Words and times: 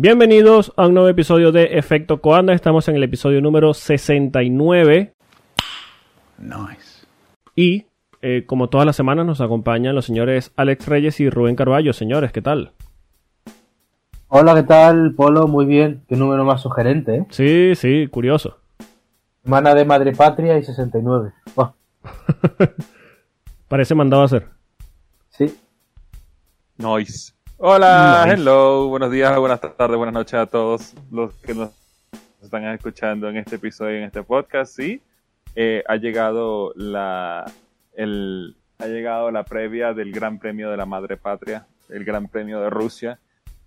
Bienvenidos 0.00 0.72
a 0.76 0.86
un 0.86 0.94
nuevo 0.94 1.08
episodio 1.08 1.50
de 1.50 1.76
Efecto 1.76 2.20
Coanda. 2.20 2.52
Estamos 2.52 2.86
en 2.86 2.94
el 2.94 3.02
episodio 3.02 3.40
número 3.40 3.74
69. 3.74 5.12
Nice. 6.38 7.04
Y, 7.56 7.86
eh, 8.22 8.44
como 8.46 8.68
todas 8.68 8.86
las 8.86 8.94
semanas, 8.94 9.26
nos 9.26 9.40
acompañan 9.40 9.96
los 9.96 10.04
señores 10.04 10.52
Alex 10.54 10.86
Reyes 10.86 11.18
y 11.18 11.28
Rubén 11.28 11.56
Carballo. 11.56 11.92
Señores, 11.92 12.30
¿qué 12.30 12.40
tal? 12.40 12.74
Hola, 14.28 14.54
¿qué 14.54 14.62
tal, 14.62 15.14
Polo? 15.16 15.48
Muy 15.48 15.66
bien. 15.66 16.04
Qué 16.08 16.14
número 16.14 16.44
más 16.44 16.62
sugerente, 16.62 17.16
¿eh? 17.16 17.26
Sí, 17.30 17.74
sí, 17.74 18.06
curioso. 18.06 18.58
Semana 19.42 19.74
de 19.74 19.84
Madre 19.84 20.12
Patria 20.12 20.58
y 20.58 20.62
69. 20.62 21.32
Buah, 21.56 21.72
Parece 23.66 23.96
mandado 23.96 24.22
a 24.22 24.26
hacer. 24.26 24.46
sí. 25.30 25.52
Nice. 26.76 27.32
Hola, 27.58 28.22
Nice. 28.24 28.36
hello, 28.36 28.86
buenos 28.88 29.10
días, 29.10 29.36
buenas 29.36 29.60
tardes, 29.60 29.96
buenas 29.96 30.12
noches 30.14 30.34
a 30.34 30.46
todos 30.46 30.94
los 31.10 31.34
que 31.38 31.54
nos 31.54 31.70
están 32.42 32.64
escuchando 32.66 33.28
en 33.28 33.36
este 33.36 33.56
episodio, 33.56 33.96
en 33.98 34.04
este 34.04 34.22
podcast. 34.22 34.74
Sí, 34.76 35.02
eh, 35.56 35.82
ha 35.88 35.96
llegado 35.96 36.72
la 36.76 37.50
el, 37.94 38.56
ha 38.78 38.86
llegado 38.86 39.30
la 39.32 39.42
previa 39.44 39.92
del 39.92 40.12
Gran 40.12 40.38
Premio 40.38 40.70
de 40.70 40.76
la 40.76 40.86
Madre 40.86 41.16
Patria, 41.16 41.66
el 41.88 42.04
Gran 42.04 42.28
Premio 42.28 42.60
de 42.60 42.70
Rusia. 42.70 43.18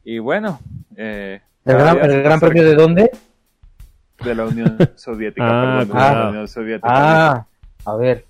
Y 0.06 0.20
bueno, 0.20 0.60
eh, 0.96 1.42
¿El 1.66 1.78
gran, 1.78 1.98
el 2.00 2.24
gran 2.24 2.40
premio 2.40 2.64
de 2.64 2.76
dónde? 2.76 3.12
de 4.24 4.36
la 4.36 4.46
Unión 4.46 4.78
Soviética, 4.96 5.46
Ah, 5.48 5.62
perdón, 5.64 5.80
de 5.80 5.92
cuidado. 5.92 6.24
la 6.24 6.30
Unión 6.30 6.48
Soviética. 6.48 6.90
Ah, 6.90 7.46
a 7.86 7.96
ver. 7.98 8.24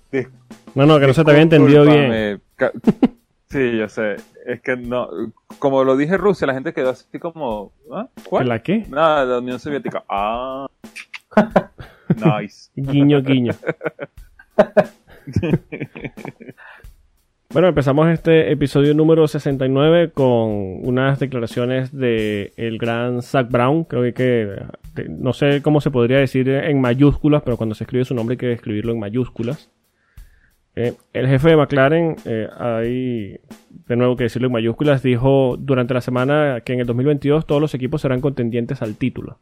No, 0.74 0.86
no, 0.86 0.98
que 0.98 1.06
no 1.06 1.14
se 1.14 1.22
te 1.24 1.30
había 1.30 1.42
entendido 1.44 1.84
bien. 1.84 2.42
Sí, 3.48 3.76
yo 3.76 3.86
sé. 3.86 4.16
Es 4.46 4.60
que 4.60 4.76
no. 4.76 5.08
Como 5.58 5.84
lo 5.84 5.96
dije 5.96 6.16
Rusia, 6.16 6.46
la 6.46 6.54
gente 6.54 6.72
quedó 6.72 6.90
así 6.90 7.18
como. 7.18 7.72
¿Ah? 7.92 8.08
¿Que 8.14 8.22
¿Cuál? 8.28 8.48
la 8.48 8.62
qué? 8.62 8.86
No, 8.88 9.24
la 9.24 9.38
Unión 9.38 9.58
Soviética. 9.58 10.04
Ah. 10.08 10.66
Nice. 12.14 12.70
Guiño, 12.76 13.22
guiño. 13.22 13.54
Bueno, 17.52 17.68
empezamos 17.68 18.08
este 18.08 18.50
episodio 18.50 18.94
número 18.94 19.28
69 19.28 20.12
con 20.12 20.86
unas 20.86 21.18
declaraciones 21.20 21.92
de 21.92 22.54
el 22.56 22.78
gran 22.78 23.20
Zach 23.20 23.50
Brown. 23.50 23.84
Creo 23.84 24.02
que, 24.14 24.62
que 24.94 25.08
no 25.08 25.34
sé 25.34 25.60
cómo 25.60 25.82
se 25.82 25.90
podría 25.90 26.18
decir 26.18 26.48
en 26.48 26.80
mayúsculas, 26.80 27.42
pero 27.42 27.58
cuando 27.58 27.74
se 27.74 27.84
escribe 27.84 28.06
su 28.06 28.14
nombre 28.14 28.34
hay 28.34 28.38
que 28.38 28.52
escribirlo 28.52 28.92
en 28.92 29.00
mayúsculas. 29.00 29.70
Eh, 30.74 30.94
el 31.12 31.26
jefe 31.28 31.50
de 31.50 31.56
McLaren, 31.56 32.16
eh, 32.24 32.48
hay 32.58 33.38
de 33.86 33.96
nuevo 33.96 34.16
que 34.16 34.24
decirlo 34.24 34.46
en 34.46 34.52
mayúsculas, 34.52 35.02
dijo 35.02 35.56
durante 35.58 35.94
la 35.94 36.00
semana 36.00 36.62
que 36.64 36.72
en 36.72 36.80
el 36.80 36.86
2022 36.86 37.46
todos 37.46 37.60
los 37.60 37.74
equipos 37.74 38.00
serán 38.00 38.20
contendientes 38.20 38.82
al 38.82 38.96
título. 38.96 39.38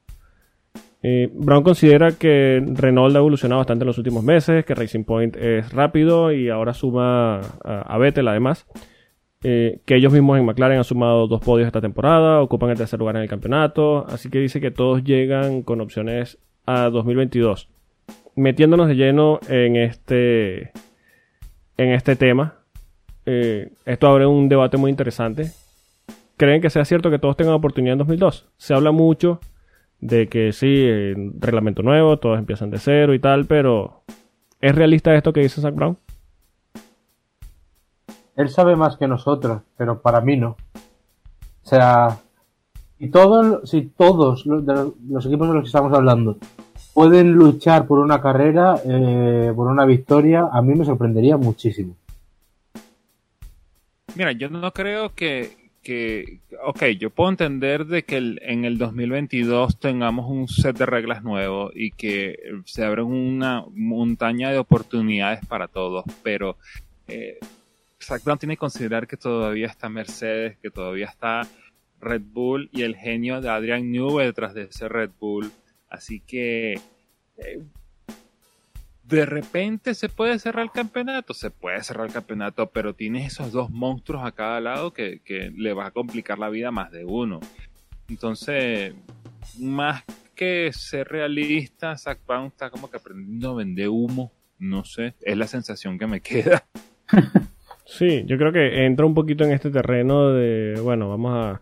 Brown 1.03 1.63
considera 1.63 2.13
que 2.13 2.63
Renault 2.75 3.17
ha 3.17 3.21
evolucionado 3.21 3.61
bastante 3.61 3.85
en 3.85 3.87
los 3.87 3.97
últimos 3.97 4.23
meses, 4.23 4.67
que 4.67 4.75
Racing 4.75 5.05
Point 5.05 5.35
es 5.37 5.73
rápido 5.73 6.31
y 6.31 6.51
ahora 6.51 6.75
suma 6.75 7.41
a, 7.65 7.81
a 7.87 7.97
Vettel 7.97 8.29
además. 8.29 8.67
Eh, 9.43 9.81
que 9.87 9.95
ellos 9.97 10.13
mismos 10.13 10.39
en 10.39 10.45
McLaren 10.45 10.77
han 10.77 10.85
sumado 10.85 11.27
dos 11.27 11.41
podios 11.41 11.67
esta 11.67 11.81
temporada, 11.81 12.43
ocupan 12.43 12.69
el 12.71 12.77
tercer 12.77 12.99
lugar 12.99 13.17
en 13.17 13.23
el 13.23 13.29
campeonato, 13.29 14.07
así 14.07 14.29
que 14.29 14.39
dice 14.39 14.61
que 14.61 14.71
todos 14.71 15.03
llegan 15.03 15.63
con 15.63 15.81
opciones 15.81 16.39
a 16.67 16.91
2022. 16.91 17.71
Metiéndonos 18.37 18.89
de 18.89 18.97
lleno 18.97 19.41
en 19.49 19.77
este, 19.77 20.73
en 21.81 21.93
este 21.93 22.15
tema, 22.15 22.57
eh, 23.25 23.73
esto 23.87 24.07
abre 24.07 24.27
un 24.27 24.51
debate 24.51 24.77
muy 24.77 24.91
interesante. 24.91 25.51
¿Creen 26.37 26.61
que 26.61 26.69
sea 26.69 26.85
cierto 26.85 27.11
que 27.11 27.19
todos 27.19 27.39
tengan 27.39 27.55
oportunidad 27.55 27.95
en 27.95 28.01
2002? 28.01 28.51
Se 28.59 28.75
habla 28.75 28.93
mucho 28.93 29.41
de 29.99 30.29
que 30.29 30.53
sí, 30.53 30.67
eh, 30.69 31.15
reglamento 31.39 31.83
nuevo, 31.83 32.19
todos 32.19 32.39
empiezan 32.39 32.71
de 32.71 32.79
cero 32.79 33.15
y 33.15 33.19
tal, 33.19 33.47
pero 33.47 34.03
¿es 34.61 34.75
realista 34.75 35.15
esto 35.15 35.33
que 35.33 35.41
dice 35.41 35.63
Zach 35.63 35.75
Brown? 35.75 35.97
Él 38.37 38.51
sabe 38.51 38.77
más 38.77 38.99
que 38.99 39.09
nosotros, 39.09 39.63
pero 39.79 40.03
para 40.03 40.21
mí 40.21 40.37
no. 40.37 40.51
O 40.51 41.67
sea, 41.67 42.19
si 42.99 43.09
todos, 43.09 43.71
si 43.71 43.87
todos 43.87 44.45
los 44.45 45.25
equipos 45.25 45.49
de 45.49 45.55
los 45.55 45.63
que 45.63 45.69
estamos 45.69 45.95
hablando 45.95 46.37
pueden 47.01 47.33
luchar 47.33 47.87
por 47.87 47.99
una 47.99 48.21
carrera, 48.21 48.79
eh, 48.85 49.55
por 49.57 49.69
una 49.69 49.87
victoria, 49.87 50.51
a 50.53 50.61
mí 50.61 50.75
me 50.75 50.85
sorprendería 50.85 51.39
muchísimo. 51.39 51.97
Mira, 54.15 54.33
yo 54.33 54.51
no 54.51 54.71
creo 54.75 55.15
que, 55.15 55.71
que. 55.83 56.41
Ok, 56.63 56.85
yo 56.99 57.09
puedo 57.09 57.31
entender 57.31 57.87
de 57.87 58.03
que 58.03 58.19
en 58.19 58.67
el 58.67 58.77
2022 58.77 59.81
tengamos 59.81 60.29
un 60.29 60.47
set 60.47 60.77
de 60.77 60.85
reglas 60.85 61.23
nuevo 61.23 61.71
y 61.75 61.93
que 61.93 62.33
eh, 62.33 62.37
se 62.67 62.85
abren 62.85 63.07
una 63.07 63.65
montaña 63.73 64.51
de 64.51 64.59
oportunidades 64.59 65.41
para 65.47 65.69
todos, 65.69 66.05
pero. 66.23 66.59
Eh, 67.09 67.39
Brown 68.25 68.39
tiene 68.39 68.57
que 68.57 68.61
considerar 68.61 69.07
que 69.07 69.17
todavía 69.17 69.69
está 69.69 69.89
Mercedes, 69.89 70.59
que 70.61 70.71
todavía 70.71 71.07
está 71.07 71.47
Red 71.99 72.23
Bull 72.31 72.69
y 72.73 72.83
el 72.83 72.95
genio 72.95 73.41
de 73.41 73.49
Adrian 73.49 73.91
Newey 73.91 74.27
detrás 74.27 74.53
de 74.53 74.65
ese 74.65 74.87
Red 74.87 75.13
Bull. 75.19 75.51
Así 75.91 76.21
que 76.21 76.75
eh, 77.37 77.63
de 79.03 79.27
repente 79.27 79.95
se 79.95 80.09
puede 80.09 80.39
cerrar 80.39 80.65
el 80.65 80.71
campeonato, 80.71 81.35
se 81.35 81.51
puede 81.51 81.83
cerrar 81.83 82.07
el 82.07 82.13
campeonato, 82.13 82.71
pero 82.71 82.95
tienes 82.95 83.33
esos 83.33 83.51
dos 83.51 83.69
monstruos 83.71 84.25
a 84.25 84.33
cada 84.33 84.61
lado 84.61 84.93
que, 84.93 85.21
que 85.25 85.53
le 85.55 85.73
va 85.73 85.87
a 85.87 85.91
complicar 85.91 86.39
la 86.39 86.49
vida 86.49 86.69
a 86.69 86.73
más 86.73 86.93
de 86.93 87.05
uno. 87.05 87.41
Entonces, 88.09 88.95
más 89.59 90.05
que 90.35 90.71
ser 90.73 91.09
realista, 91.09 91.97
Zach 91.99 92.21
Brown 92.27 92.47
está 92.47 92.71
como 92.71 92.91
que 92.91 92.97
aprendiendo 92.97 93.51
a 93.51 93.55
vender 93.57 93.89
humo. 93.89 94.33
No 94.59 94.85
sé, 94.85 95.15
es 95.23 95.37
la 95.37 95.47
sensación 95.47 95.99
que 95.99 96.07
me 96.07 96.21
queda. 96.21 96.65
Sí, 97.91 98.23
yo 98.25 98.39
creo 98.39 98.53
que 98.53 98.87
entra 98.87 99.05
un 99.05 99.15
poquito 99.15 99.43
en 99.43 99.51
este 99.51 99.69
terreno 99.69 100.31
de, 100.31 100.79
bueno, 100.81 101.09
vamos 101.09 101.35
a 101.35 101.61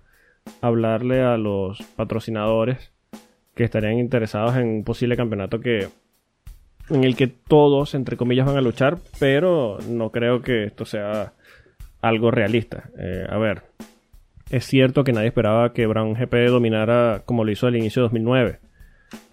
hablarle 0.60 1.22
a 1.22 1.39
los 1.39 1.81
patrocinadores 1.97 2.93
que 3.58 3.64
estarían 3.64 3.98
interesados 3.98 4.56
en 4.56 4.69
un 4.69 4.84
posible 4.84 5.16
campeonato 5.16 5.58
que 5.58 5.88
en 6.91 7.02
el 7.02 7.16
que 7.16 7.26
todos, 7.26 7.96
entre 7.96 8.16
comillas, 8.16 8.46
van 8.46 8.56
a 8.56 8.60
luchar, 8.60 8.98
pero 9.19 9.78
no 9.91 10.12
creo 10.12 10.42
que 10.42 10.62
esto 10.62 10.84
sea 10.84 11.32
algo 12.00 12.30
realista. 12.30 12.88
Eh, 12.97 13.26
a 13.28 13.36
ver, 13.36 13.62
es 14.48 14.64
cierto 14.64 15.02
que 15.02 15.12
nadie 15.12 15.26
esperaba 15.26 15.72
que 15.72 15.88
Brown 15.88 16.14
GP 16.14 16.50
dominara 16.50 17.22
como 17.26 17.44
lo 17.44 17.50
hizo 17.50 17.66
al 17.66 17.74
inicio 17.74 18.02
de 18.02 18.04
2009, 18.04 18.60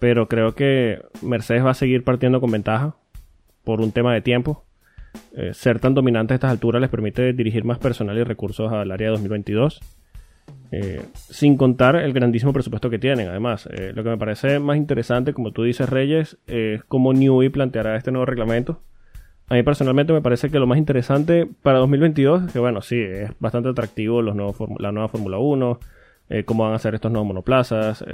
pero 0.00 0.26
creo 0.26 0.56
que 0.56 1.00
Mercedes 1.22 1.64
va 1.64 1.70
a 1.70 1.74
seguir 1.74 2.02
partiendo 2.02 2.40
con 2.40 2.50
ventaja 2.50 2.96
por 3.62 3.80
un 3.80 3.92
tema 3.92 4.12
de 4.12 4.22
tiempo. 4.22 4.64
Eh, 5.36 5.54
ser 5.54 5.78
tan 5.78 5.94
dominante 5.94 6.34
a 6.34 6.36
estas 6.36 6.50
alturas 6.50 6.80
les 6.80 6.90
permite 6.90 7.32
dirigir 7.32 7.64
más 7.64 7.78
personal 7.78 8.18
y 8.18 8.24
recursos 8.24 8.72
al 8.72 8.90
área 8.90 9.06
de 9.06 9.12
2022. 9.12 9.80
Eh, 10.72 11.02
sin 11.14 11.56
contar 11.56 11.96
el 11.96 12.12
grandísimo 12.12 12.52
presupuesto 12.52 12.90
que 12.90 12.98
tienen. 12.98 13.28
Además, 13.28 13.68
eh, 13.72 13.92
lo 13.94 14.02
que 14.02 14.10
me 14.10 14.18
parece 14.18 14.58
más 14.58 14.76
interesante, 14.76 15.32
como 15.32 15.52
tú 15.52 15.62
dices, 15.62 15.88
Reyes, 15.88 16.38
es 16.46 16.82
cómo 16.84 17.12
Newey 17.12 17.48
planteará 17.50 17.96
este 17.96 18.10
nuevo 18.10 18.26
reglamento. 18.26 18.80
A 19.48 19.54
mí 19.54 19.62
personalmente 19.62 20.12
me 20.12 20.22
parece 20.22 20.50
que 20.50 20.58
lo 20.58 20.66
más 20.66 20.78
interesante 20.78 21.48
para 21.62 21.78
2022 21.78 22.46
es 22.46 22.52
que, 22.52 22.58
bueno, 22.58 22.82
sí, 22.82 23.00
es 23.00 23.30
bastante 23.38 23.68
atractivo 23.68 24.20
los 24.22 24.34
nuevos 24.34 24.56
la 24.78 24.90
nueva 24.90 25.08
Fórmula 25.08 25.38
1, 25.38 25.78
eh, 26.30 26.44
cómo 26.44 26.64
van 26.64 26.74
a 26.74 26.78
ser 26.80 26.96
estos 26.96 27.12
nuevos 27.12 27.28
monoplazas, 27.28 28.04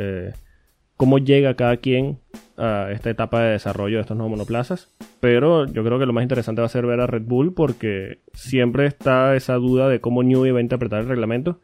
cómo 0.96 1.18
llega 1.18 1.54
cada 1.54 1.78
quien 1.78 2.18
a 2.58 2.90
esta 2.92 3.08
etapa 3.08 3.40
de 3.42 3.52
desarrollo 3.52 3.96
de 3.96 4.02
estos 4.02 4.16
nuevos 4.16 4.30
monoplazas. 4.30 4.94
Pero 5.20 5.66
yo 5.66 5.82
creo 5.82 5.98
que 5.98 6.04
lo 6.04 6.12
más 6.12 6.22
interesante 6.22 6.60
va 6.60 6.66
a 6.66 6.70
ser 6.70 6.84
ver 6.84 7.00
a 7.00 7.06
Red 7.06 7.22
Bull 7.22 7.54
porque 7.54 8.18
siempre 8.34 8.86
está 8.86 9.34
esa 9.34 9.54
duda 9.54 9.88
de 9.88 10.00
cómo 10.00 10.22
Newey 10.22 10.52
va 10.52 10.58
a 10.58 10.62
interpretar 10.62 11.00
el 11.00 11.08
reglamento 11.08 11.60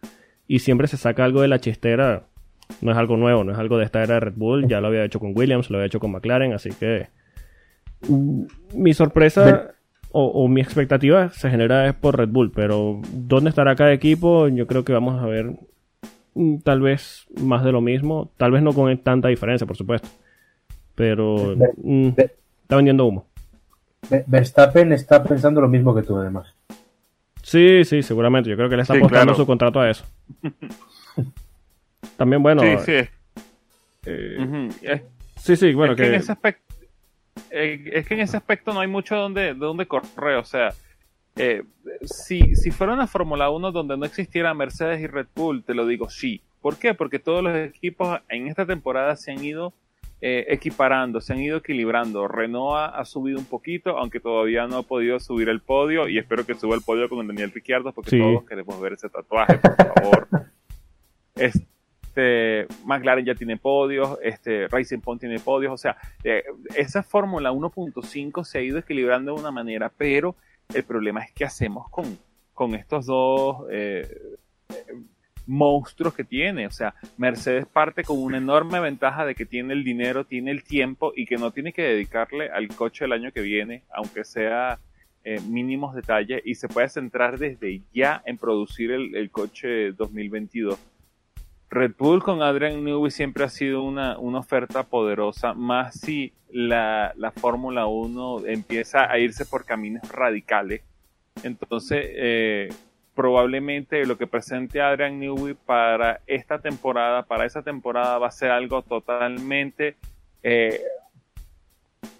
y 0.48 0.58
siempre 0.58 0.88
se 0.88 0.96
saca 0.96 1.24
algo 1.24 1.42
de 1.42 1.48
la 1.48 1.60
chistera. 1.60 2.24
No 2.82 2.90
es 2.92 2.98
algo 2.98 3.16
nuevo, 3.16 3.44
no 3.44 3.52
es 3.52 3.58
algo 3.58 3.78
de 3.78 3.84
esta 3.84 4.02
era 4.02 4.14
de 4.14 4.20
Red 4.20 4.34
Bull. 4.36 4.66
Ya 4.66 4.80
lo 4.80 4.88
había 4.88 5.04
hecho 5.04 5.20
con 5.20 5.32
Williams, 5.36 5.70
lo 5.70 5.78
había 5.78 5.86
hecho 5.86 6.00
con 6.00 6.10
McLaren, 6.10 6.52
así 6.52 6.70
que 6.70 7.06
mm, 8.08 8.42
mi 8.74 8.92
sorpresa 8.94 9.70
o, 10.10 10.24
o 10.26 10.48
mi 10.48 10.60
expectativa 10.60 11.30
se 11.30 11.50
genera 11.50 11.86
es 11.86 11.94
por 11.94 12.16
Red 12.18 12.28
Bull, 12.30 12.50
pero 12.50 13.00
¿dónde 13.12 13.50
estará 13.50 13.74
cada 13.76 13.92
equipo? 13.92 14.48
Yo 14.48 14.66
creo 14.66 14.84
que 14.84 14.92
vamos 14.92 15.22
a 15.22 15.26
ver 15.26 15.52
mm, 16.34 16.58
tal 16.58 16.80
vez 16.80 17.26
más 17.40 17.64
de 17.64 17.72
lo 17.72 17.80
mismo, 17.80 18.30
tal 18.36 18.50
vez 18.52 18.62
no 18.62 18.72
con 18.72 18.96
tanta 18.98 19.28
diferencia, 19.28 19.66
por 19.66 19.76
supuesto, 19.76 20.08
pero 20.94 21.54
mm, 21.76 22.08
está 22.62 22.76
vendiendo 22.76 23.06
humo. 23.06 23.26
Ve- 24.10 24.24
Verstappen 24.26 24.92
está 24.92 25.22
pensando 25.22 25.60
lo 25.60 25.68
mismo 25.68 25.94
que 25.94 26.02
tú, 26.02 26.16
además. 26.16 26.54
Sí, 27.48 27.82
sí, 27.84 28.02
seguramente. 28.02 28.50
Yo 28.50 28.56
creo 28.56 28.68
que 28.68 28.76
le 28.76 28.82
está 28.82 28.92
Sí, 28.92 28.98
apostando 28.98 29.32
claro. 29.32 29.36
su 29.36 29.46
contrato 29.46 29.80
a 29.80 29.88
eso. 29.90 30.04
También, 32.18 32.42
bueno, 32.42 32.60
sí, 32.62 32.76
sí. 32.84 33.08
eh. 34.06 34.68
Es- 34.82 35.02
sí, 35.36 35.56
sí, 35.56 35.72
bueno, 35.72 35.94
es 35.94 35.96
que, 36.00 36.06
en 36.08 36.14
ese 36.14 36.32
aspecto 36.32 36.74
eh, 37.50 37.90
es 37.92 38.06
que 38.06 38.14
en 38.14 38.20
ese 38.20 38.36
aspecto 38.36 38.74
no 38.74 38.80
hay 38.80 38.88
mucho 38.88 39.16
donde, 39.16 39.42
de 39.42 39.54
donde 39.54 39.86
correr. 39.86 40.36
O 40.36 40.44
sea, 40.44 40.74
eh, 41.36 41.62
si, 42.04 42.54
si 42.54 42.70
fuera 42.70 42.92
una 42.92 43.06
Fórmula 43.06 43.48
1 43.48 43.72
donde 43.72 43.96
no 43.96 44.04
existiera 44.04 44.52
Mercedes 44.52 45.00
y 45.00 45.06
Red 45.06 45.28
Bull, 45.34 45.62
te 45.64 45.74
lo 45.74 45.86
digo, 45.86 46.10
sí. 46.10 46.42
¿Por 46.60 46.76
qué? 46.76 46.92
Porque 46.92 47.18
todos 47.18 47.42
los 47.42 47.56
equipos 47.56 48.20
en 48.28 48.48
esta 48.48 48.66
temporada 48.66 49.16
se 49.16 49.30
han 49.32 49.42
ido 49.42 49.72
eh, 50.20 50.46
equiparando, 50.48 51.20
se 51.20 51.32
han 51.32 51.40
ido 51.40 51.58
equilibrando. 51.58 52.26
Renault 52.26 52.92
ha, 52.94 53.04
subido 53.04 53.38
un 53.38 53.44
poquito, 53.44 53.96
aunque 53.98 54.18
todavía 54.18 54.66
no 54.66 54.78
ha 54.78 54.82
podido 54.82 55.20
subir 55.20 55.48
el 55.48 55.60
podio 55.60 56.08
y 56.08 56.18
espero 56.18 56.44
que 56.44 56.54
suba 56.54 56.74
el 56.74 56.82
podio 56.82 57.08
con 57.08 57.26
Daniel 57.26 57.52
Ricciardo 57.52 57.92
porque 57.92 58.18
todos 58.18 58.44
queremos 58.44 58.80
ver 58.80 58.94
ese 58.94 59.08
tatuaje, 59.08 59.58
por 59.58 59.76
favor. 59.76 60.28
este, 61.36 62.66
McLaren 62.84 63.24
ya 63.24 63.34
tiene 63.36 63.56
podios, 63.58 64.18
este, 64.22 64.66
Racing 64.66 65.00
Point 65.00 65.20
tiene 65.20 65.38
podios, 65.38 65.72
o 65.72 65.76
sea, 65.76 65.96
eh, 66.24 66.42
esa 66.74 67.04
Fórmula 67.04 67.52
1.5 67.52 68.44
se 68.44 68.58
ha 68.58 68.62
ido 68.62 68.78
equilibrando 68.78 69.34
de 69.34 69.40
una 69.40 69.52
manera, 69.52 69.92
pero 69.96 70.34
el 70.74 70.82
problema 70.82 71.22
es 71.22 71.32
qué 71.32 71.44
hacemos 71.44 71.88
con, 71.90 72.18
con 72.54 72.74
estos 72.74 73.06
dos 73.06 73.66
eh, 73.70 74.36
monstruos 75.48 76.14
que 76.14 76.22
tiene. 76.22 76.66
O 76.66 76.70
sea, 76.70 76.94
Mercedes 77.16 77.66
parte 77.66 78.04
con 78.04 78.22
una 78.22 78.38
enorme 78.38 78.78
ventaja 78.78 79.24
de 79.24 79.34
que 79.34 79.46
tiene 79.46 79.72
el 79.72 79.82
dinero, 79.82 80.24
tiene 80.24 80.52
el 80.52 80.62
tiempo 80.62 81.12
y 81.16 81.26
que 81.26 81.36
no 81.36 81.50
tiene 81.50 81.72
que 81.72 81.82
dedicarle 81.82 82.50
al 82.50 82.68
coche 82.68 83.06
el 83.06 83.12
año 83.12 83.32
que 83.32 83.40
viene, 83.40 83.82
aunque 83.92 84.24
sea 84.24 84.78
eh, 85.24 85.40
mínimos 85.40 85.94
detalles, 85.94 86.42
y 86.44 86.54
se 86.54 86.68
puede 86.68 86.88
centrar 86.88 87.38
desde 87.38 87.82
ya 87.92 88.22
en 88.24 88.38
producir 88.38 88.92
el, 88.92 89.30
coche 89.30 89.92
2022. 89.92 90.78
Red 91.70 91.92
Bull 91.98 92.22
con 92.22 92.40
Adrian 92.40 92.82
Newey 92.82 93.10
siempre 93.10 93.44
ha 93.44 93.50
sido 93.50 93.82
una, 93.82 94.18
una 94.18 94.38
oferta 94.38 94.84
poderosa, 94.84 95.52
más 95.52 96.00
si 96.00 96.32
la, 96.50 97.12
la 97.16 97.30
Fórmula 97.30 97.86
1 97.86 98.46
empieza 98.46 99.10
a 99.10 99.18
irse 99.18 99.44
por 99.44 99.66
caminos 99.66 100.08
radicales. 100.10 100.82
Entonces, 101.42 102.06
eh, 102.10 102.68
probablemente 103.18 104.06
lo 104.06 104.16
que 104.16 104.28
presente 104.28 104.80
Adrian 104.80 105.18
Newey 105.18 105.56
para 105.66 106.20
esta 106.28 106.60
temporada, 106.60 107.24
para 107.24 107.46
esa 107.46 107.62
temporada 107.62 108.16
va 108.16 108.28
a 108.28 108.30
ser 108.30 108.52
algo 108.52 108.82
totalmente 108.82 109.96
eh, 110.44 110.80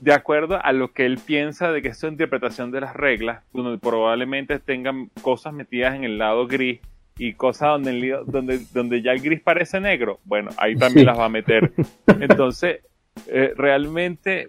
de 0.00 0.12
acuerdo 0.12 0.59
a 0.61 0.73
lo 0.73 0.93
que 0.93 1.06
él 1.06 1.21
piensa 1.25 1.71
de 1.71 1.83
que 1.83 1.89
es 1.91 1.99
su 1.99 2.09
interpretación 2.09 2.73
de 2.73 2.81
las 2.81 2.97
reglas, 2.97 3.45
donde 3.53 3.79
probablemente 3.79 4.59
tengan 4.59 5.09
cosas 5.23 5.53
metidas 5.53 5.95
en 5.95 6.03
el 6.03 6.19
lado 6.19 6.49
gris 6.49 6.81
y 7.17 7.35
cosas 7.35 7.69
donde, 7.69 8.19
donde, 8.27 8.59
donde 8.73 9.01
ya 9.01 9.12
el 9.12 9.21
gris 9.21 9.41
parece 9.41 9.79
negro, 9.79 10.19
bueno, 10.25 10.51
ahí 10.56 10.75
también 10.75 11.06
las 11.06 11.17
va 11.17 11.27
a 11.27 11.29
meter. 11.29 11.75
Entonces, 12.19 12.81
eh, 13.29 13.53
realmente, 13.56 14.49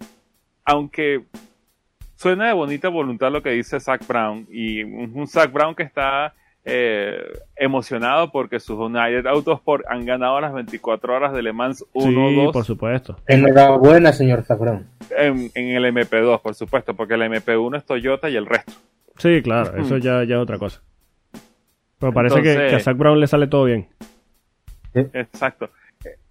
aunque 0.66 1.26
suena 2.20 2.48
de 2.48 2.54
bonita 2.54 2.90
voluntad 2.90 3.32
lo 3.32 3.42
que 3.42 3.52
dice 3.52 3.80
Zach 3.80 4.06
Brown 4.06 4.46
y 4.52 4.84
un, 4.84 5.26
Zach 5.26 5.54
Brown 5.54 5.74
que 5.74 5.84
está 5.84 6.34
eh, 6.66 7.18
emocionado 7.56 8.30
porque 8.30 8.60
sus 8.60 8.78
United 8.78 9.26
Autosport 9.26 9.86
han 9.88 10.06
ganado 10.06 10.42
las 10.42 10.54
24 10.54 11.16
horas 11.16 11.34
de 11.34 11.42
Le 11.42 11.54
Mans 11.54 11.86
1 11.94 12.30
sí, 12.30 12.50
por 12.52 12.66
supuesto. 12.66 13.16
Enhorabuena, 13.26 14.12
señor 14.12 14.44
Zafrón. 14.44 14.88
En, 15.18 15.50
en, 15.56 15.70
el 15.70 15.86
MP2, 15.86 16.42
por 16.42 16.56
supuesto, 16.56 16.94
porque 16.94 17.14
el 17.14 17.22
MP1 17.22 17.78
es 17.78 17.86
Toyota 17.86 18.30
y 18.30 18.36
el 18.36 18.46
resto. 18.46 18.74
Sí, 19.18 19.42
claro, 19.42 19.78
eso 19.78 19.98
ya, 19.98 20.26
ya 20.26 20.36
es 20.36 20.42
otra 20.42 20.58
cosa. 20.58 20.82
Pero 22.00 22.12
parece 22.12 22.42
que, 22.42 22.76
a 22.76 22.80
Zach 22.82 22.98
Brown 22.98 23.22
le 23.22 23.28
sale 23.28 23.48
todo 23.48 23.64
bien. 23.64 23.88
Exacto. 24.94 25.70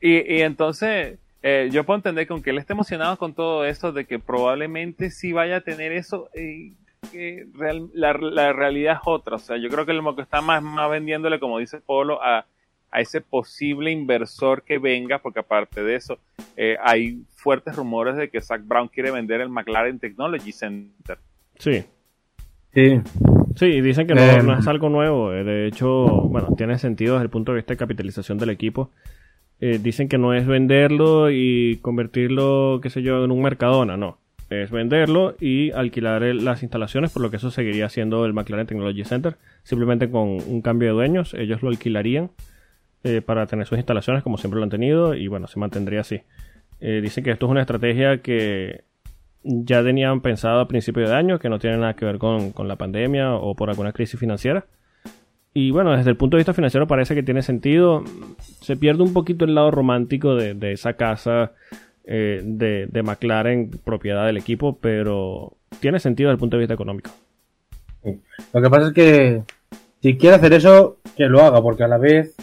Y, 0.03 0.35
y 0.35 0.43
entonces, 0.43 1.19
eh, 1.43 1.69
yo 1.73 1.85
puedo 1.85 1.97
entender 1.97 2.27
que 2.27 2.33
aunque 2.33 2.51
él 2.51 2.59
esté 2.59 2.73
emocionado 2.73 3.17
con 3.17 3.35
todo 3.35 3.65
esto, 3.65 3.93
de 3.93 4.05
que 4.05 4.19
probablemente 4.19 5.11
sí 5.11 5.33
vaya 5.33 5.57
a 5.57 5.61
tener 5.61 5.93
eso, 5.93 6.29
eh, 6.35 6.73
que 7.13 7.47
la, 7.55 8.13
realidad 8.53 8.95
es 8.95 9.01
otra. 9.05 9.37
O 9.37 9.39
sea, 9.39 9.57
yo 9.57 9.69
creo 9.69 9.87
que 9.87 9.93
lo 9.93 10.17
que 10.17 10.23
está 10.23 10.41
más, 10.41 10.63
más 10.63 10.91
vendiéndole, 10.91 11.39
como 11.39 11.59
dice 11.59 11.81
Polo, 11.81 12.23
a, 12.23 12.47
a 12.91 13.01
ese 13.01 13.21
posible 13.21 13.91
inversor 13.91 14.63
que 14.63 14.79
venga, 14.79 15.19
porque 15.19 15.41
aparte 15.41 15.83
de 15.83 15.95
eso, 15.95 16.19
eh, 16.57 16.77
hay 16.83 17.23
fuertes 17.35 17.77
rumores 17.77 18.17
de 18.17 18.31
que 18.31 18.41
Zach 18.41 18.63
Brown 18.65 18.89
quiere 18.89 19.11
vender 19.11 19.41
el 19.41 19.49
McLaren 19.49 19.99
Technology 19.99 20.53
Center. 20.53 21.19
Sí. 21.59 21.85
Sí. 22.75 23.01
Sí, 23.57 23.81
dicen 23.81 24.07
que 24.07 24.15
no, 24.15 24.23
eh, 24.23 24.59
es 24.59 24.69
algo 24.69 24.89
nuevo. 24.89 25.33
Eh, 25.33 25.43
de 25.43 25.67
hecho, 25.67 26.07
bueno, 26.29 26.55
tiene 26.57 26.79
sentido 26.79 27.15
desde 27.15 27.25
el 27.25 27.31
punto 27.31 27.53
de 27.53 27.57
vista 27.57 27.73
de 27.73 27.79
capitalización 27.79 28.39
del 28.39 28.51
equipo. 28.51 28.91
Dicen 29.61 30.09
que 30.09 30.19
no 30.19 30.35
es 30.35 30.47
venderlo 30.47 31.31
y 31.31 31.79
convertirlo, 31.83 32.81
qué 32.83 32.91
sé 32.91 33.03
yo, 33.03 33.25
en 33.25 33.31
un 33.31 33.43
Mercadona, 33.43 33.97
no 33.97 34.19
es 34.51 34.71
venderlo 34.71 35.35
y 35.41 35.71
alquilar 35.73 36.23
las 36.23 36.63
instalaciones, 36.63 37.13
por 37.13 37.23
lo 37.23 37.31
que 37.31 37.37
eso 37.37 37.51
seguiría 37.51 37.89
siendo 37.89 38.25
el 38.25 38.33
McLaren 38.33 38.67
Technology 38.67 39.05
Center, 39.05 39.37
simplemente 39.63 40.11
con 40.11 40.39
un 40.47 40.63
cambio 40.63 40.89
de 40.89 40.95
dueños, 40.95 41.35
ellos 41.35 41.63
lo 41.63 41.69
alquilarían 41.69 42.31
eh, 43.05 43.21
para 43.21 43.47
tener 43.47 43.67
sus 43.67 43.79
instalaciones 43.79 44.23
como 44.23 44.39
siempre 44.39 44.59
lo 44.59 44.65
han 44.65 44.71
tenido 44.71 45.15
y 45.15 45.29
bueno, 45.29 45.47
se 45.47 45.59
mantendría 45.59 46.01
así. 46.01 46.23
Eh, 46.81 47.01
dicen 47.03 47.25
que 47.25 47.31
esto 47.31 47.47
es 47.47 47.51
una 47.51 47.61
estrategia 47.61 48.23
que 48.23 48.85
ya 49.43 49.83
tenían 49.83 50.21
pensado 50.21 50.61
a 50.61 50.69
principios 50.69 51.09
de 51.09 51.15
año, 51.15 51.39
que 51.39 51.49
no 51.49 51.59
tiene 51.59 51.77
nada 51.77 51.95
que 51.95 52.05
ver 52.05 52.19
con, 52.19 52.53
la 52.67 52.77
pandemia 52.77 53.35
o 53.35 53.55
por 53.55 53.71
alguna 53.71 53.93
crisis 53.93 54.19
financiera. 54.19 54.67
Y 55.61 55.73
bueno, 55.73 55.97
desde 55.97 56.11
el 56.11 56.17
punto 56.17 56.37
de 56.37 56.43
vista 56.43 56.55
financiero 56.55 56.87
parece 56.87 57.17
que 57.17 57.25
tiene 57.25 57.43
sentido. 57.43 58.05
Se 58.61 58.77
pierde 58.77 59.03
un 59.03 59.13
poquito 59.13 59.45
el 59.45 59.57
lado 59.57 59.73
romántico 59.73 60.37
de, 60.37 60.55
de 60.55 60.71
esa 60.71 60.93
casa 60.93 61.51
eh, 62.05 62.41
de, 62.45 62.87
de, 62.87 63.03
McLaren 63.03 63.69
propiedad 63.83 64.25
del 64.25 64.37
equipo, 64.37 64.79
pero 64.81 65.55
tiene 65.81 65.99
sentido 65.99 66.29
desde 66.29 66.37
el 66.37 66.39
punto 66.39 66.57
de 66.57 66.61
vista 66.61 66.75
económico. 66.75 67.11
Lo 68.53 68.63
que 68.63 68.71
pasa 68.71 68.87
es 68.87 68.93
que 68.93 69.43
si 70.01 70.17
quiere 70.17 70.37
hacer 70.37 70.53
eso, 70.53 70.99
que 71.17 71.25
lo 71.25 71.43
haga, 71.43 71.61
porque 71.61 71.83
a 71.83 71.89
la 71.89 71.99
vez, 71.99 72.37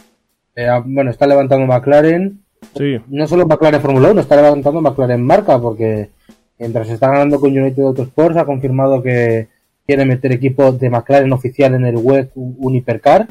eh, 0.57 0.68
bueno, 0.83 1.09
está 1.09 1.25
levantando 1.25 1.65
McLaren. 1.65 2.41
Sí. 2.75 3.00
No 3.07 3.27
solo 3.27 3.47
McLaren 3.47 3.79
Fórmula 3.79 4.11
1, 4.11 4.19
está 4.19 4.35
levantando 4.35 4.81
McLaren 4.81 5.23
marca, 5.23 5.57
porque 5.57 6.09
mientras 6.59 6.89
está 6.89 7.07
ganando 7.07 7.39
con 7.39 7.57
United 7.57 7.81
Autosports, 7.81 8.35
ha 8.35 8.45
confirmado 8.45 9.01
que 9.01 9.47
quiere 9.85 10.05
meter 10.05 10.31
equipo 10.31 10.71
de 10.71 10.89
McLaren 10.89 11.33
oficial 11.33 11.73
en 11.75 11.85
el 11.85 11.97
web 11.97 12.31
Unipercar. 12.35 13.27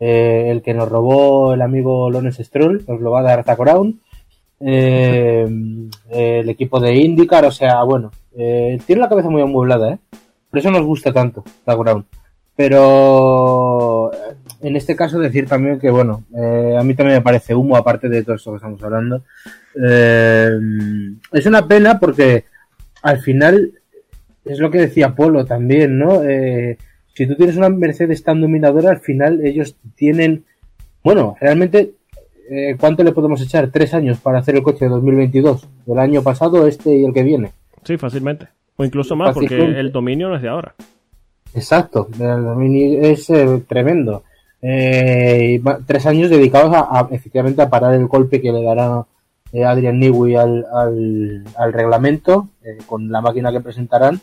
Eh, 0.00 0.48
el 0.50 0.62
que 0.62 0.74
nos 0.74 0.88
robó 0.88 1.54
el 1.54 1.62
amigo 1.62 2.10
Lones 2.10 2.38
Stroll, 2.38 2.84
nos 2.88 3.00
lo 3.00 3.12
va 3.12 3.20
a 3.20 3.22
dar 3.22 3.44
Zach 3.44 3.58
Brown 3.58 4.00
eh, 4.64 5.46
el 6.10 6.48
equipo 6.48 6.80
de 6.80 6.94
IndyCar, 6.94 7.44
o 7.44 7.50
sea, 7.50 7.82
bueno, 7.82 8.12
eh, 8.36 8.78
tiene 8.86 9.02
la 9.02 9.08
cabeza 9.08 9.28
muy 9.28 9.42
amueblada, 9.42 9.94
¿eh? 9.94 9.98
Por 10.50 10.58
eso 10.58 10.70
nos 10.70 10.84
gusta 10.84 11.12
tanto 11.12 11.42
Ground. 11.66 12.04
Pero 12.54 14.12
eh, 14.12 14.34
en 14.60 14.76
este 14.76 14.94
caso 14.94 15.18
decir 15.18 15.48
también 15.48 15.80
que, 15.80 15.90
bueno, 15.90 16.24
eh, 16.36 16.76
a 16.78 16.82
mí 16.82 16.94
también 16.94 17.18
me 17.18 17.22
parece 17.22 17.54
humo, 17.54 17.76
aparte 17.76 18.08
de 18.08 18.22
todo 18.22 18.36
esto 18.36 18.50
que 18.50 18.56
estamos 18.56 18.82
hablando. 18.82 19.22
es 19.74 21.46
una 21.46 21.66
pena 21.66 21.98
porque 21.98 22.44
al 23.02 23.18
final 23.18 23.72
es 24.44 24.58
lo 24.58 24.70
que 24.70 24.78
decía 24.78 25.14
Polo 25.14 25.44
también, 25.44 25.98
¿no? 25.98 26.20
si 27.14 27.26
tú 27.26 27.34
tienes 27.36 27.56
una 27.56 27.68
Mercedes 27.68 28.24
tan 28.24 28.40
dominadora, 28.40 28.90
al 28.90 29.00
final 29.00 29.44
ellos 29.44 29.76
tienen, 29.96 30.44
bueno, 31.04 31.36
realmente 31.40 31.92
eh, 32.54 32.76
¿cuánto 32.78 33.02
le 33.02 33.12
podemos 33.12 33.40
echar? 33.40 33.70
Tres 33.70 33.94
años 33.94 34.18
para 34.20 34.38
hacer 34.38 34.56
el 34.56 34.62
coche 34.62 34.84
de 34.84 34.90
2022. 34.90 35.68
El 35.86 35.98
año 35.98 36.22
pasado, 36.22 36.66
este 36.66 36.94
y 36.94 37.04
el 37.04 37.12
que 37.12 37.22
viene. 37.22 37.52
Sí, 37.82 37.96
fácilmente. 37.96 38.48
O 38.76 38.84
incluso 38.84 39.16
más, 39.16 39.34
porque 39.34 39.56
el 39.56 39.90
dominio 39.92 40.28
no 40.28 40.36
es 40.36 40.42
de 40.42 40.48
ahora. 40.48 40.74
Exacto, 41.54 42.08
el 42.12 42.44
dominio 42.44 43.00
es 43.02 43.28
eh, 43.30 43.62
tremendo. 43.66 44.24
Eh, 44.60 45.60
tres 45.86 46.06
años 46.06 46.30
dedicados 46.30 46.72
a, 46.74 47.08
efectivamente 47.10 47.62
a 47.62 47.70
parar 47.70 47.94
el 47.94 48.06
golpe 48.06 48.40
que 48.40 48.52
le 48.52 48.62
dará 48.62 49.04
Adrian 49.52 49.98
Newey 49.98 50.36
al, 50.36 50.66
al, 50.72 51.72
reglamento 51.72 52.48
con 52.86 53.10
la 53.10 53.20
máquina 53.20 53.52
que 53.52 53.60
presentarán. 53.60 54.20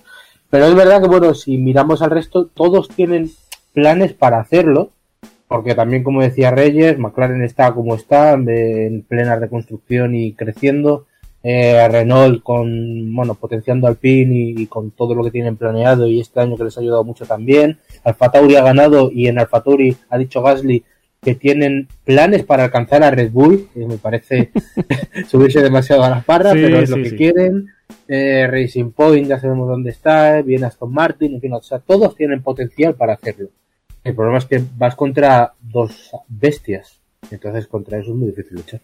Pero 0.50 0.65
es 0.65 0.75
verdad 0.75 1.01
que, 1.01 1.07
bueno, 1.07 1.33
si 1.33 1.57
miramos 1.57 2.01
al 2.01 2.09
resto, 2.09 2.48
todos 2.48 2.89
tienen 2.89 3.29
planes 3.74 4.13
para 4.13 4.39
hacerlo 4.39 4.89
porque 5.50 5.74
también, 5.74 6.03
como 6.03 6.21
decía 6.21 6.51
Reyes, 6.51 7.00
McLaren 7.00 7.43
está 7.43 7.74
como 7.74 7.95
está, 7.95 8.33
en 8.33 9.01
plena 9.01 9.36
reconstrucción 9.36 10.13
y 10.13 10.33
creciendo. 10.33 11.07
Eh, 11.41 11.88
Renault 11.88 12.43
con, 12.43 13.15
bueno, 13.15 13.33
potenciando 13.33 13.88
Alpine 13.88 14.36
y, 14.36 14.62
y, 14.62 14.67
con 14.67 14.91
todo 14.91 15.15
lo 15.15 15.24
que 15.24 15.31
tienen 15.31 15.55
planeado 15.55 16.05
y 16.05 16.19
este 16.19 16.41
año 16.41 16.55
que 16.55 16.65
les 16.65 16.77
ha 16.77 16.81
ayudado 16.81 17.03
mucho 17.03 17.25
también. 17.25 17.79
Alfa 18.03 18.29
Tauri 18.29 18.57
ha 18.57 18.63
ganado 18.63 19.09
y 19.12 19.27
en 19.27 19.39
Alfa 19.39 19.63
Tauri 19.63 19.98
ha 20.09 20.19
dicho 20.19 20.43
Gasly 20.43 20.83
que 21.21 21.35
tienen 21.35 21.88
planes 22.05 22.43
para 22.43 22.65
alcanzar 22.65 23.03
a 23.03 23.11
Red 23.11 23.31
Bull, 23.31 23.67
que 23.73 23.85
me 23.85 23.97
parece 23.97 24.51
subirse 25.27 25.61
demasiado 25.61 26.03
a 26.03 26.09
las 26.09 26.23
parras, 26.23 26.53
pero 26.53 26.79
es 26.79 26.89
lo 26.89 26.97
que 26.97 27.15
quieren. 27.15 27.67
Eh, 28.07 28.47
Racing 28.47 28.91
Point 28.91 29.27
ya 29.27 29.39
sabemos 29.39 29.67
dónde 29.67 29.89
está, 29.89 30.41
viene 30.41 30.65
Aston 30.65 30.93
Martin, 30.93 31.35
en 31.35 31.41
fin, 31.41 31.53
o 31.53 31.61
sea, 31.61 31.79
todos 31.79 32.15
tienen 32.15 32.41
potencial 32.41 32.95
para 32.95 33.13
hacerlo. 33.13 33.49
El 34.03 34.15
problema 34.15 34.38
es 34.38 34.45
que 34.45 34.61
vas 34.77 34.95
contra 34.95 35.53
dos 35.59 36.11
bestias. 36.27 36.99
Entonces 37.31 37.67
contra 37.67 37.97
eso 37.97 38.11
es 38.11 38.15
muy 38.15 38.29
difícil 38.29 38.57
luchar. 38.57 38.81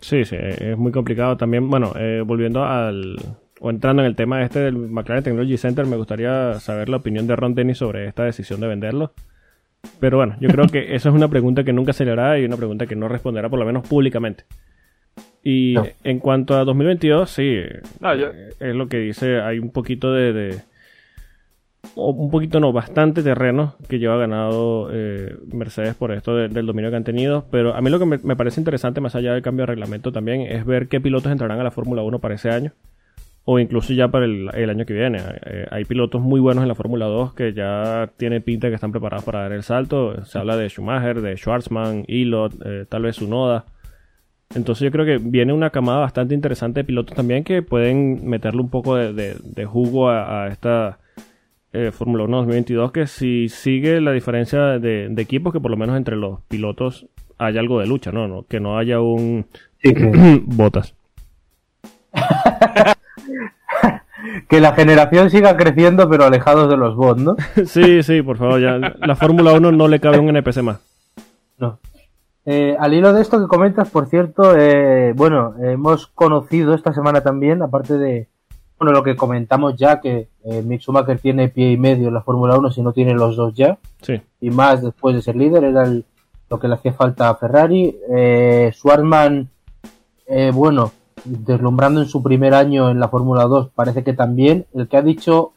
Sí, 0.00 0.24
sí, 0.24 0.36
es 0.38 0.76
muy 0.78 0.92
complicado 0.92 1.36
también. 1.36 1.68
Bueno, 1.68 1.92
eh, 1.96 2.22
volviendo 2.24 2.64
al. 2.64 3.16
o 3.60 3.70
entrando 3.70 4.02
en 4.02 4.06
el 4.06 4.16
tema 4.16 4.42
este 4.42 4.60
del 4.60 4.76
McLaren 4.76 5.24
Technology 5.24 5.56
Center, 5.56 5.86
me 5.86 5.96
gustaría 5.96 6.58
saber 6.60 6.88
la 6.88 6.98
opinión 6.98 7.26
de 7.26 7.36
Ron 7.36 7.54
Dennis 7.54 7.78
sobre 7.78 8.06
esta 8.06 8.24
decisión 8.24 8.60
de 8.60 8.68
venderlo. 8.68 9.12
Pero 9.98 10.16
bueno, 10.18 10.36
yo 10.40 10.48
creo 10.48 10.66
que 10.66 10.94
eso 10.94 11.08
es 11.08 11.14
una 11.14 11.28
pregunta 11.28 11.64
que 11.64 11.72
nunca 11.72 11.92
se 11.92 12.04
le 12.04 12.12
hará 12.12 12.38
y 12.38 12.44
una 12.44 12.56
pregunta 12.56 12.86
que 12.86 12.96
no 12.96 13.08
responderá, 13.08 13.48
por 13.48 13.58
lo 13.58 13.66
menos 13.66 13.86
públicamente. 13.86 14.44
Y 15.42 15.74
No. 15.74 15.86
en 16.04 16.18
cuanto 16.18 16.56
a 16.56 16.64
2022, 16.64 17.30
sí, 17.30 17.56
No, 18.00 18.14
yo- 18.14 18.28
eh, 18.28 18.50
es 18.60 18.74
lo 18.74 18.88
que 18.88 18.98
dice, 18.98 19.40
hay 19.40 19.58
un 19.58 19.70
poquito 19.70 20.12
de, 20.12 20.32
de- 20.32 20.58
o 21.94 22.10
un 22.10 22.30
poquito 22.30 22.60
no, 22.60 22.72
bastante 22.72 23.22
terreno 23.22 23.74
que 23.88 23.98
lleva 23.98 24.16
ganado 24.18 24.90
eh, 24.92 25.34
Mercedes 25.52 25.94
por 25.94 26.12
esto 26.12 26.36
de- 26.36 26.48
del 26.48 26.66
dominio 26.66 26.90
que 26.90 26.96
han 26.96 27.04
tenido, 27.04 27.46
pero 27.50 27.74
a 27.74 27.80
mí 27.80 27.90
lo 27.90 27.98
que 27.98 28.04
me, 28.06 28.18
me 28.22 28.36
parece 28.36 28.60
interesante, 28.60 29.00
más 29.00 29.14
allá 29.14 29.32
del 29.32 29.42
cambio 29.42 29.62
de 29.62 29.68
reglamento 29.72 30.12
también, 30.12 30.42
es 30.42 30.64
ver 30.66 30.88
qué 30.88 31.00
pilotos 31.00 31.32
entrarán 31.32 31.58
a 31.58 31.64
la 31.64 31.70
Fórmula 31.70 32.02
1 32.02 32.18
para 32.20 32.34
ese 32.34 32.50
año, 32.50 32.72
o 33.52 33.58
incluso 33.58 33.92
ya 33.94 34.06
para 34.08 34.26
el, 34.26 34.48
el 34.54 34.70
año 34.70 34.84
que 34.86 34.92
viene. 34.94 35.18
Eh, 35.44 35.66
hay 35.72 35.84
pilotos 35.84 36.20
muy 36.20 36.38
buenos 36.38 36.62
en 36.62 36.68
la 36.68 36.76
Fórmula 36.76 37.06
2 37.06 37.34
que 37.34 37.52
ya 37.52 38.08
tiene 38.16 38.40
pinta 38.40 38.68
que 38.68 38.74
están 38.76 38.92
preparados 38.92 39.24
para 39.24 39.40
dar 39.40 39.52
el 39.52 39.64
salto, 39.64 40.24
se 40.24 40.38
habla 40.38 40.56
de 40.56 40.68
Schumacher, 40.68 41.20
de 41.20 41.36
Schwarzman, 41.36 42.04
Ilot, 42.06 42.54
eh, 42.64 42.84
tal 42.88 43.02
vez 43.02 43.16
Sunoda. 43.16 43.64
Entonces 44.54 44.84
yo 44.84 44.90
creo 44.92 45.04
que 45.04 45.18
viene 45.18 45.52
una 45.52 45.70
camada 45.70 45.98
bastante 45.98 46.34
interesante 46.34 46.80
de 46.80 46.84
pilotos 46.84 47.16
también 47.16 47.42
que 47.42 47.62
pueden 47.62 48.28
meterle 48.28 48.60
un 48.60 48.68
poco 48.70 48.94
de, 48.96 49.12
de- 49.12 49.36
de 49.42 49.64
jugo 49.64 50.08
a, 50.10 50.44
a 50.44 50.48
esta 50.48 50.98
eh, 51.72 51.90
Fórmula 51.92 52.24
1 52.24 52.36
2022 52.38 52.92
que 52.92 53.06
si 53.06 53.48
sigue 53.48 54.00
la 54.00 54.12
diferencia 54.12 54.78
de, 54.78 55.08
de 55.08 55.22
equipos 55.22 55.52
que 55.52 55.60
por 55.60 55.70
lo 55.72 55.76
menos 55.76 55.96
entre 55.96 56.16
los 56.16 56.40
pilotos 56.48 57.06
haya 57.38 57.58
algo 57.60 57.80
de 57.80 57.86
lucha, 57.86 58.12
¿no? 58.12 58.28
no 58.28 58.44
que 58.48 58.60
no 58.60 58.76
haya 58.78 59.00
un 59.00 59.46
Sí, 59.82 59.92
botas. 60.46 60.94
que 64.48 64.60
la 64.60 64.72
generación 64.74 65.30
siga 65.30 65.56
creciendo, 65.56 66.08
pero 66.08 66.24
alejados 66.24 66.68
de 66.70 66.76
los 66.76 66.94
bots, 66.96 67.20
¿no? 67.22 67.36
sí, 67.66 68.02
sí, 68.02 68.22
por 68.22 68.36
favor, 68.36 68.60
ya 68.60 68.78
la 68.78 69.16
Fórmula 69.16 69.52
1 69.52 69.72
no 69.72 69.88
le 69.88 70.00
cabe 70.00 70.18
un 70.18 70.28
NPC 70.28 70.62
más. 70.62 70.80
No. 71.58 71.78
Eh, 72.46 72.76
al 72.78 72.94
hilo 72.94 73.12
de 73.12 73.20
esto 73.22 73.38
que 73.40 73.46
comentas, 73.48 73.90
por 73.90 74.06
cierto, 74.06 74.56
eh, 74.56 75.12
bueno, 75.14 75.54
hemos 75.62 76.06
conocido 76.06 76.74
esta 76.74 76.92
semana 76.92 77.20
también, 77.20 77.62
aparte 77.62 77.98
de 77.98 78.28
bueno, 78.78 78.92
lo 78.92 79.02
que 79.02 79.14
comentamos 79.14 79.76
ya, 79.76 80.00
que 80.00 80.28
eh, 80.42 80.62
Mick 80.62 80.80
Schumacher 80.80 81.18
tiene 81.18 81.50
pie 81.50 81.72
y 81.72 81.76
medio 81.76 82.08
en 82.08 82.14
la 82.14 82.22
Fórmula 82.22 82.56
1 82.56 82.70
si 82.70 82.80
no 82.82 82.92
tiene 82.94 83.12
los 83.12 83.36
dos 83.36 83.52
ya, 83.54 83.76
Sí, 84.00 84.18
y 84.40 84.48
más 84.48 84.82
después 84.82 85.14
de 85.14 85.20
ser 85.20 85.36
líder, 85.36 85.64
era 85.64 85.82
el- 85.84 86.06
lo 86.48 86.58
que 86.58 86.66
le 86.66 86.74
hacía 86.74 86.92
falta 86.94 87.28
a 87.28 87.34
Ferrari. 87.36 87.94
Eh, 88.10 88.70
Schwartzman, 88.74 89.48
eh, 90.26 90.50
bueno, 90.52 90.90
deslumbrando 91.24 92.00
en 92.00 92.08
su 92.08 92.22
primer 92.22 92.54
año 92.54 92.90
en 92.90 93.00
la 93.00 93.08
Fórmula 93.08 93.44
2, 93.44 93.70
parece 93.74 94.02
que 94.04 94.12
también. 94.12 94.66
El 94.74 94.88
que 94.88 94.96
ha 94.96 95.02
dicho 95.02 95.52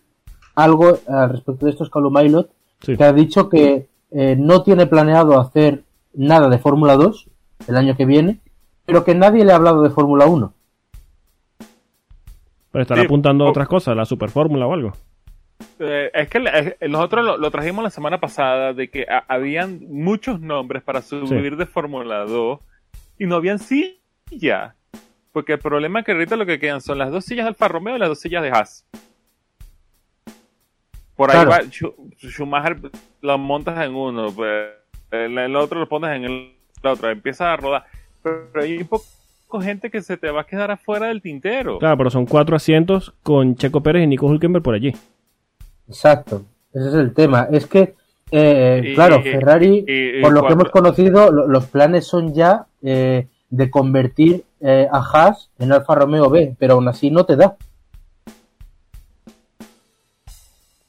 algo 0.55 0.99
al 1.07 1.29
respecto 1.29 1.65
de 1.65 1.71
esto 1.71 1.83
es 1.83 1.89
Calum 1.89 2.15
Aylot, 2.17 2.49
sí. 2.81 2.95
que 2.97 3.03
ha 3.03 3.13
dicho 3.13 3.49
que 3.49 3.87
eh, 4.11 4.35
no 4.37 4.61
tiene 4.63 4.85
planeado 4.87 5.39
hacer 5.39 5.83
nada 6.13 6.47
de 6.49 6.59
Fórmula 6.59 6.95
2 6.95 7.27
el 7.67 7.77
año 7.77 7.95
que 7.95 8.05
viene, 8.05 8.39
pero 8.85 9.03
que 9.03 9.15
nadie 9.15 9.45
le 9.45 9.53
ha 9.53 9.55
hablado 9.55 9.81
de 9.81 9.89
Fórmula 9.89 10.25
1. 10.27 10.53
Pero 12.71 12.81
estar 12.81 12.97
Sí, 12.97 13.05
apuntando 13.05 13.43
a 13.45 13.47
o- 13.47 13.49
otras 13.51 13.67
cosas, 13.67 13.95
la 13.95 14.05
Super 14.05 14.29
Fórmula 14.29 14.65
o 14.67 14.73
algo. 14.73 14.93
Eh, 15.79 16.09
es 16.13 16.29
que 16.29 16.39
eh, 16.39 16.87
nosotros 16.89 17.23
lo, 17.25 17.37
lo 17.37 17.51
trajimos 17.51 17.83
la 17.83 17.89
semana 17.89 18.19
pasada 18.19 18.73
de 18.73 18.89
que 18.89 19.03
a- 19.03 19.23
habían 19.27 19.79
muchos 19.89 20.39
nombres 20.41 20.83
para 20.83 21.01
subir 21.01 21.55
de 21.55 21.65
Fórmula 21.65 22.25
2 22.25 22.59
y 23.19 23.25
no 23.25 23.35
habían 23.35 23.59
silla. 23.59 24.75
Porque 25.33 25.53
el 25.53 25.59
problema 25.59 25.99
es 25.99 26.05
que 26.05 26.11
ahorita 26.13 26.35
lo 26.37 26.45
que 26.45 26.59
quedan 26.59 26.79
son 26.79 26.99
las 26.99 27.11
dos 27.11 27.25
sillas 27.25 27.43
de 27.45 27.49
Alfa 27.49 27.67
Romeo 27.67 27.95
y 27.95 27.99
las 27.99 28.07
dos 28.09 28.19
sillas 28.19 28.43
de 28.43 28.49
Haas. 28.51 28.85
Por 31.15 31.29
ahí 31.31 31.35
Claro. 31.43 31.49
va, 31.51 31.61
Schu- 31.63 31.95
Schumacher 32.17 32.77
lo 33.21 33.37
montas 33.37 33.83
en 33.85 33.95
uno, 33.95 34.31
pues, 34.31 34.69
en 35.11 35.37
el 35.37 35.55
otro 35.55 35.79
lo 35.79 35.89
pones 35.89 36.15
en 36.15 36.23
el 36.25 36.53
otro, 36.83 37.09
empieza 37.09 37.51
a 37.53 37.57
rodar. 37.57 37.85
Pero, 38.21 38.49
hay 38.61 38.77
un 38.77 38.87
poco 38.87 39.05
gente 39.61 39.89
que 39.91 40.01
se 40.01 40.17
te 40.17 40.31
va 40.31 40.41
a 40.41 40.45
quedar 40.45 40.71
afuera 40.71 41.07
del 41.07 41.21
tintero. 41.21 41.77
Claro, 41.79 41.97
pero 41.97 42.09
son 42.09 42.25
cuatro 42.25 42.55
asientos 42.55 43.13
con 43.21 43.55
Checo 43.55 43.81
Pérez 43.81 44.03
y 44.03 44.07
Nico 44.07 44.25
Hulkenberg 44.27 44.63
por 44.63 44.73
allí. 44.75 44.93
Exacto, 45.87 46.43
ese 46.73 46.87
es 46.89 46.93
el 46.95 47.13
tema. 47.13 47.47
Es 47.51 47.67
que, 47.67 47.93
eh, 48.31 48.81
Y- 48.83 48.93
claro, 48.95 49.17
y- 49.19 49.23
Ferrari, 49.31 49.85
y- 49.87 50.17
y 50.19 50.21
por 50.21 50.31
lo 50.33 50.45
que 50.47 50.53
hemos 50.53 50.69
conocido, 50.69 51.31
lo- 51.31 51.47
los 51.47 51.65
planes 51.67 52.05
son 52.07 52.33
ya 52.33 52.65
eh, 52.85 53.27
de 53.55 53.69
convertir 53.69 54.43
eh, 54.61 54.87
a 54.91 54.97
Haas 54.97 55.51
en 55.59 55.71
Alfa 55.71 55.93
Romeo 55.93 56.27
B, 56.29 56.55
pero 56.57 56.73
aún 56.73 56.87
así 56.87 57.11
no 57.11 57.23
te 57.25 57.35
da. 57.35 57.55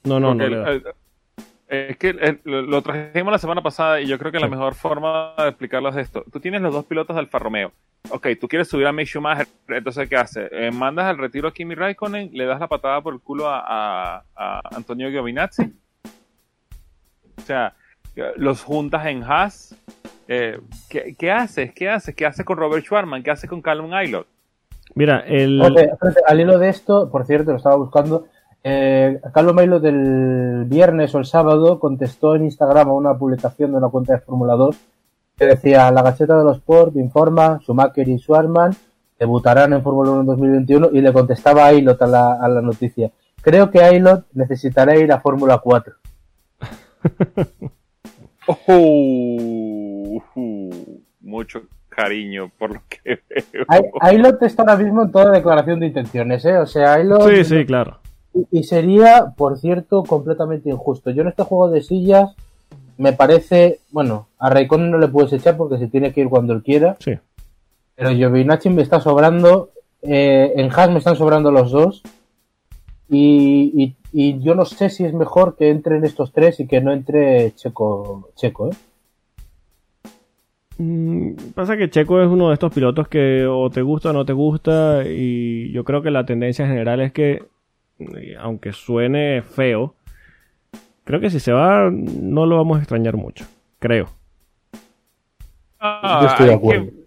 No, 0.05 0.19
no, 0.21 0.35
no. 0.35 0.47
Le 0.49 0.57
da. 0.57 0.71
el- 0.71 0.85
es 1.69 1.97
que 1.97 2.11
el- 2.11 2.41
lo, 2.45 2.63
lo 2.63 2.83
trajimos 2.83 3.33
la 3.33 3.39
semana 3.39 3.63
pasada 3.63 4.01
y 4.01 4.07
yo 4.07 4.19
creo 4.19 4.31
que 4.33 4.39
la 4.39 4.49
mejor 4.49 4.75
forma 4.75 5.35
de 5.37 5.49
explicarlo 5.49 5.89
es 5.91 5.97
esto. 5.97 6.25
Tú 6.33 6.41
tienes 6.41 6.61
los 6.63 6.73
dos 6.73 6.85
pilotos 6.85 7.17
de 7.17 7.21
Alfa 7.21 7.39
Romeo. 7.39 7.73
Ok, 8.11 8.29
tú 8.41 8.49
quieres 8.49 8.69
subir 8.69 8.87
a 8.87 8.93
Mick 8.93 9.09
Schumacher, 9.09 9.49
entonces 9.69 10.09
¿qué 10.09 10.17
haces? 10.17 10.49
Eh, 10.53 10.71
mandas 10.71 11.07
al 11.07 11.17
retiro 11.19 11.49
a 11.49 11.53
Kimi 11.55 11.75
Raikkonen, 11.75 12.31
le 12.33 12.45
das 12.45 12.61
la 12.61 12.69
patada 12.69 13.01
por 13.01 13.15
el 13.15 13.21
culo 13.21 13.49
a, 13.49 13.61
a- 13.67 14.25
a 14.37 14.61
Antonio 14.77 15.11
Giovinazzi. 15.11 15.73
O 17.39 17.41
sea, 17.43 17.75
los 18.37 18.63
juntas 18.63 19.05
en 19.07 19.23
Haas. 19.25 19.75
Eh, 20.29 20.61
¿qué, 20.89 21.15
qué 21.19 21.31
haces? 21.31 21.73
¿Qué 21.73 21.89
haces? 21.89 22.15
¿Qué 22.15 22.27
haces 22.27 22.45
con 22.45 22.57
Robert 22.57 22.85
Schwarman? 22.85 23.23
¿Qué 23.23 23.31
haces 23.31 23.49
con 23.49 23.63
Callum 23.63 23.93
Aylot? 23.93 24.27
Mira, 24.95 25.21
el... 25.27 25.61
Al 26.27 26.41
hilo 26.41 26.59
de 26.59 26.69
esto, 26.69 27.11
por 27.11 27.27
cierto, 27.27 27.51
lo 27.51 27.57
estaba 27.57 27.77
buscando. 27.77 28.27
Eh, 28.63 29.21
Carlos 29.35 29.55
Mailo 29.55 29.79
del 29.79 30.65
viernes 30.67 31.15
o 31.15 31.19
el 31.19 31.27
sábado 31.27 31.79
contestó 31.79 32.35
en 32.35 32.45
Instagram 32.45 32.89
a 32.89 32.93
una 32.93 33.19
publicación 33.19 33.73
de 33.73 33.77
una 33.77 33.89
cuenta 33.91 34.15
de 34.15 34.21
Fórmula 34.21 34.55
2 34.55 34.77
que 35.37 35.47
decía: 35.47 35.91
La 35.91 36.03
Gacheta 36.03 36.39
de 36.39 36.45
los 36.45 36.59
Sport 36.59 36.97
informa, 36.97 37.59
Schumacher 37.61 38.09
y 38.09 38.19
Schwarman 38.19 38.75
debutarán 39.19 39.75
en 39.75 39.83
Fórmula 39.83 40.13
1 40.13 40.21
en 40.21 40.27
2021 40.27 40.89
y 40.93 41.01
le 41.01 41.13
contestaba 41.13 41.65
a 41.65 41.69
Aylot 41.69 42.01
a 42.01 42.07
la, 42.07 42.33
a 42.35 42.49
la 42.49 42.63
noticia. 42.63 43.11
Creo 43.43 43.71
que 43.71 43.83
Aylot 43.83 44.25
necesitará 44.33 44.97
ir 44.97 45.13
a 45.13 45.21
Fórmula 45.21 45.59
4. 45.59 45.95
Oh, 48.47 50.23
mucho 51.21 51.63
cariño 51.89 52.51
por 52.59 52.75
lo 52.75 52.81
que 52.89 52.99
veo. 53.53 53.65
Aylot 54.01 54.43
está 54.43 54.63
ahora 54.63 54.77
mismo 54.77 55.03
en 55.05 55.13
toda 55.13 55.31
declaración 55.31 55.81
de 55.81 55.87
intenciones, 55.87 56.45
¿eh? 56.45 56.59
O 56.59 56.67
sea, 56.67 56.95
Aylot. 56.95 57.29
Sí, 57.31 57.45
sí, 57.45 57.65
claro. 57.65 57.99
Y, 58.35 58.47
y 58.61 58.63
sería, 58.65 59.33
por 59.37 59.59
cierto, 59.59 60.03
completamente 60.03 60.69
injusto. 60.71 61.11
Yo 61.11 61.23
en 61.23 61.29
este 61.29 61.45
juego 61.45 61.71
de 61.71 61.83
sillas 61.83 62.35
me 62.99 63.13
parece, 63.13 63.81
bueno, 63.91 64.29
a 64.39 64.51
Raikkonen 64.51 64.91
no 64.91 64.99
le 64.99 65.09
puedes 65.09 65.33
echar 65.33 65.57
porque 65.57 65.79
se 65.79 65.89
tiene 65.89 66.13
que 66.13 66.21
ir 66.23 66.29
cuando 66.29 66.53
él 66.53 66.63
quiera, 66.63 66.97
Sí. 67.01 67.13
pero 67.97 68.11
Giovinazzi 68.11 68.71
me 68.71 68.83
está 68.83 69.01
sobrando, 69.01 69.71
eh, 70.03 70.53
en 70.57 70.71
Haas 70.71 70.91
me 70.91 70.99
están 70.99 71.17
sobrando 71.17 71.51
los 71.51 71.71
dos 71.73 72.03
y, 73.09 73.73
y- 73.83 73.97
y 74.13 74.41
yo 74.41 74.55
no 74.55 74.65
sé 74.65 74.91
si 74.91 75.05
es 75.05 75.13
mejor 75.13 75.57
que 75.57 75.71
entren 75.71 76.05
estos 76.05 76.33
tres 76.33 76.61
y 76.61 76.67
que 76.67 76.81
no 76.81 76.93
entre 76.93 77.53
Checo, 77.55 78.31
Checo, 78.37 78.69
¿eh? 78.71 78.77
Mm, 80.79 81.35
Pasa 81.55 81.77
que 81.77 81.89
Checo 81.91 82.21
es 82.21 82.29
uno 82.29 82.49
de 82.49 82.55
estos 82.55 82.73
pilotos 82.73 83.07
que 83.09 83.47
o 83.47 83.71
te 83.71 83.83
gusta 83.83 84.11
o 84.11 84.13
no 84.13 84.25
te 84.25 84.33
gusta 84.33 85.03
y 85.07 85.71
yo 85.73 85.85
creo 85.85 86.03
que 86.03 86.11
la 86.11 86.27
tendencia 86.27 86.67
general 86.67 87.01
es 87.01 87.13
que, 87.13 87.45
eh, 87.99 88.35
aunque 88.41 88.73
suene 88.73 89.43
feo, 89.43 89.95
creo 91.05 91.21
que 91.21 91.31
si 91.31 91.39
se 91.41 91.53
va 91.53 91.91
no 91.93 92.47
lo 92.47 92.57
vamos 92.57 92.79
a 92.79 92.81
extrañar 92.81 93.17
mucho, 93.17 93.47
creo. 93.79 94.09
Ah, 95.79 96.19
Yo 96.21 96.27
estoy 96.27 96.47
de 96.47 96.55
acuerdo. 96.55 96.85
que- 96.87 97.05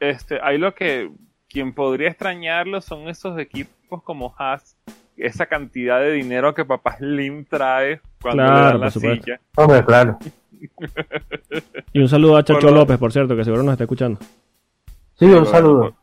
este, 0.00 0.38
hay 0.40 0.58
lo 0.58 0.74
que 0.74 1.10
quien 1.48 1.74
podría 1.74 2.08
extrañarlo 2.08 2.80
son 2.80 3.08
esos 3.08 3.38
equipos 3.38 4.02
como 4.02 4.34
Haas, 4.38 4.76
esa 5.18 5.46
cantidad 5.46 6.00
de 6.00 6.12
dinero 6.12 6.54
que 6.54 6.64
Papá 6.64 6.96
Slim 6.98 7.44
trae 7.44 8.00
cuando 8.22 8.42
le 8.44 8.48
Claro, 8.48 8.62
dan 8.64 8.72
por 8.72 8.80
la 8.80 8.90
supuesto. 8.90 9.24
silla. 9.24 9.40
Hombre, 9.56 9.84
claro. 9.84 10.18
Y 11.92 12.00
un 12.00 12.08
saludo 12.08 12.36
a 12.36 12.42
Chacho 12.44 12.62
Bueno. 12.62 12.78
López, 12.78 12.98
por 12.98 13.12
cierto, 13.12 13.36
que 13.36 13.44
seguro 13.44 13.62
nos 13.62 13.72
está 13.72 13.84
escuchando. 13.84 14.18
Sí, 15.14 15.24
un 15.26 15.46
saludo. 15.46 15.96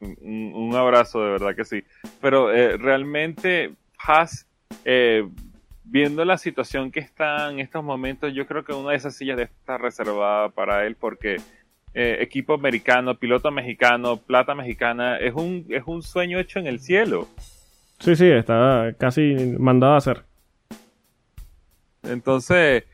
Un, 0.00 0.52
un 0.54 0.74
abrazo, 0.74 1.22
de 1.22 1.30
verdad 1.32 1.54
que 1.56 1.64
sí. 1.64 1.82
Pero 2.20 2.52
eh, 2.52 2.76
realmente, 2.76 3.72
Haas, 3.98 4.46
eh, 4.84 5.26
viendo 5.84 6.24
la 6.24 6.38
situación 6.38 6.90
que 6.90 7.00
está 7.00 7.50
en 7.50 7.58
estos 7.60 7.82
momentos, 7.82 8.32
yo 8.34 8.46
creo 8.46 8.64
que 8.64 8.72
una 8.72 8.90
de 8.90 8.96
esas 8.96 9.14
sillas 9.16 9.36
debe 9.36 9.50
estar 9.50 9.80
reservada 9.80 10.50
para 10.50 10.86
él 10.86 10.94
porque 10.96 11.36
eh, 11.94 12.18
equipo 12.20 12.54
americano, 12.54 13.16
piloto 13.18 13.50
mexicano, 13.50 14.18
plata 14.18 14.54
mexicana, 14.54 15.16
es 15.18 15.34
un, 15.34 15.66
es 15.70 15.82
un 15.86 16.02
sueño 16.02 16.38
hecho 16.38 16.58
en 16.58 16.66
el 16.66 16.78
cielo. 16.80 17.26
Sí, 17.98 18.14
sí, 18.16 18.30
está 18.30 18.92
casi 18.98 19.34
mandado 19.58 19.94
a 19.94 19.96
hacer. 19.98 20.22
Entonces, 22.02 22.84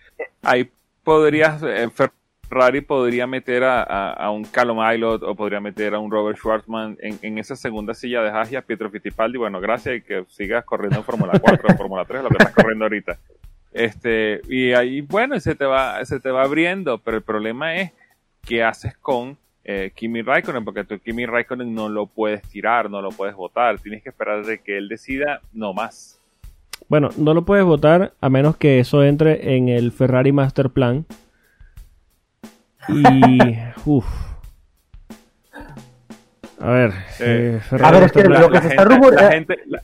ahí 0.42 0.70
podrías, 1.02 1.62
eh, 1.62 1.88
Ferrari 2.48 2.80
podría 2.80 3.26
meter 3.26 3.64
a, 3.64 3.82
a- 4.12 4.30
un 4.30 4.44
Callum 4.44 4.80
Aylot 4.80 5.22
o 5.22 5.34
podría 5.34 5.60
meter 5.60 5.94
a 5.94 5.98
un 5.98 6.10
Robert 6.10 6.38
Schwartzman 6.38 6.96
en, 7.00 7.18
en 7.22 7.38
esa 7.38 7.54
segunda 7.56 7.94
silla 7.94 8.22
de 8.22 8.30
Haas 8.30 8.50
y 8.52 8.56
a 8.56 8.62
Pietro 8.62 8.90
Fittipaldi. 8.90 9.38
Bueno, 9.38 9.60
gracias 9.60 9.96
y 9.96 10.00
que 10.02 10.24
sigas 10.28 10.64
corriendo 10.64 10.98
en 10.98 11.04
Fórmula 11.04 11.38
4 11.40 11.68
o 11.70 11.76
Fórmula 11.76 12.04
3, 12.04 12.22
lo 12.22 12.28
que 12.30 12.36
estás 12.38 12.54
corriendo 12.54 12.84
ahorita. 12.86 13.18
Este, 13.72 14.40
y 14.48 14.72
ahí, 14.72 15.00
bueno, 15.02 15.38
se 15.40 15.54
te 15.54 15.64
va, 15.64 16.02
se 16.04 16.20
te 16.20 16.30
va 16.30 16.42
abriendo, 16.44 16.98
pero 16.98 17.16
el 17.18 17.22
problema 17.22 17.76
es 17.76 17.92
qué 18.42 18.62
haces 18.62 18.96
con 18.96 19.36
eh, 19.64 19.92
Kimi 19.94 20.22
Raikkonen, 20.22 20.64
porque 20.64 20.84
tu 20.84 20.98
Kimi 20.98 21.26
Raikkonen 21.26 21.74
no 21.74 21.88
lo 21.88 22.06
puedes 22.06 22.42
tirar, 22.48 22.90
no 22.90 23.00
lo 23.02 23.10
puedes 23.10 23.34
votar, 23.34 23.78
tienes 23.78 24.02
que 24.02 24.10
esperar 24.10 24.44
de 24.44 24.58
que 24.60 24.76
él 24.78 24.88
decida 24.88 25.40
no 25.52 25.72
más. 25.72 26.20
Bueno, 26.88 27.08
no 27.16 27.32
lo 27.34 27.44
puedes 27.44 27.64
votar 27.64 28.12
a 28.20 28.28
menos 28.28 28.56
que 28.56 28.78
eso 28.78 29.02
entre 29.04 29.56
en 29.56 29.68
el 29.68 29.90
Ferrari 29.92 30.32
Master 30.32 30.68
Plan. 30.70 31.06
Y. 32.88 33.02
uff. 33.86 34.06
A 36.60 36.70
ver. 36.70 36.92
Eh, 37.20 37.60
Ferrari 37.68 37.96
a 37.96 37.98
ver, 38.00 38.02
es 38.06 38.12
que 38.12 38.24
lo 38.24 38.50
que 38.50 38.60
se 38.60 38.68
está 38.68 38.84
rumor- 38.84 39.14
la 39.14 39.32
gente, 39.32 39.58
la- 39.66 39.82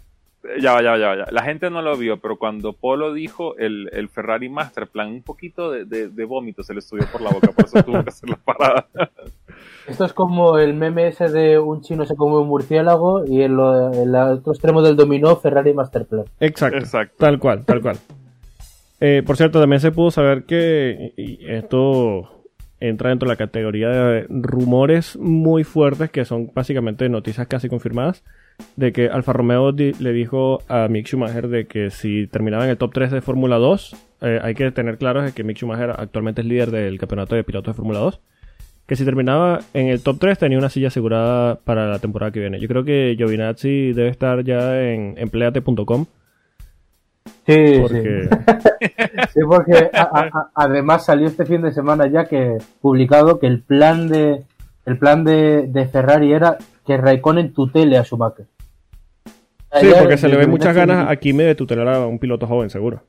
ya 0.60 0.72
va, 0.74 0.82
ya 0.82 0.90
va, 0.92 0.98
ya 0.98 1.06
va. 1.08 1.26
La 1.30 1.42
gente 1.42 1.70
no 1.70 1.80
lo 1.82 1.96
vio, 1.96 2.18
pero 2.18 2.36
cuando 2.36 2.72
Polo 2.72 3.12
dijo 3.12 3.56
el, 3.56 3.88
el 3.92 4.08
Ferrari 4.08 4.48
Master 4.48 4.86
Plan, 4.86 5.08
un 5.08 5.22
poquito 5.22 5.70
de, 5.70 5.84
de- 5.84 6.08
de 6.08 6.24
vómito 6.24 6.62
se 6.62 6.74
le 6.74 6.80
subió 6.80 7.06
por 7.06 7.20
la 7.20 7.30
boca, 7.30 7.52
por 7.52 7.64
eso 7.64 7.82
tuvo 7.82 8.02
que 8.02 8.10
hacer 8.10 8.28
la 8.28 8.36
parada. 8.36 8.86
Esto 9.90 10.04
es 10.04 10.12
como 10.12 10.58
el 10.58 10.74
meme 10.74 11.08
ese 11.08 11.28
de 11.28 11.58
un 11.58 11.80
chino 11.82 12.06
se 12.06 12.14
come 12.16 12.36
un 12.38 12.48
murciélago 12.48 13.24
y 13.26 13.42
en, 13.42 13.56
lo- 13.56 13.92
en 13.92 14.08
el 14.08 14.14
otro 14.14 14.52
extremo 14.52 14.82
del 14.82 14.96
dominó 14.96 15.36
Ferrari 15.36 15.74
Masterplan. 15.74 16.24
Exacto. 16.40 16.78
Exacto. 16.78 17.14
Tal 17.18 17.38
cual, 17.38 17.64
tal 17.64 17.80
cual. 17.82 17.96
Eh, 19.02 19.22
por 19.26 19.38
cierto, 19.38 19.58
también 19.60 19.80
se 19.80 19.92
pudo 19.92 20.10
saber 20.10 20.44
que 20.44 21.14
esto 21.48 22.28
entra 22.80 23.08
dentro 23.08 23.26
de 23.28 23.32
la 23.32 23.36
categoría 23.38 23.88
de 23.88 24.26
rumores 24.28 25.16
muy 25.18 25.64
fuertes 25.64 26.10
que 26.10 26.26
son 26.26 26.50
básicamente 26.54 27.08
noticias 27.08 27.46
casi 27.46 27.70
confirmadas 27.70 28.22
de 28.76 28.92
que 28.92 29.08
Alfa 29.08 29.32
Romeo 29.32 29.72
di- 29.72 29.94
le 30.00 30.12
dijo 30.12 30.58
a 30.68 30.86
Mick 30.88 31.06
Schumacher 31.06 31.48
de 31.48 31.66
que 31.66 31.90
si 31.90 32.26
terminaba 32.26 32.64
en 32.64 32.70
el 32.70 32.76
top 32.76 32.92
3 32.92 33.10
de 33.10 33.22
Fórmula 33.22 33.56
2, 33.56 33.96
eh, 34.20 34.38
hay 34.42 34.54
que 34.54 34.70
tener 34.70 34.98
claro 34.98 35.22
que 35.34 35.44
Mick 35.44 35.56
Schumacher 35.56 35.94
actualmente 35.96 36.42
es 36.42 36.46
líder 36.46 36.70
del 36.70 36.98
campeonato 36.98 37.34
de 37.34 37.44
pilotos 37.44 37.74
de 37.74 37.76
Fórmula 37.78 38.00
2, 38.00 38.20
que 38.90 38.96
si 38.96 39.04
terminaba 39.04 39.60
en 39.72 39.86
el 39.86 40.02
top 40.02 40.16
3 40.18 40.36
tenía 40.36 40.58
una 40.58 40.68
silla 40.68 40.88
asegurada 40.88 41.54
para 41.54 41.86
la 41.86 42.00
temporada 42.00 42.32
que 42.32 42.40
viene. 42.40 42.58
Yo 42.58 42.66
creo 42.66 42.82
que 42.82 43.14
Giovinazzi 43.16 43.92
debe 43.92 44.08
estar 44.08 44.42
ya 44.42 44.82
en 44.82 45.14
empleate.com 45.16 46.06
Sí, 47.46 47.78
porque 47.80 48.28
sí. 48.30 48.88
Sí, 49.34 49.40
porque 49.46 49.90
a- 49.92 50.00
a- 50.02 50.30
a- 50.32 50.50
además 50.54 51.04
salió 51.04 51.28
este 51.28 51.46
fin 51.46 51.62
de 51.62 51.70
semana 51.72 52.08
ya 52.08 52.24
que 52.24 52.58
publicado 52.80 53.38
que 53.38 53.46
el 53.46 53.62
plan 53.62 54.08
de 54.08 54.42
el 54.86 54.98
plan 54.98 55.22
de, 55.22 55.68
de 55.68 55.86
Ferrari 55.86 56.32
era 56.32 56.58
que 56.84 56.96
Raikkonen 56.96 57.52
tutele 57.52 57.96
a 57.96 58.02
Schumacher. 58.02 58.46
Sí, 59.80 59.86
porque 60.00 60.16
se 60.16 60.28
le 60.28 60.40
el- 60.40 60.48
muchas 60.48 60.74
ganas 60.74 61.08
a 61.08 61.14
Kimi 61.14 61.44
de 61.44 61.54
tutelar 61.54 61.86
a 61.86 62.06
un 62.08 62.18
piloto 62.18 62.48
joven, 62.48 62.70
seguro. 62.70 63.04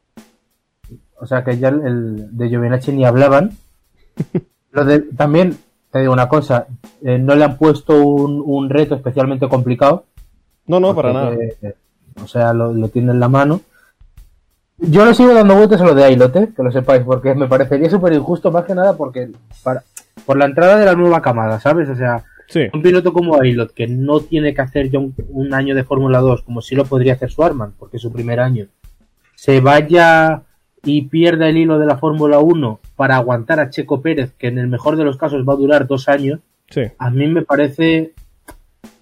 O 1.19 1.25
sea 1.25 1.43
que 1.43 1.57
ya 1.57 1.69
el, 1.69 1.81
el 1.87 2.37
de 2.37 2.49
Giovinazzi 2.49 2.91
ni 2.91 3.03
hablaban. 3.03 3.49
Lo 4.73 4.85
de, 4.85 4.99
también 4.99 5.57
te 5.91 5.99
digo 5.99 6.13
una 6.13 6.29
cosa, 6.29 6.67
eh, 7.03 7.17
no 7.17 7.35
le 7.35 7.43
han 7.43 7.57
puesto 7.57 8.01
un, 8.03 8.41
un 8.45 8.69
reto 8.69 8.95
especialmente 8.95 9.47
complicado. 9.49 10.05
No, 10.67 10.79
no, 10.79 10.95
para 10.95 11.11
nada. 11.13 11.33
eh, 11.33 11.75
o 12.23 12.27
sea, 12.27 12.53
lo, 12.53 12.73
lo 12.73 12.87
tiene 12.89 13.11
en 13.11 13.19
la 13.19 13.29
mano. 13.29 13.61
Yo 14.77 15.05
le 15.05 15.13
sigo 15.13 15.33
dando 15.33 15.55
vueltas 15.55 15.81
a 15.81 15.85
lo 15.85 15.93
de 15.93 16.03
Ailot, 16.05 16.35
eh, 16.37 16.49
que 16.55 16.63
lo 16.63 16.71
sepáis, 16.71 17.03
porque 17.03 17.35
me 17.35 17.47
parecería 17.47 17.89
súper 17.89 18.13
injusto 18.13 18.51
más 18.51 18.65
que 18.65 18.73
nada 18.73 18.97
porque 18.97 19.29
para, 19.63 19.83
por 20.25 20.37
la 20.37 20.45
entrada 20.45 20.77
de 20.77 20.85
la 20.85 20.95
nueva 20.95 21.21
camada, 21.21 21.59
¿sabes? 21.59 21.87
O 21.89 21.95
sea, 21.95 22.23
Sí, 22.47 22.67
un 22.73 22.81
piloto 22.81 23.13
como 23.13 23.39
Ailot, 23.39 23.71
que 23.73 23.87
no 23.87 24.19
tiene 24.19 24.53
que 24.53 24.59
hacer 24.61 24.89
ya 24.89 24.99
un, 24.99 25.13
un 25.29 25.53
año 25.53 25.73
de 25.73 25.85
Fórmula 25.85 26.19
2, 26.19 26.41
como 26.41 26.61
si 26.61 26.75
lo 26.75 26.83
podría 26.83 27.13
hacer 27.13 27.31
Swarman, 27.31 27.73
porque 27.79 27.95
es 27.95 28.01
su 28.01 28.11
primer 28.11 28.41
año, 28.41 28.65
se 29.35 29.61
vaya 29.61 30.41
y 30.83 31.03
pierda 31.03 31.47
el 31.47 31.55
hilo 31.57 31.79
de 31.79 31.85
la 31.85 31.95
Fórmula 31.97 32.39
1 32.39 32.79
para 33.01 33.15
aguantar 33.15 33.59
a 33.59 33.71
Checo 33.71 34.03
Pérez, 34.03 34.31
que 34.37 34.45
en 34.45 34.59
el 34.59 34.67
mejor 34.67 34.95
de 34.95 35.03
los 35.03 35.17
casos 35.17 35.43
va 35.43 35.53
a 35.53 35.55
durar 35.55 35.87
dos 35.87 36.07
años, 36.07 36.39
sí. 36.69 36.83
a 36.99 37.09
mí 37.09 37.25
me 37.25 37.41
parece 37.41 38.11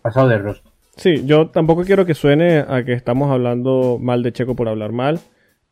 pasado 0.02 0.30
de 0.30 0.38
rostro. 0.38 0.72
Sí, 0.96 1.26
yo 1.26 1.50
tampoco 1.50 1.84
quiero 1.84 2.06
que 2.06 2.14
suene 2.14 2.60
a 2.60 2.86
que 2.86 2.94
estamos 2.94 3.30
hablando 3.30 3.98
mal 4.00 4.24
de 4.24 4.32
Checo 4.32 4.56
por 4.56 4.70
hablar 4.70 4.94
mal. 4.94 5.20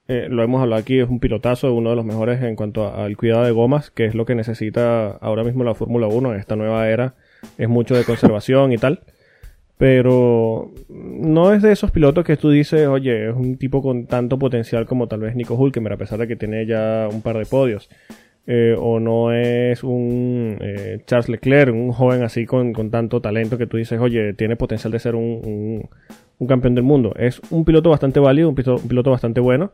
Eh, 0.10 0.28
lo 0.30 0.44
hemos 0.44 0.62
hablado 0.62 0.82
aquí, 0.82 1.00
es 1.00 1.08
un 1.08 1.22
pilotazo, 1.22 1.74
uno 1.74 1.92
de 1.92 1.96
los 1.96 2.04
mejores 2.04 2.44
en 2.44 2.58
cuanto 2.58 2.94
al 2.94 3.16
cuidado 3.16 3.46
de 3.46 3.52
gomas, 3.52 3.92
que 3.92 4.04
es 4.04 4.13
lo 4.13 4.26
que 4.26 4.36
necesita 4.36 5.12
ahora 5.12 5.46
mismo 5.46 5.63
la 5.63 5.74
Fórmula 5.74 6.08
1 6.08 6.34
en 6.34 6.38
esta 6.38 6.58
nueva 6.58 6.90
era. 6.90 7.16
Es 7.58 7.70
mucho 7.70 7.96
de 7.96 8.04
conservación 8.04 8.74
y 8.74 8.78
tal. 8.78 9.04
Pero 9.78 10.72
no 10.90 11.54
es 11.54 11.62
de 11.62 11.72
esos 11.72 11.92
pilotos 11.92 12.26
que 12.26 12.36
tú 12.38 12.50
dices, 12.50 12.88
oye, 12.88 13.30
es 13.30 13.36
un 13.36 13.58
tipo 13.58 13.82
con 13.84 14.08
tanto 14.08 14.40
potencial 14.40 14.88
como 14.88 15.08
tal 15.08 15.20
vez 15.20 15.36
Nico 15.36 15.54
Hulkenberg, 15.54 15.94
a 15.94 15.98
pesar 15.98 16.18
de 16.20 16.28
que 16.28 16.36
tiene 16.36 16.66
ya 16.66 17.08
un 17.12 17.22
par 17.22 17.38
de 17.38 17.46
podios. 17.46 17.88
Eh, 18.48 18.76
o 18.80 19.00
no 19.00 19.34
es 19.34 19.84
un 19.84 20.58
eh, 20.62 21.00
Charles 21.06 21.30
Leclerc, 21.30 21.74
un 21.76 21.92
joven 21.92 22.24
así 22.24 22.46
con, 22.46 22.74
con 22.74 22.90
tanto 22.90 23.22
talento 23.22 23.58
que 23.58 23.68
tú 23.68 23.78
dices, 23.78 24.00
oye, 24.00 24.34
tiene 24.34 24.56
potencial 24.56 24.92
de 24.92 25.00
ser 25.00 25.16
un, 25.16 25.90
un- 26.40 26.48
campeón 26.48 26.74
del 26.74 26.84
mundo. 26.86 27.13
Es 27.20 27.42
un 27.52 27.66
piloto 27.66 27.90
bastante 27.90 28.20
válido, 28.20 28.50
un 28.50 28.56
piloto, 28.56 28.82
un 28.82 28.88
piloto 28.88 29.12
bastante 29.12 29.42
bueno, 29.42 29.74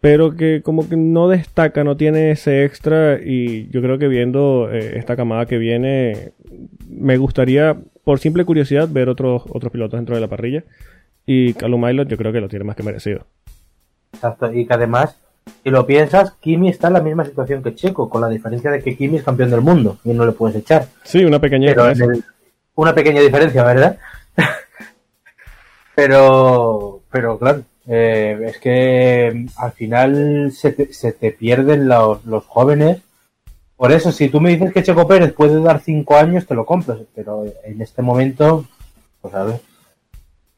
pero 0.00 0.34
que 0.34 0.60
como 0.62 0.88
que 0.88 0.96
no 0.96 1.28
destaca, 1.28 1.84
no 1.84 1.96
tiene 1.96 2.30
ese 2.30 2.64
extra 2.64 3.18
y 3.22 3.68
yo 3.70 3.80
creo 3.82 3.98
que 3.98 4.08
viendo 4.08 4.70
eh, 4.72 4.98
esta 4.98 5.14
camada 5.14 5.46
que 5.46 5.58
viene, 5.58 6.32
me 6.88 7.16
gustaría, 7.18 7.76
por 8.04 8.18
simple 8.18 8.44
curiosidad, 8.44 8.88
ver 8.88 9.08
otros, 9.08 9.42
otros 9.48 9.72
pilotos 9.72 9.98
dentro 9.98 10.14
de 10.14 10.20
la 10.20 10.28
parrilla. 10.28 10.64
Y 11.26 11.54
Calum 11.54 11.84
Aylot 11.84 12.08
yo 12.08 12.16
creo 12.16 12.32
que 12.32 12.40
lo 12.40 12.48
tiene 12.48 12.64
más 12.64 12.76
que 12.76 12.82
merecido. 12.82 13.26
Exacto, 14.12 14.52
y 14.52 14.66
que 14.66 14.74
además, 14.74 15.18
si 15.62 15.70
lo 15.70 15.86
piensas, 15.86 16.32
Kimi 16.40 16.68
está 16.68 16.88
en 16.88 16.94
la 16.94 17.00
misma 17.00 17.24
situación 17.24 17.62
que 17.62 17.74
Checo, 17.74 18.08
con 18.08 18.20
la 18.20 18.28
diferencia 18.28 18.70
de 18.70 18.82
que 18.82 18.96
Kimi 18.96 19.16
es 19.16 19.24
campeón 19.24 19.50
del 19.50 19.62
mundo 19.62 19.98
y 20.04 20.12
no 20.12 20.26
le 20.26 20.32
puedes 20.32 20.56
echar. 20.56 20.86
Sí, 21.02 21.24
una 21.24 21.40
pequeña 21.40 21.70
diferencia. 21.70 22.06
una 22.74 22.94
pequeña 22.94 23.20
diferencia, 23.22 23.64
¿verdad? 23.64 23.98
pero, 25.94 27.00
pero 27.10 27.38
claro, 27.38 27.62
eh, 27.86 28.38
es 28.46 28.58
que 28.58 29.46
al 29.56 29.72
final 29.72 30.52
se 30.52 30.72
te, 30.72 30.92
se 30.92 31.12
te 31.12 31.32
pierden 31.32 31.88
los, 31.88 32.24
los 32.24 32.44
jóvenes. 32.44 32.98
Por 33.84 33.92
eso, 33.92 34.10
si 34.12 34.30
tú 34.30 34.40
me 34.40 34.48
dices 34.48 34.72
que 34.72 34.82
Checo 34.82 35.06
Pérez 35.06 35.34
puede 35.34 35.60
dar 35.60 35.78
cinco 35.78 36.16
años, 36.16 36.46
te 36.46 36.54
lo 36.54 36.64
compro. 36.64 37.04
Pero 37.14 37.44
en 37.64 37.82
este 37.82 38.00
momento, 38.00 38.64
pues 39.20 39.34
a 39.34 39.44
ver. 39.44 39.60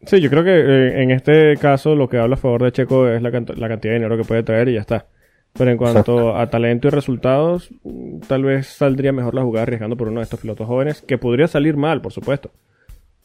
Sí, 0.07 0.21
yo 0.21 0.31
creo 0.31 0.45
que 0.45 0.53
eh, 0.53 1.03
en 1.03 1.11
este 1.11 1.57
caso 1.57 1.97
lo 1.97 2.09
que 2.09 2.19
habla 2.19 2.37
a 2.37 2.39
favor 2.39 2.63
de 2.63 2.71
Checo 2.71 3.09
es 3.09 3.21
la, 3.21 3.31
la 3.31 3.41
cantidad 3.41 3.81
de 3.81 3.95
dinero 3.95 4.17
que 4.17 4.23
puede 4.23 4.45
traer 4.45 4.69
y 4.69 4.75
ya 4.75 4.81
está. 4.83 5.07
Pero 5.55 5.73
en 5.73 5.77
cuanto 5.77 6.37
a 6.37 6.49
talento 6.49 6.87
y 6.87 6.93
resultados, 6.93 7.69
mm, 7.83 8.21
tal 8.29 8.45
vez 8.45 8.69
saldría 8.69 9.13
mejor 9.13 9.35
la 9.35 9.43
jugada 9.43 9.65
arriesgando 9.65 9.97
por 9.97 10.07
uno 10.07 10.21
de 10.21 10.25
estos 10.25 10.39
pilotos 10.39 10.69
jóvenes, 10.69 11.03
que 11.03 11.19
podría 11.19 11.49
salir 11.49 11.77
mal, 11.77 12.01
por 12.01 12.13
supuesto. 12.13 12.53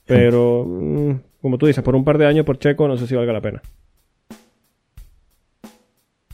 Pero, 0.08 0.66
mm, 0.66 1.12
como 1.44 1.60
tú 1.60 1.68
dices, 1.68 1.84
por 1.84 1.96
un 1.96 2.04
par 2.04 2.18
de 2.18 2.26
años 2.26 2.44
por 2.44 2.58
Checo 2.58 2.88
no 2.88 2.98
sé 2.98 3.06
si 3.06 3.14
valga 3.14 3.34
la 3.34 3.42
pena. 3.42 3.62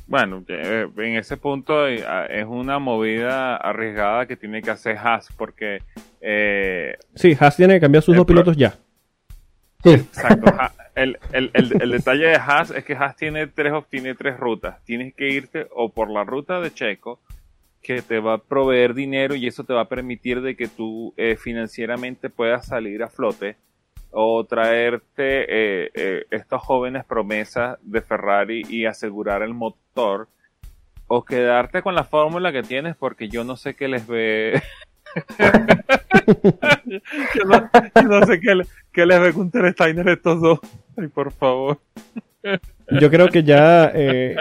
Bueno, 0.08 0.43
eh, 0.48 0.88
en 0.98 1.15
ese 1.17 1.36
punto 1.38 1.88
eh, 1.88 2.04
es 2.30 2.46
una 2.46 2.80
movida 2.80 3.58
arriesgada 3.58 4.26
que 4.26 4.38
tiene 4.38 4.62
que 4.62 4.72
hacer 4.72 4.98
Haas 4.98 5.30
porque 5.38 5.82
eh, 6.22 6.98
Sí, 7.13 7.36
Haas 7.38 7.58
tiene 7.58 7.76
que 7.76 7.82
cambiar 7.82 8.04
sus 8.04 8.15
dos 8.15 8.26
pilotos 8.26 8.56
ya. 8.56 8.76
Sí, 9.84 9.91
Exacto. 9.91 10.52
El, 10.96 11.20
el, 11.32 11.52
el, 11.54 11.80
el 11.80 11.91
detalle 11.91 12.26
de 12.26 12.36
Haas 12.38 12.72
es 12.72 12.84
que 12.84 12.96
Haas 12.96 13.15
tiene 13.15 13.46
tres, 13.46 13.72
tiene 13.88 14.15
tres 14.15 14.39
rutas. 14.39 14.84
Tienes 14.84 15.13
que 15.13 15.30
irte 15.30 15.67
o 15.76 15.89
por 15.89 16.10
la 16.10 16.24
ruta 16.24 16.60
de 16.60 16.74
Checo, 16.74 17.20
que 17.84 18.02
te 18.02 18.20
va 18.20 18.34
a 18.34 18.38
proveer 18.39 18.96
dinero 18.96 19.36
y 19.36 19.46
eso 19.46 19.63
te 19.63 19.74
va 19.74 19.82
a 19.82 19.89
permitir 19.89 20.41
de 20.41 20.56
que 20.56 20.67
tú 20.67 21.13
eh, 21.15 21.36
financieramente 21.36 22.32
puedas 22.32 22.65
salir 22.65 23.04
a 23.04 23.10
flote, 23.10 23.58
o 24.20 24.44
traerte 24.46 25.46
eh, 25.86 25.92
eh, 25.94 26.26
estas 26.32 26.60
jóvenes 26.60 27.06
promesas 27.06 27.78
de 27.84 28.02
Ferrari 28.02 28.64
y 28.68 28.86
asegurar 28.88 29.44
el 29.44 29.54
motor, 29.54 30.28
o 31.06 31.24
quedarte 31.24 31.84
con 31.84 31.94
la 31.94 32.04
fórmula 32.04 32.52
que 32.52 32.64
tienes 32.64 32.96
porque 32.96 33.30
yo 33.30 33.44
no 33.44 33.56
sé 33.58 33.76
qué 33.76 33.88
les 33.88 34.08
ve. 34.08 34.60
yo, 36.86 37.44
no, 37.46 37.70
yo 37.96 38.02
no 38.04 38.26
sé 38.26 38.40
qué, 38.40 38.56
le- 38.56 38.66
qué 38.92 39.06
les 39.06 39.20
ve 39.22 39.32
Gunter 39.32 39.72
Steiner 39.74 40.08
estos 40.10 40.42
dos. 40.42 40.60
Ay, 40.98 41.08
por 41.10 41.32
favor. 41.32 41.78
Yo 43.00 43.10
creo 43.12 43.28
que 43.28 43.44
ya, 43.44 43.92
eh, 43.94 44.36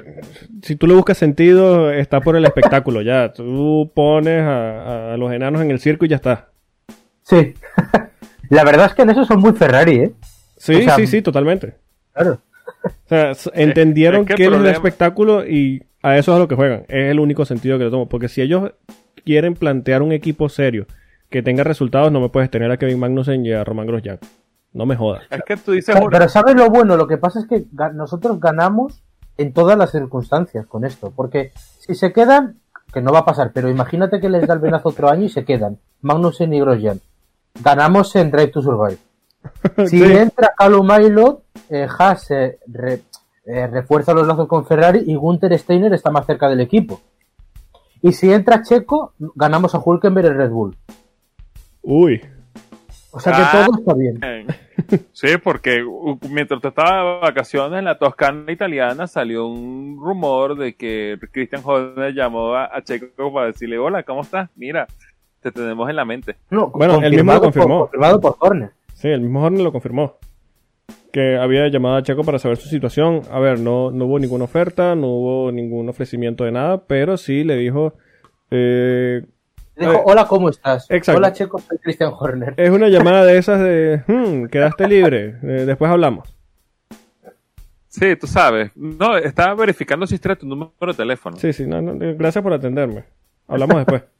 si 0.62 0.76
tú 0.76 0.86
le 0.86 0.94
buscas 0.94 1.18
sentido, 1.18 1.90
está 1.90 2.20
por 2.20 2.36
el 2.36 2.44
espectáculo 2.46 3.02
ya. 3.02 3.32
Tú 3.32 3.90
pones 3.94 4.42
a, 4.42 5.12
a 5.12 5.16
los 5.16 5.32
enanos 5.32 5.60
en 5.62 5.70
el 5.70 5.80
circo 5.80 6.04
y 6.04 6.08
ya 6.08 6.16
está. 6.16 6.48
sí. 7.22 7.52
La 8.50 8.64
verdad 8.64 8.86
es 8.86 8.94
que 8.94 9.02
en 9.02 9.10
eso 9.10 9.24
son 9.24 9.40
muy 9.40 9.52
Ferrari, 9.52 9.96
¿eh? 9.96 10.12
Sí, 10.56 10.74
O 10.74 10.82
sea, 10.82 10.96
sí, 10.96 11.06
sí, 11.06 11.22
totalmente. 11.22 11.74
Claro. 12.12 12.40
O 12.84 13.08
sea, 13.08 13.32
entendieron 13.54 14.22
es 14.28 14.36
que 14.36 14.44
es 14.44 14.52
el 14.52 14.66
espectáculo 14.66 15.46
y 15.46 15.84
a 16.02 16.16
eso 16.18 16.32
es 16.32 16.36
a 16.36 16.38
lo 16.38 16.48
que 16.48 16.54
juegan. 16.54 16.84
Es 16.88 17.10
el 17.10 17.20
único 17.20 17.44
sentido 17.44 17.78
que 17.78 17.84
le 17.84 17.90
tomo. 17.90 18.08
Porque 18.08 18.28
si 18.28 18.42
ellos 18.42 18.72
quieren 19.24 19.54
plantear 19.54 20.02
un 20.02 20.12
equipo 20.12 20.48
serio 20.48 20.86
que 21.30 21.42
tenga 21.42 21.64
resultados, 21.64 22.12
no 22.12 22.20
me 22.20 22.28
puedes 22.28 22.50
tener 22.50 22.70
a 22.70 22.76
Kevin 22.76 22.98
Magnussen 22.98 23.44
y 23.44 23.52
a 23.52 23.64
Roman 23.64 23.86
Grosjean. 23.86 24.18
No 24.72 24.86
me 24.86 24.96
jodas. 24.96 25.24
Es 25.30 25.42
que 25.42 25.56
tú 25.56 25.72
dices, 25.72 25.94
Pero, 25.94 26.08
pero 26.10 26.28
¿sabes 26.28 26.54
lo 26.54 26.68
bueno? 26.70 26.96
Lo 26.96 27.06
que 27.06 27.16
pasa 27.16 27.40
es 27.40 27.46
que 27.46 27.64
nosotros 27.94 28.38
ganamos 28.40 29.02
en 29.36 29.52
todas 29.52 29.76
las 29.78 29.90
circunstancias 29.90 30.66
con 30.66 30.84
esto. 30.84 31.12
Porque 31.14 31.52
si 31.78 31.94
se 31.94 32.12
quedan, 32.12 32.60
que 32.92 33.00
no 33.00 33.12
va 33.12 33.20
a 33.20 33.24
pasar, 33.24 33.52
pero 33.52 33.68
imagínate 33.68 34.20
que 34.20 34.28
les 34.28 34.46
da 34.46 34.54
el 34.54 34.60
venazo 34.60 34.90
otro 34.90 35.08
año 35.10 35.24
y 35.24 35.28
se 35.28 35.44
quedan. 35.44 35.78
Magnussen 36.02 36.52
y 36.52 36.60
Grosjean. 36.60 37.00
Ganamos 37.62 38.14
en 38.16 38.30
Drive 38.30 38.48
to 38.48 38.62
Survive. 38.62 38.98
Si 39.88 39.98
Sí. 39.98 40.12
entra 40.12 40.52
Calum 40.56 40.90
Aylot, 40.90 41.42
eh, 41.70 41.86
Haas 41.98 42.30
eh, 42.30 42.58
re- 42.66 43.02
eh, 43.46 43.66
refuerza 43.68 44.12
los 44.12 44.26
lazos 44.26 44.48
con 44.48 44.66
Ferrari 44.66 45.04
y 45.06 45.14
Gunther 45.14 45.56
Steiner 45.58 45.92
está 45.94 46.10
más 46.10 46.26
cerca 46.26 46.48
del 46.48 46.60
equipo. 46.60 47.00
Y 48.02 48.12
si 48.12 48.32
entra 48.32 48.62
Checo, 48.62 49.12
ganamos 49.34 49.74
a 49.74 49.78
Hulkenberg 49.84 50.26
en 50.26 50.36
Red 50.36 50.50
Bull. 50.50 50.76
Uy. 51.82 52.20
O 53.12 53.20
sea 53.20 53.32
que 53.32 53.42
Ah. 53.42 53.64
todo 53.66 53.78
está 53.78 53.94
bien. 53.94 54.20
Sí, 55.12 55.28
porque 55.42 55.82
mientras 56.28 56.60
tú 56.60 56.68
estabas 56.68 56.92
de 56.92 57.20
vacaciones 57.26 57.78
en 57.78 57.84
la 57.86 57.98
Toscana 57.98 58.52
italiana 58.52 59.06
salió 59.06 59.46
un 59.46 59.96
rumor 59.98 60.56
de 60.58 60.74
que 60.74 61.16
Christian 61.32 61.62
Horner 61.64 62.12
llamó 62.14 62.54
a 62.54 62.82
Checo 62.82 63.32
para 63.32 63.46
decirle, 63.46 63.78
hola, 63.78 64.02
¿cómo 64.02 64.20
estás? 64.22 64.50
Mira, 64.56 64.86
te 65.40 65.52
tenemos 65.52 65.88
en 65.90 65.96
la 65.96 66.04
mente. 66.04 66.36
No, 66.50 66.68
Bueno, 66.68 67.00
él 67.02 67.12
mismo 67.14 67.32
lo 67.32 67.38
por- 67.40 67.52
confirmó. 67.52 67.80
confirmado 67.80 68.20
por 68.20 68.36
Horner. 68.40 68.70
Sí, 68.94 69.08
el 69.08 69.20
mismo 69.20 69.42
Horner 69.44 69.62
lo 69.62 69.72
confirmó. 69.72 70.16
Que 71.12 71.36
había 71.38 71.66
llamado 71.68 71.96
a 71.96 72.02
Checo 72.02 72.24
para 72.24 72.38
saber 72.38 72.56
su 72.58 72.68
situación. 72.68 73.22
A 73.30 73.38
ver, 73.38 73.58
no, 73.60 73.90
no 73.90 74.04
hubo 74.06 74.18
ninguna 74.18 74.44
oferta, 74.44 74.94
no 74.94 75.06
hubo 75.08 75.52
ningún 75.52 75.88
ofrecimiento 75.88 76.44
de 76.44 76.52
nada, 76.52 76.82
pero 76.86 77.16
sí 77.16 77.44
le 77.44 77.56
dijo. 77.56 77.94
eh, 78.50 79.22
Dijo, 79.78 79.92
Eh, 79.92 80.02
hola, 80.06 80.26
¿cómo 80.26 80.48
estás? 80.48 80.90
exacto. 80.90 81.18
Hola, 81.18 81.32
Checo, 81.34 81.58
soy 81.58 81.76
Christian 81.78 82.10
Horner. 82.18 82.54
es 82.56 82.70
una 82.70 82.88
llamada 83.14 83.24
de 83.24 83.36
esas 83.38 83.60
de. 83.60 84.02
"Hmm, 84.06 84.46
quedaste 84.46 84.88
libre, 84.88 85.36
eh, 85.42 85.64
después 85.66 85.90
hablamos. 85.90 86.34
Sí, 87.88 88.14
tú 88.16 88.26
sabes. 88.26 88.70
No, 88.74 89.16
estaba 89.16 89.54
verificando 89.54 90.06
si 90.06 90.14
este 90.16 90.28
era 90.28 90.36
tu 90.36 90.46
número 90.46 90.70
de 90.80 90.94
teléfono. 90.94 91.36
Sí, 91.36 91.52
sí, 91.52 91.66
no, 91.66 91.80
no, 91.80 91.94
gracias 92.16 92.42
por 92.42 92.52
atenderme. 92.52 93.04
Hablamos 93.48 93.76
después. 93.76 94.02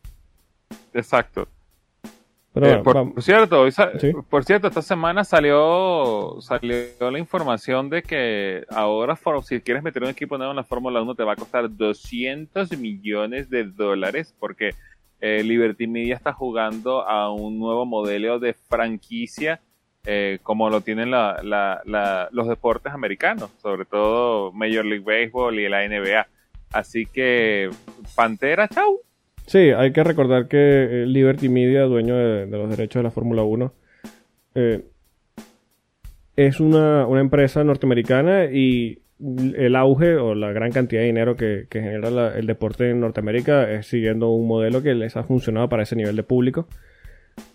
Exacto. 0.95 1.49
Pero 2.55 2.67
Eh, 2.67 2.79
por, 2.83 3.23
cierto, 3.23 3.61
hoy 3.61 3.71
sa- 3.73 3.99
Sí. 3.99 4.13
por 4.31 4.43
cierto, 4.45 4.69
esta 4.69 4.81
semana 4.81 5.25
salió 5.25 6.39
salió 6.41 7.11
la 7.11 7.19
información 7.19 7.91
de 7.91 8.03
que 8.03 8.65
ahora 8.71 9.19
si 9.43 9.61
quieres 9.61 9.83
meter 9.83 10.03
un 10.03 10.09
equipo 10.09 10.39
nuevo 10.39 10.53
en 10.53 10.57
la 10.57 10.65
Fórmula 10.65 11.03
1 11.03 11.15
te 11.15 11.23
va 11.23 11.33
a 11.33 11.37
costar 11.37 11.69
200 11.71 12.79
millones 12.79 13.51
de 13.51 13.65
dólares 13.65 14.35
porque 14.39 14.71
eh, 15.21 15.43
Liberty 15.43 15.87
Media 15.87 16.15
está 16.15 16.33
jugando 16.33 17.07
a 17.07 17.31
un 17.31 17.59
nuevo 17.59 17.85
modelo 17.85 18.39
de 18.39 18.55
franquicia 18.55 19.61
eh, 20.09 20.39
como 20.43 20.71
lo 20.71 20.81
tienen 20.83 21.11
la- 21.11 21.41
la- 21.43 21.83
la- 21.85 22.29
los 22.33 22.47
deportes 22.49 22.93
americanos, 22.93 23.51
sobre 23.61 23.85
todo 23.85 24.53
Major 24.53 24.85
League 24.85 25.05
Baseball 25.05 25.59
y 25.59 25.69
la 25.69 25.85
NBA. 25.85 26.27
Así 26.73 27.05
que 27.07 27.69
Pantera, 28.15 28.69
chau. 28.69 29.01
Sí, 29.47 29.59
hay 29.59 29.93
que 29.93 30.03
recordar 30.05 30.49
que 30.49 30.59
eh, 31.03 31.07
Liberty 31.07 31.49
Media, 31.49 31.83
dueño 31.83 32.17
de, 32.17 32.47
los 32.47 32.69
derechos 32.71 33.01
de 33.01 33.05
la 33.05 33.11
Fórmula 33.11 33.43
1, 33.43 33.73
eh, 34.57 34.85
es 36.37 36.61
una, 36.61 37.07
una 37.07 37.21
empresa 37.21 37.63
norteamericana 37.65 38.47
y 38.47 38.99
el 39.57 39.77
auge 39.77 40.17
o 40.17 40.35
la 40.35 40.53
gran 40.53 40.73
cantidad 40.73 41.01
de 41.01 41.07
dinero 41.07 41.37
que, 41.37 41.67
genera 41.71 42.37
el 42.37 42.47
deporte 42.47 42.91
en 42.91 43.01
Norteamérica 43.01 43.71
es 43.73 43.87
siguiendo 43.87 44.31
un 44.31 44.47
modelo 44.47 44.83
que 44.83 44.95
les 44.95 45.17
ha 45.17 45.23
funcionado 45.25 45.69
para 45.71 45.85
ese 45.85 45.97
nivel 45.97 46.17
de 46.17 46.23
público 46.23 46.69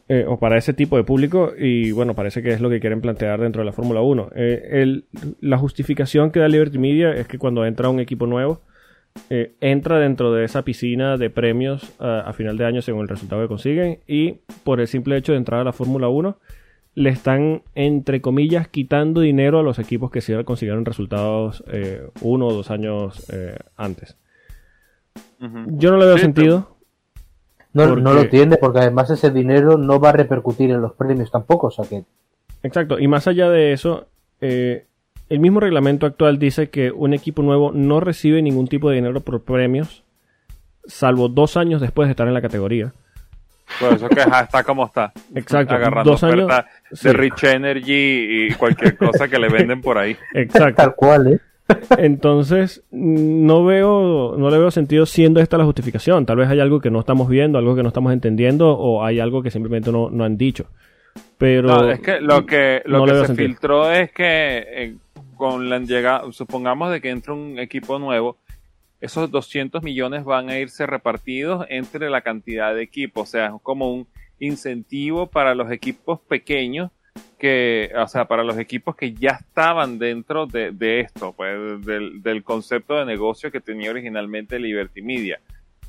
eh, 0.09 0.25
o 0.27 0.39
para 0.39 0.57
ese 0.57 0.73
tipo 0.73 0.97
de 0.97 1.03
público 1.03 1.51
y 1.55 1.91
bueno, 1.91 2.15
parece 2.15 2.41
que 2.41 2.49
es 2.51 2.61
lo 2.61 2.69
que 2.71 2.79
quieren 2.79 3.01
plantear 3.01 3.39
dentro 3.39 3.61
de 3.61 3.67
la 3.67 3.73
Fórmula 3.73 4.01
1. 4.01 4.31
Eh, 4.35 4.69
el- 4.81 5.05
la 5.39 5.57
justificación 5.59 6.31
que 6.31 6.39
da 6.39 6.47
Liberty 6.47 6.79
Media 6.79 7.11
es 7.13 7.27
que 7.27 7.37
cuando 7.37 7.63
entra 7.65 7.89
un 7.89 7.99
equipo 7.99 8.25
nuevo, 8.25 8.61
eh, 9.29 9.53
entra 9.61 9.99
dentro 9.99 10.31
de 10.33 10.45
esa 10.45 10.63
piscina 10.63 11.17
de 11.17 11.29
premios 11.29 11.91
a, 11.99 12.21
a 12.21 12.33
final 12.33 12.57
de 12.57 12.65
año 12.65 12.81
según 12.81 13.01
el 13.03 13.07
resultado 13.09 13.41
que 13.41 13.47
consiguen 13.47 13.99
y 14.07 14.39
por 14.63 14.79
el 14.79 14.87
simple 14.87 15.17
hecho 15.17 15.31
de 15.33 15.37
entrar 15.37 15.61
a 15.61 15.63
la 15.63 15.73
Fórmula 15.73 16.07
1 16.09 16.37
le 16.95 17.09
están 17.09 17.61
entre 17.75 18.21
comillas 18.21 18.67
quitando 18.67 19.21
dinero 19.21 19.59
a 19.59 19.63
los 19.63 19.79
equipos 19.79 20.11
que 20.11 20.19
sí 20.21 20.33
consiguieron 20.43 20.83
resultados 20.85 21.63
eh, 21.67 22.07
uno 22.21 22.47
o 22.47 22.53
dos 22.53 22.69
años 22.71 23.25
eh, 23.31 23.57
antes. 23.77 24.17
Yo 25.39 25.91
no 25.91 25.97
le 25.97 26.05
veo 26.05 26.17
Sí, 26.17 26.21
sentido. 26.23 26.77
No, 27.73 27.87
Porque- 27.87 28.01
no 28.01 28.13
lo 28.13 28.27
tiene, 28.29 28.57
porque 28.57 28.79
además 28.79 29.09
ese 29.09 29.31
dinero 29.31 29.77
no 29.77 29.99
va 29.99 30.09
a 30.09 30.13
repercutir 30.13 30.69
en 30.71 30.81
los 30.81 30.93
premios 30.93 31.31
tampoco. 31.31 31.67
O 31.67 31.71
sea 31.71 31.85
que 31.85 32.03
Exacto. 32.63 32.99
Y 32.99 33.07
más 33.07 33.25
allá 33.27 33.49
de 33.49 33.71
eso, 33.73 34.07
eh, 34.41 34.85
el 35.31 35.39
mismo 35.39 35.59
reglamento 35.59 36.05
actual 36.05 36.37
dice 36.39 36.69
que 36.69 36.91
un 36.91 37.13
equipo 37.13 37.41
nuevo 37.41 37.71
no 37.73 37.99
recibe 37.99 38.41
ningún 38.41 38.67
tipo 38.67 38.89
de 38.89 38.95
dinero 38.97 39.21
por 39.21 39.41
premios, 39.43 40.03
salvo 40.85 41.29
dos 41.29 41.57
años 41.57 41.81
después 41.81 42.07
de 42.07 42.11
estar 42.11 42.27
en 42.27 42.33
la 42.33 42.41
categoría. 42.41 42.93
Por 43.79 43.93
eso 43.93 44.09
que 44.09 44.19
está 44.19 44.63
como 44.65 44.85
está. 44.85 45.13
Exacto. 45.33 45.73
Agarrando 45.75 46.11
Dos 46.11 46.23
años. 46.25 46.51
sí. 46.91 47.07
de 47.07 47.13
Rich 47.13 47.43
Energy 47.45 48.47
y 48.47 48.53
cualquier 48.55 48.97
cosa 48.97 49.29
que 49.29 49.39
le 49.39 49.47
venden 49.47 49.81
por 49.81 49.97
ahí. 49.97 50.17
Exacto. 50.33 50.75
tal 50.83 50.95
cual, 50.95 51.33
¿eh? 51.33 51.39
Entonces, 51.97 52.83
no 52.91 53.63
veo, 53.63 54.35
no 54.37 54.49
le 54.49 54.57
veo 54.57 54.71
sentido 54.71 55.05
siendo 55.05 55.39
esta 55.39 55.57
la 55.57 55.63
justificación. 55.63 56.25
Tal 56.25 56.35
vez 56.35 56.49
hay 56.49 56.59
algo 56.59 56.81
que 56.81 56.91
no 56.91 56.99
estamos 56.99 57.29
viendo, 57.29 57.57
algo 57.57 57.75
que 57.75 57.83
no 57.83 57.87
estamos 57.87 58.11
entendiendo, 58.11 58.77
o 58.77 59.05
hay 59.05 59.21
algo 59.21 59.41
que 59.41 59.51
simplemente 59.51 59.89
no, 59.91 60.09
no 60.09 60.25
han 60.25 60.37
dicho. 60.37 60.65
Pero 61.37 61.69
No, 61.69 61.89
es 61.91 62.01
que 62.01 62.19
lo 62.19 62.45
que, 62.45 62.81
lo 62.85 62.99
no 62.99 63.05
que 63.05 63.11
se 63.21 63.25
sentido. 63.27 63.47
filtró 63.47 63.91
es 63.91 64.11
que 64.11 64.57
eh, 64.67 64.95
con 65.41 65.71
la 65.71 65.79
llegada, 65.79 66.31
supongamos 66.33 66.91
de 66.91 67.01
que 67.01 67.09
entra 67.09 67.33
un 67.33 67.57
equipo 67.57 67.97
nuevo, 67.97 68.37
esos 68.99 69.31
200 69.31 69.81
millones 69.81 70.23
van 70.23 70.51
a 70.51 70.59
irse 70.59 70.85
repartidos 70.85 71.65
entre 71.67 72.11
la 72.11 72.21
cantidad 72.21 72.75
de 72.75 72.83
equipos. 72.83 73.27
O 73.27 73.31
sea, 73.31 73.47
es 73.47 73.53
como 73.63 73.91
un 73.91 74.07
incentivo 74.37 75.25
para 75.25 75.55
los 75.55 75.71
equipos 75.71 76.19
pequeños 76.19 76.91
que, 77.39 77.91
o 77.97 78.07
sea, 78.07 78.25
para 78.25 78.43
los 78.43 78.59
equipos 78.59 78.95
que 78.95 79.13
ya 79.13 79.31
estaban 79.31 79.97
dentro 79.97 80.45
de, 80.45 80.99
esto, 80.99 81.33
pues, 81.33 81.83
del, 81.87 82.21
del 82.21 82.43
concepto 82.43 82.93
de 82.99 83.05
negocio 83.05 83.51
que 83.51 83.61
tenía 83.61 83.89
originalmente 83.89 84.59
Liberty 84.59 85.01
Media. 85.01 85.39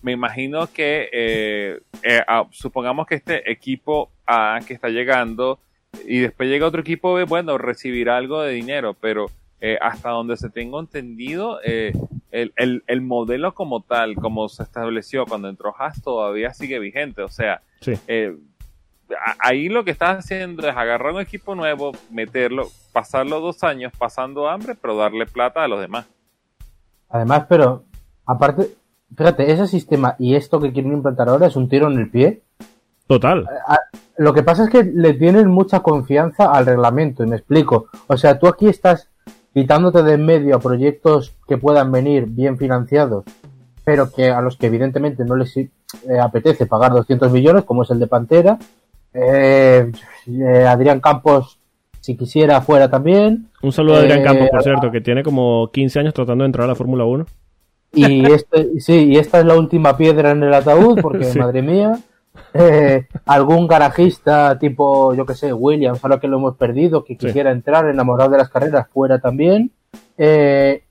Me 0.01 0.13
imagino 0.13 0.67
que, 0.69 1.11
eh, 1.13 1.79
eh, 2.03 2.23
ah, 2.27 2.47
supongamos 2.53 3.07
que 3.07 3.17
este 3.17 3.53
equipo 3.53 4.11
A 4.27 4.61
que 4.67 4.73
está 4.73 4.89
llegando 4.89 5.61
y 6.07 6.21
después 6.21 6.49
llega 6.49 6.67
otro 6.67 6.81
equipo 6.81 7.13
B, 7.13 7.25
bueno, 7.25 7.59
recibirá 7.59 8.17
algo 8.17 8.41
de 8.41 8.55
dinero, 8.55 8.97
pero 8.99 9.27
eh, 9.65 9.79
hasta 9.81 10.11
donde 10.11 10.37
se 10.37 10.51
tengo 10.51 10.81
entendido, 10.81 11.61
eh, 11.65 11.93
el, 12.33 12.53
el, 12.57 12.83
el 12.89 13.01
modelo 13.01 13.55
como 13.55 13.81
tal, 13.83 14.17
como 14.17 14.49
se 14.49 14.65
estableció 14.65 15.25
cuando 15.25 15.49
entró 15.49 15.73
Haas, 15.79 16.03
todavía 16.03 16.53
sigue 16.53 16.79
vigente. 16.81 17.23
O 17.23 17.29
sea, 17.29 17.63
sí. 17.81 17.93
eh, 18.09 18.37
a- 19.11 19.37
ahí 19.39 19.69
lo 19.69 19.85
que 19.85 19.93
estás 19.93 20.19
haciendo 20.19 20.67
es 20.69 20.77
agarrar 20.77 21.13
un 21.13 21.21
equipo 21.21 21.55
nuevo, 21.55 21.93
meterlo, 22.11 22.69
pasarlo 22.93 23.39
dos 23.41 23.63
años 23.63 23.93
pasando 23.97 24.49
hambre, 24.49 24.75
pero 24.75 24.97
darle 24.97 25.27
plata 25.27 25.63
a 25.63 25.69
los 25.69 25.81
demás. 25.81 26.07
Además, 27.09 27.45
pero, 27.49 27.85
aparte, 28.27 28.71
fíjate, 29.17 29.53
ese 29.53 29.67
sistema 29.69 30.17
y 30.19 30.35
esto 30.35 30.59
que 30.59 30.73
quieren 30.73 30.93
implantar 30.95 31.29
ahora 31.29 31.47
es 31.47 31.55
un 31.57 31.69
tiro 31.69 31.89
en 31.91 31.99
el 31.99 32.11
pie. 32.11 32.43
Total. 33.07 33.47
Lo 34.17 34.33
que 34.33 34.43
pasa 34.43 34.65
es 34.65 34.71
que 34.71 34.83
le 34.85 35.13
tienen 35.15 35.49
mucha 35.49 35.81
confianza 35.81 36.51
al 36.51 36.65
reglamento, 36.67 37.23
y 37.23 37.27
me 37.27 37.37
explico. 37.37 37.89
O 38.07 38.17
sea, 38.17 38.39
tú 38.39 38.47
aquí 38.49 38.67
estás 38.69 39.11
quitándote 39.55 40.03
de 40.03 40.15
en 40.15 40.25
medio 40.27 40.57
a 40.57 40.61
proyectos 40.61 41.33
que 41.47 41.59
puedan 41.59 41.93
venir 41.93 42.27
bien 42.27 42.57
financiados, 42.59 43.25
pero 43.85 44.11
que 44.11 44.31
a 44.31 44.41
los 44.41 44.57
que 44.57 44.67
evidentemente 44.67 45.25
no 45.25 45.37
les 45.37 45.57
eh, 45.57 45.69
apetece 46.23 46.67
pagar 46.67 46.93
200 46.93 47.31
millones, 47.33 47.65
como 47.65 47.83
es 47.83 47.91
el 47.91 47.99
de 47.99 48.07
Pantera. 48.07 48.59
Eh, 49.13 49.91
eh, 50.27 50.65
Adrián 50.67 51.01
Campos, 51.01 51.59
si 52.01 52.17
quisiera, 52.17 52.61
fuera 52.63 52.91
también. 52.91 53.49
Un 53.63 53.73
saludo 53.73 53.97
a 53.97 53.99
Adrián 53.99 54.21
Eh, 54.21 54.25
Campos, 54.25 54.49
por 54.51 54.63
cierto, 54.63 54.91
que 54.91 55.01
tiene 55.01 55.23
como 55.23 55.71
15 55.73 56.01
años 56.01 56.15
tratando 56.15 56.43
de 56.45 56.47
entrar 56.47 56.65
a 56.65 56.69
la 56.69 56.75
Fórmula 56.75 57.05
1. 57.05 57.27
Y 57.95 58.25
este, 58.33 58.81
sí, 58.81 59.09
y 59.13 59.17
esta 59.19 59.41
es 59.41 59.45
la 59.45 59.55
última 59.55 59.97
piedra 59.99 60.31
en 60.31 60.43
el 60.43 60.55
ataúd, 60.55 61.01
porque 61.03 61.25
Sí. 61.33 61.39
madre 61.39 61.61
mía, 61.61 61.99
eh, 62.55 63.07
algún 63.27 63.67
garajista 63.67 64.59
tipo, 64.59 65.15
yo 65.15 65.25
que 65.27 65.35
sé, 65.35 65.53
Williams, 65.53 66.03
ahora 66.03 66.21
que 66.21 66.29
lo 66.29 66.39
hemos 66.39 66.57
perdido, 66.57 67.05
que 67.05 67.15
Sí. 67.15 67.27
quisiera 67.27 67.51
entrar 67.51 67.87
enamorado 67.89 68.31
de 68.31 68.39
las 68.39 68.49
carreras 68.51 68.89
fuera 68.93 69.19
también, 69.21 69.73
eh, 70.19 70.85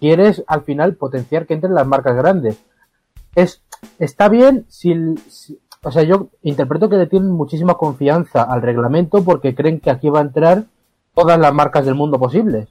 quieres 0.00 0.42
al 0.46 0.62
final 0.62 0.94
potenciar 0.96 1.46
que 1.46 1.54
entren 1.54 1.74
las 1.74 1.86
marcas 1.86 2.16
grandes. 2.16 2.58
Es, 3.34 3.62
está 3.98 4.28
bien 4.28 4.64
si, 4.68 4.94
si- 5.28 5.58
o 5.84 5.90
sea, 5.92 6.02
yo 6.02 6.28
interpreto 6.42 6.88
que 6.88 6.96
le 6.96 7.06
tienen 7.06 7.30
muchísima 7.30 7.74
confianza 7.74 8.42
al 8.42 8.62
reglamento 8.62 9.22
porque 9.22 9.54
creen 9.54 9.80
que 9.80 9.90
aquí 9.90 10.08
va 10.10 10.18
a 10.18 10.22
entrar 10.22 10.64
todas 11.14 11.38
las 11.38 11.54
marcas 11.54 11.84
del 11.86 11.94
mundo 11.94 12.18
posibles. 12.18 12.68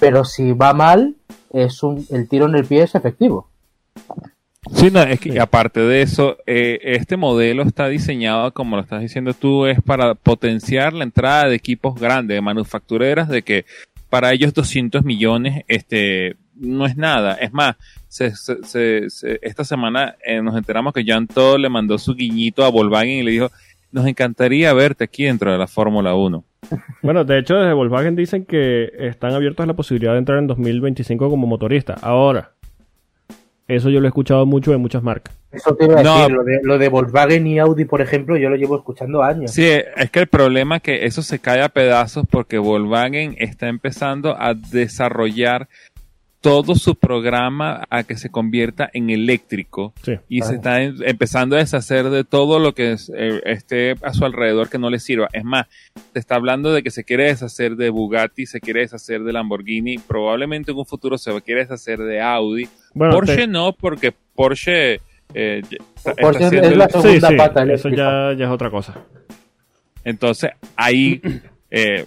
Pero 0.00 0.24
si 0.24 0.52
va 0.52 0.72
mal, 0.74 1.16
es 1.52 1.82
un, 1.82 2.04
el 2.10 2.28
tiro 2.28 2.46
en 2.46 2.54
el 2.56 2.64
pie 2.64 2.82
es 2.82 2.94
efectivo. 2.94 3.48
Sí, 4.74 4.90
no, 4.90 5.00
es 5.02 5.20
que 5.20 5.38
aparte 5.40 5.80
de 5.80 6.02
eso, 6.02 6.36
eh, 6.46 6.80
este 6.82 7.16
modelo 7.16 7.62
está 7.62 7.88
diseñado, 7.88 8.52
como 8.52 8.76
lo 8.76 8.82
estás 8.82 9.00
diciendo 9.00 9.32
tú, 9.32 9.66
es 9.66 9.80
para 9.80 10.14
potenciar 10.14 10.92
la 10.92 11.04
entrada 11.04 11.48
de 11.48 11.54
equipos 11.54 11.98
grandes, 11.98 12.34
de 12.36 12.40
manufactureras, 12.40 13.28
de 13.28 13.42
que 13.42 13.64
para 14.10 14.32
ellos 14.32 14.52
200 14.54 15.04
millones 15.04 15.64
este, 15.68 16.36
no 16.56 16.86
es 16.86 16.96
nada. 16.96 17.34
Es 17.34 17.52
más, 17.52 17.76
se, 18.08 18.34
se- 18.34 18.62
se- 18.64 19.08
se- 19.10 19.38
esta 19.42 19.64
semana 19.64 20.16
eh, 20.24 20.42
nos 20.42 20.56
enteramos 20.56 20.92
que 20.92 21.04
Jan 21.04 21.28
le 21.58 21.68
mandó 21.68 21.96
su 21.98 22.14
guiñito 22.14 22.64
a 22.64 22.68
Volkswagen 22.70 23.10
y 23.10 23.22
le 23.22 23.30
dijo, 23.30 23.50
nos 23.92 24.06
encantaría 24.06 24.72
verte 24.74 25.04
aquí 25.04 25.24
dentro 25.24 25.52
de 25.52 25.58
la 25.58 25.66
Fórmula 25.66 26.14
1. 26.14 26.44
Bueno, 27.02 27.24
de 27.24 27.38
hecho, 27.38 27.54
desde 27.54 27.72
Volkswagen 27.74 28.16
dicen 28.16 28.44
que 28.44 28.90
están 28.98 29.32
abiertos 29.32 29.62
a 29.62 29.66
la 29.68 29.74
posibilidad 29.76 30.12
de 30.14 30.18
entrar 30.18 30.38
en 30.40 30.48
2025 30.48 31.30
como 31.30 31.46
motorista. 31.46 31.94
Ahora, 32.02 32.50
eso 33.68 33.90
yo 33.90 34.00
lo 34.00 34.06
he 34.06 34.08
escuchado 34.08 34.44
mucho 34.46 34.70
de 34.72 34.78
muchas 34.78 35.02
marcas. 35.02 35.34
Eso 35.52 35.74
te 35.76 35.84
iba 35.86 36.00
a 36.00 36.02
No. 36.02 36.14
decir, 36.18 36.32
lo 36.34 36.44
de, 36.44 36.60
lo 36.62 36.78
de 36.78 36.88
Volkswagen 36.88 37.46
y 37.46 37.58
Audi, 37.58 37.84
por 37.86 38.00
ejemplo, 38.02 38.36
yo 38.36 38.50
lo 38.50 38.56
llevo 38.56 38.76
escuchando 38.76 39.22
años. 39.22 39.50
Sí, 39.50 39.66
es 39.96 40.10
que 40.10 40.20
el 40.20 40.26
problema 40.26 40.76
es 40.76 40.82
que 40.82 41.04
eso 41.06 41.22
se 41.22 41.38
cae 41.38 41.62
a 41.62 41.68
pedazos 41.70 42.26
porque 42.28 42.58
Volkswagen 42.58 43.34
está 43.38 43.68
empezando 43.68 44.36
a 44.38 44.52
desarrollar 44.54 45.68
todo 46.40 46.76
su 46.76 46.94
programa 46.94 47.84
a 47.90 48.04
que 48.04 48.16
se 48.16 48.30
convierta 48.30 48.88
en 48.92 49.10
eléctrico 49.10 49.92
Sí. 50.02 50.12
y 50.28 50.42
se 50.42 50.54
está 50.54 50.80
em- 50.82 50.96
empezando 51.04 51.56
a 51.56 51.58
deshacer 51.58 52.10
de 52.10 52.22
todo 52.22 52.60
lo 52.60 52.74
que 52.74 52.92
es, 52.92 53.10
eh, 53.16 53.40
esté 53.44 53.94
a 54.02 54.12
su 54.12 54.24
alrededor 54.24 54.68
que 54.70 54.78
no 54.78 54.88
le 54.88 55.00
sirva. 55.00 55.28
Es 55.32 55.42
más, 55.44 55.66
se 56.12 56.18
está 56.20 56.36
hablando 56.36 56.72
de 56.72 56.84
que 56.84 56.90
se 56.92 57.02
quiere 57.02 57.24
deshacer 57.24 57.74
de 57.74 57.90
Bugatti, 57.90 58.46
se 58.46 58.60
quiere 58.60 58.80
deshacer 58.82 59.24
de 59.24 59.32
Lamborghini, 59.32 59.98
probablemente 59.98 60.70
en 60.70 60.78
un 60.78 60.86
futuro 60.86 61.18
se 61.18 61.32
quiere 61.42 61.62
deshacer 61.62 61.98
de 61.98 62.20
Audi. 62.20 62.68
Bueno, 62.94 63.14
Porsche 63.14 63.34
te- 63.36 63.46
no, 63.48 63.72
porque 63.72 64.12
Porsche... 64.34 65.00
eh, 65.34 65.62
Porsche 66.20 66.46
es- 66.46 66.52
el- 66.52 66.78
la 66.78 66.88
sí, 66.88 67.00
segunda 67.02 67.28
sí, 67.30 67.36
pata 67.36 67.62
eso 67.64 67.88
eléctrica. 67.88 67.96
ya, 67.96 68.38
ya 68.38 68.44
es 68.44 68.50
otra 68.52 68.70
cosa. 68.70 68.94
Entonces, 70.04 70.50
ahí, 70.76 71.20
eh, 71.70 72.06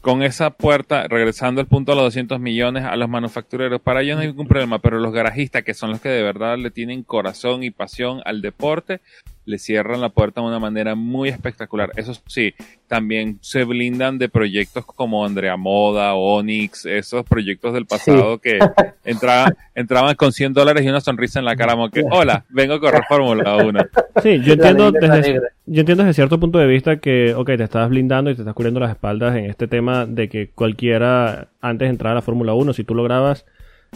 con 0.00 0.22
esa 0.22 0.50
puerta, 0.50 1.06
regresando 1.08 1.60
al 1.60 1.66
punto 1.66 1.92
de 1.92 1.96
los 1.96 2.04
200 2.06 2.40
millones 2.40 2.84
a 2.84 2.96
los 2.96 3.08
manufactureros, 3.08 3.80
para 3.80 4.02
ellos 4.02 4.16
no 4.16 4.22
hay 4.22 4.28
ningún 4.28 4.46
problema, 4.46 4.78
pero 4.78 4.98
los 4.98 5.12
garajistas, 5.12 5.64
que 5.64 5.74
son 5.74 5.90
los 5.90 6.00
que 6.00 6.08
de 6.08 6.22
verdad 6.22 6.56
le 6.56 6.70
tienen 6.70 7.02
corazón 7.02 7.62
y 7.62 7.70
pasión 7.70 8.20
al 8.24 8.40
deporte, 8.40 9.00
le 9.48 9.58
cierran 9.58 10.00
la 10.00 10.10
puerta 10.10 10.42
de 10.42 10.46
una 10.46 10.58
manera 10.58 10.94
muy 10.94 11.30
espectacular. 11.30 11.90
Eso 11.96 12.12
sí, 12.26 12.54
también 12.86 13.38
se 13.40 13.64
blindan 13.64 14.18
de 14.18 14.28
proyectos 14.28 14.84
como 14.84 15.24
Andrea 15.24 15.56
Moda, 15.56 16.14
Onyx, 16.14 16.84
esos 16.84 17.24
proyectos 17.24 17.72
del 17.72 17.86
pasado 17.86 18.38
que 18.38 18.58
entraban, 19.04 19.56
entraban 19.74 20.14
con 20.16 20.32
100 20.32 20.52
dólares 20.52 20.84
y 20.84 20.88
una 20.88 21.00
sonrisa 21.00 21.38
en 21.38 21.46
la 21.46 21.56
cara, 21.56 21.72
como 21.72 21.90
que, 21.90 22.04
hola, 22.10 22.44
vengo 22.50 22.74
a 22.74 22.80
correr 22.80 23.02
Fórmula 23.08 23.56
1. 23.56 23.80
Sí, 24.22 24.40
yo 24.42 24.52
entiendo, 24.52 24.92
desde, 24.92 25.40
yo 25.64 25.80
entiendo 25.80 26.04
desde 26.04 26.14
cierto 26.14 26.38
punto 26.38 26.58
de 26.58 26.66
vista 26.66 26.98
que, 26.98 27.34
ok, 27.34 27.46
te 27.46 27.64
estás 27.64 27.88
blindando 27.88 28.30
y 28.30 28.34
te 28.34 28.42
estás 28.42 28.54
cubriendo 28.54 28.80
las 28.80 28.90
espaldas 28.90 29.34
en 29.36 29.46
este 29.46 29.66
tema 29.66 30.04
de 30.04 30.28
que 30.28 30.50
cualquiera, 30.50 31.48
antes 31.62 31.86
de 31.86 31.90
entrar 31.90 32.12
a 32.12 32.16
la 32.16 32.22
Fórmula 32.22 32.52
1, 32.52 32.74
si 32.74 32.84
tú 32.84 32.94
lograbas 32.94 33.46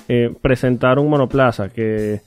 eh, 0.09 0.35
presentar 0.41 0.99
un 0.99 1.11
monoplaza 1.11 1.69
que, 1.69 2.23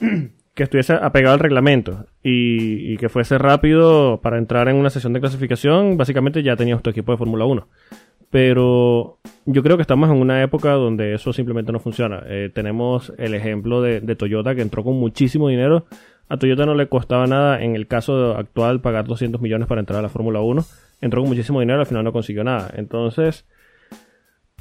que 0.54 0.64
estuviese 0.64 0.94
apegado 0.94 1.34
al 1.34 1.40
reglamento 1.40 2.06
y, 2.22 2.96
que 2.96 3.08
fuese 3.08 3.38
rápido 3.38 4.20
para 4.20 4.38
entrar 4.38 4.68
en 4.68 4.76
una 4.76 4.90
sesión 4.90 5.12
de 5.12 5.20
clasificación, 5.20 5.96
básicamente 5.96 6.42
ya 6.42 6.56
tenías 6.56 6.82
tu 6.82 6.90
equipo 6.90 7.12
de 7.12 7.18
Fórmula 7.18 7.44
1. 7.44 7.68
Pero 8.30 9.18
yo 9.44 9.62
creo 9.62 9.76
que 9.76 9.82
estamos 9.82 10.08
en 10.10 10.16
una 10.16 10.42
época 10.42 10.72
donde 10.72 11.14
eso 11.14 11.32
simplemente 11.32 11.72
no 11.72 11.80
funciona. 11.80 12.22
Eh, 12.26 12.50
tenemos 12.54 13.12
el 13.18 13.34
ejemplo 13.34 13.82
de, 13.82 14.00
de 14.00 14.16
Toyota 14.16 14.54
que 14.54 14.62
entró 14.62 14.84
con 14.84 14.94
muchísimo 14.96 15.48
dinero. 15.48 15.86
A 16.28 16.36
Toyota 16.36 16.64
no 16.64 16.74
le 16.74 16.88
costaba 16.88 17.26
nada, 17.26 17.60
en 17.60 17.74
el 17.74 17.88
caso 17.88 18.36
actual, 18.36 18.80
pagar 18.80 19.06
200 19.06 19.40
millones 19.40 19.66
para 19.66 19.80
entrar 19.80 19.98
a 19.98 20.02
la 20.02 20.08
Fórmula 20.08 20.40
1. 20.40 20.64
Entró 21.00 21.22
con 21.22 21.30
muchísimo 21.30 21.60
dinero, 21.60 21.80
al 21.80 21.86
final 21.86 22.04
no 22.04 22.12
consiguió 22.12 22.44
nada. 22.44 22.70
Entonces, 22.76 23.46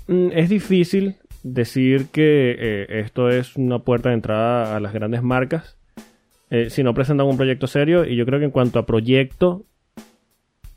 mm, 0.07 0.29
es 0.33 0.49
difícil 0.49 1.17
decir 1.43 2.07
que 2.11 2.55
eh, 2.57 3.01
esto 3.01 3.29
es 3.29 3.55
una 3.55 3.79
puerta 3.79 4.09
de 4.09 4.15
entrada 4.15 4.75
a 4.75 4.79
las 4.79 4.93
grandes 4.93 5.21
marcas 5.21 5.78
eh, 6.49 6.69
si 6.69 6.83
no 6.83 6.93
presentan 6.93 7.27
un 7.27 7.37
proyecto 7.37 7.67
serio. 7.67 8.05
Y 8.05 8.15
yo 8.15 8.25
creo 8.25 8.39
que 8.39 8.45
en 8.45 8.51
cuanto 8.51 8.79
a 8.79 8.85
proyecto, 8.85 9.63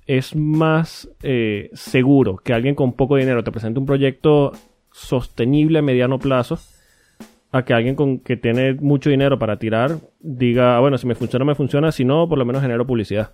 es 0.07 0.35
más 0.35 1.09
eh, 1.23 1.71
seguro 1.75 2.37
que 2.37 2.53
alguien 2.53 2.75
con 2.75 2.93
poco 2.93 3.17
dinero 3.17 3.45
te 3.45 3.53
presente 3.53 3.79
un 3.79 3.87
proyecto 3.87 4.53
sostenible 4.91 5.79
a 5.79 5.83
mediano 5.83 6.19
plazo 6.19 6.59
a 7.53 7.65
que 7.65 7.73
alguien 7.75 7.95
con 7.95 8.19
que 8.19 8.37
tiene 8.37 8.75
mucho 8.75 9.11
dinero 9.11 9.39
para 9.39 9.59
tirar 9.59 9.99
diga, 10.21 10.77
"Ah, 10.77 10.81
bueno, 10.81 10.99
si 10.99 11.07
me 11.07 11.15
funciona, 11.15 11.45
me 11.45 11.55
funciona, 11.55 11.93
si 11.93 12.05
no, 12.05 12.29
por 12.29 12.39
lo 12.39 12.45
menos 12.45 12.63
genero 12.63 12.87
publicidad. 12.87 13.33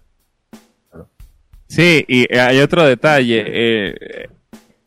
Sí, 1.68 2.04
y 2.08 2.34
hay 2.34 2.60
otro 2.60 2.84
detalle. 2.84 3.44
eh, 3.46 4.28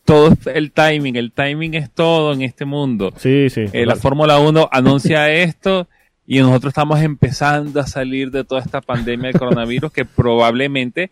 todo 0.04 0.34
el 0.54 0.72
timing, 0.72 1.16
el 1.16 1.32
timing 1.32 1.76
es 1.76 1.92
todo 1.92 2.34
en 2.34 2.42
este 2.42 2.66
mundo. 2.66 3.14
Sí, 3.18 3.50
sí. 3.50 3.66
Eh, 3.72 3.86
la. 3.86 3.96
Fórmula 3.96 4.40
1 4.40 4.68
anuncia 4.72 5.32
esto 5.32 5.88
y 6.28 6.40
nosotros 6.40 6.72
estamos 6.72 7.02
empezando 7.02 7.80
a 7.80 7.88
salir 7.88 8.32
de 8.32 8.44
toda 8.44 8.62
esta 8.62 8.82
pandemia 8.82 9.28
del 9.32 9.40
coronavirus 9.40 9.92
que 9.92 10.06
probablemente 10.06 11.12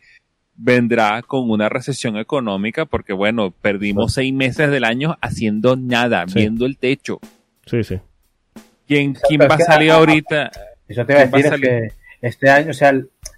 vendrá 0.56 1.22
con 1.22 1.50
una 1.50 1.70
recesión 1.70 2.18
económica 2.18 2.86
porque, 2.86 3.14
bueno, 3.14 3.52
perdimos 3.52 4.14
seis 4.14 4.34
meses 4.34 4.70
del 4.72 4.84
año 4.84 5.18
haciendo 5.22 5.76
nada, 5.76 6.26
Sí. 6.28 6.40
viendo 6.40 6.66
el 6.66 6.78
techo. 6.78 7.20
Sí, 7.66 7.84
sí. 7.84 8.00
¿Quién, 8.88 9.14
quién 9.28 9.42
va 9.42 9.54
a 9.54 9.58
que- 9.58 9.64
salir 9.64 9.92
ahorita? 9.92 10.52
Eso 10.88 11.06
te 11.06 11.14
iba 11.14 11.22
a 11.22 11.30
¿Quién 11.30 11.34
va 11.34 11.48
a 11.48 11.52
decir, 11.52 11.54
es 11.54 11.60
que 11.62 12.28
este 12.28 12.50
año, 12.50 12.72
o 12.72 12.74
sea, 12.74 12.94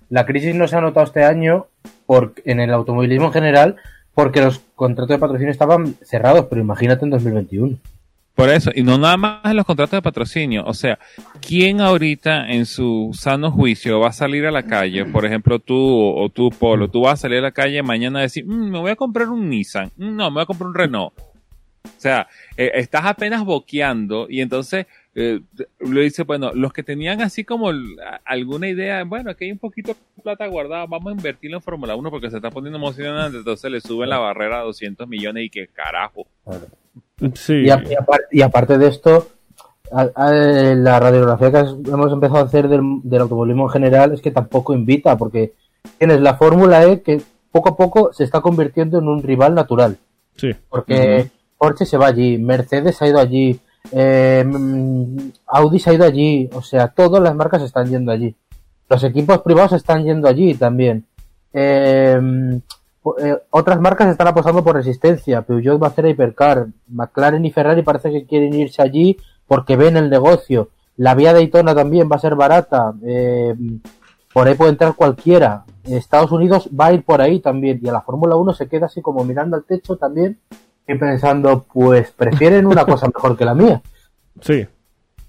la 0.09 0.25
crisis 0.25 0.55
no 0.55 0.67
se 0.67 0.75
ha 0.77 0.81
notado 0.81 1.05
este 1.05 1.23
año 1.23 1.67
por, 2.05 2.33
en 2.45 2.59
el 2.59 2.71
automovilismo 2.73 3.27
en 3.27 3.33
general 3.33 3.75
porque 4.13 4.41
los 4.41 4.59
contratos 4.75 5.09
de 5.15 5.19
patrocinio 5.19 5.51
estaban 5.51 5.95
cerrados, 6.01 6.47
pero 6.49 6.61
imagínate 6.61 7.05
en 7.05 7.11
2021. 7.11 7.77
Por 8.35 8.49
eso, 8.49 8.71
y 8.73 8.81
no 8.81 8.97
nada 8.97 9.17
más 9.17 9.45
en 9.45 9.57
los 9.57 9.65
contratos 9.65 9.91
de 9.91 10.01
patrocinio. 10.01 10.63
O 10.65 10.73
sea, 10.73 10.97
¿quién 11.45 11.81
ahorita 11.81 12.49
en 12.49 12.65
su 12.65 13.11
sano 13.13 13.51
juicio 13.51 13.99
va 13.99 14.07
a 14.09 14.13
salir 14.13 14.45
a 14.45 14.51
la 14.51 14.63
calle? 14.63 15.05
Por 15.05 15.25
ejemplo, 15.25 15.59
tú 15.59 15.75
o 15.77 16.29
tú, 16.29 16.49
Polo, 16.49 16.89
tú 16.89 17.01
vas 17.01 17.13
a 17.13 17.21
salir 17.23 17.39
a 17.39 17.41
la 17.41 17.51
calle 17.51 17.83
mañana 17.83 18.19
a 18.19 18.21
decir, 18.23 18.45
"Mm, 18.45 18.71
me 18.71 18.79
voy 18.79 18.91
a 18.91 18.95
comprar 18.95 19.29
un 19.29 19.49
Nissan, 19.49 19.91
Mm, 19.97 20.15
no, 20.15 20.29
me 20.31 20.35
voy 20.35 20.43
a 20.43 20.45
comprar 20.45 20.69
un 20.69 20.75
Renault. 20.75 21.13
O 21.83 21.89
sea, 21.97 22.27
eh, 22.57 22.71
estás 22.75 23.05
apenas 23.05 23.43
boqueando 23.43 24.27
y 24.29 24.41
entonces 24.41 24.85
eh, 25.13 25.41
le 25.79 26.01
dice, 26.01 26.23
bueno, 26.23 26.51
los 26.53 26.71
que 26.71 26.83
tenían 26.83 27.21
así 27.21 27.43
como 27.43 27.69
alguna 28.23 28.69
idea, 28.69 29.03
bueno, 29.03 29.29
aquí 29.31 29.45
hay 29.45 29.51
un 29.51 29.57
poquito 29.57 29.93
de 29.93 30.23
plata 30.23 30.47
guardada, 30.47 30.85
vamos 30.85 31.11
a 31.11 31.15
invertirlo 31.15 31.57
en 31.57 31.63
Fórmula 31.63 31.95
1 31.95 32.09
porque 32.09 32.29
se 32.29 32.37
está 32.37 32.49
poniendo 32.49 32.77
emocionante, 32.77 33.39
entonces 33.39 33.69
le 33.69 33.81
suben 33.81 34.09
la 34.09 34.19
barrera 34.19 34.59
a 34.59 34.63
200 34.63 35.07
millones 35.07 35.45
y 35.45 35.49
que 35.49 35.67
carajo. 35.67 36.25
Sí. 37.33 37.53
Y, 37.65 37.69
a- 37.69 37.83
y 37.83 37.93
apar- 37.95 38.25
y 38.31 38.41
aparte 38.41 38.77
de 38.77 38.87
esto, 38.87 39.27
a- 39.91 40.09
a- 40.15 40.31
la 40.31 40.99
radiografía 40.99 41.51
que 41.51 41.59
hemos 41.91 42.11
empezado 42.11 42.39
a 42.39 42.43
hacer 42.45 42.67
del, 42.67 42.81
del 43.03 43.21
automovilismo 43.21 43.65
en 43.65 43.69
general 43.71 44.13
es 44.13 44.21
que 44.21 44.31
tampoco 44.31 44.73
invita, 44.73 45.17
porque 45.17 45.53
tienes 45.97 46.21
la 46.21 46.35
Fórmula 46.35 46.85
E 46.85 47.01
que 47.01 47.21
poco 47.51 47.69
a 47.69 47.75
poco 47.77 48.13
se 48.13 48.23
está 48.23 48.39
convirtiendo 48.41 48.99
en 48.99 49.07
un 49.07 49.21
rival 49.23 49.53
natural. 49.55 49.97
sí. 50.35 50.51
Porque 50.69 51.29
Porsche 51.57 51.85
se 51.85 51.97
va 51.97 52.07
allí, 52.07 52.37
Mercedes 52.39 52.99
ha 53.01 53.07
ido 53.07 53.19
allí, 53.19 53.59
eh, 53.91 54.43
mm, 54.47 55.17
Audi 55.47 55.77
se 55.79 55.89
ha 55.91 55.93
ido 55.93 56.05
allí, 56.05 56.49
o 56.53 56.61
sea, 56.63 56.87
todas 56.87 57.21
las 57.21 57.35
marcas 57.35 57.61
están 57.61 57.87
yendo 57.89 58.11
allí. 58.11 58.33
Los 58.89 59.03
equipos 59.03 59.39
privados 59.41 59.73
están 59.73 60.03
yendo 60.03 60.27
allí 60.27 60.55
también. 60.55 61.05
Eh, 61.53 62.19
eh, 63.19 63.37
otras 63.49 63.79
marcas 63.79 64.07
están 64.09 64.27
apostando 64.27 64.63
por 64.63 64.75
resistencia. 64.75 65.41
Peugeot 65.41 65.81
va 65.81 65.87
a 65.87 65.89
hacer 65.89 66.05
Hypercar. 66.07 66.67
McLaren 66.89 67.43
y 67.45 67.51
Ferrari 67.51 67.81
parece 67.81 68.11
que 68.11 68.25
quieren 68.25 68.53
irse 68.53 68.81
allí 68.81 69.17
porque 69.47 69.75
ven 69.75 69.97
el 69.97 70.09
negocio. 70.09 70.69
La 70.97 71.15
vía 71.15 71.33
Daytona 71.33 71.73
también 71.73 72.09
va 72.11 72.17
a 72.17 72.19
ser 72.19 72.35
barata. 72.35 72.93
Eh, 73.05 73.55
por 74.33 74.47
ahí 74.47 74.55
puede 74.55 74.71
entrar 74.71 74.95
cualquiera. 74.95 75.63
Estados 75.83 76.31
Unidos 76.31 76.69
va 76.79 76.87
a 76.87 76.93
ir 76.93 77.03
por 77.03 77.21
ahí 77.21 77.39
también. 77.39 77.79
Y 77.81 77.87
a 77.89 77.91
la 77.91 78.01
Fórmula 78.01 78.35
1 78.35 78.53
se 78.53 78.67
queda 78.67 78.85
así 78.85 79.01
como 79.01 79.23
mirando 79.25 79.55
al 79.57 79.63
techo 79.63 79.95
también 79.97 80.37
y 80.87 80.95
pensando, 80.95 81.65
pues 81.73 82.11
prefieren 82.11 82.65
una 82.65 82.85
cosa 82.85 83.07
mejor 83.07 83.35
que 83.37 83.45
la 83.45 83.55
mía. 83.55 83.81
Sí. 84.41 84.65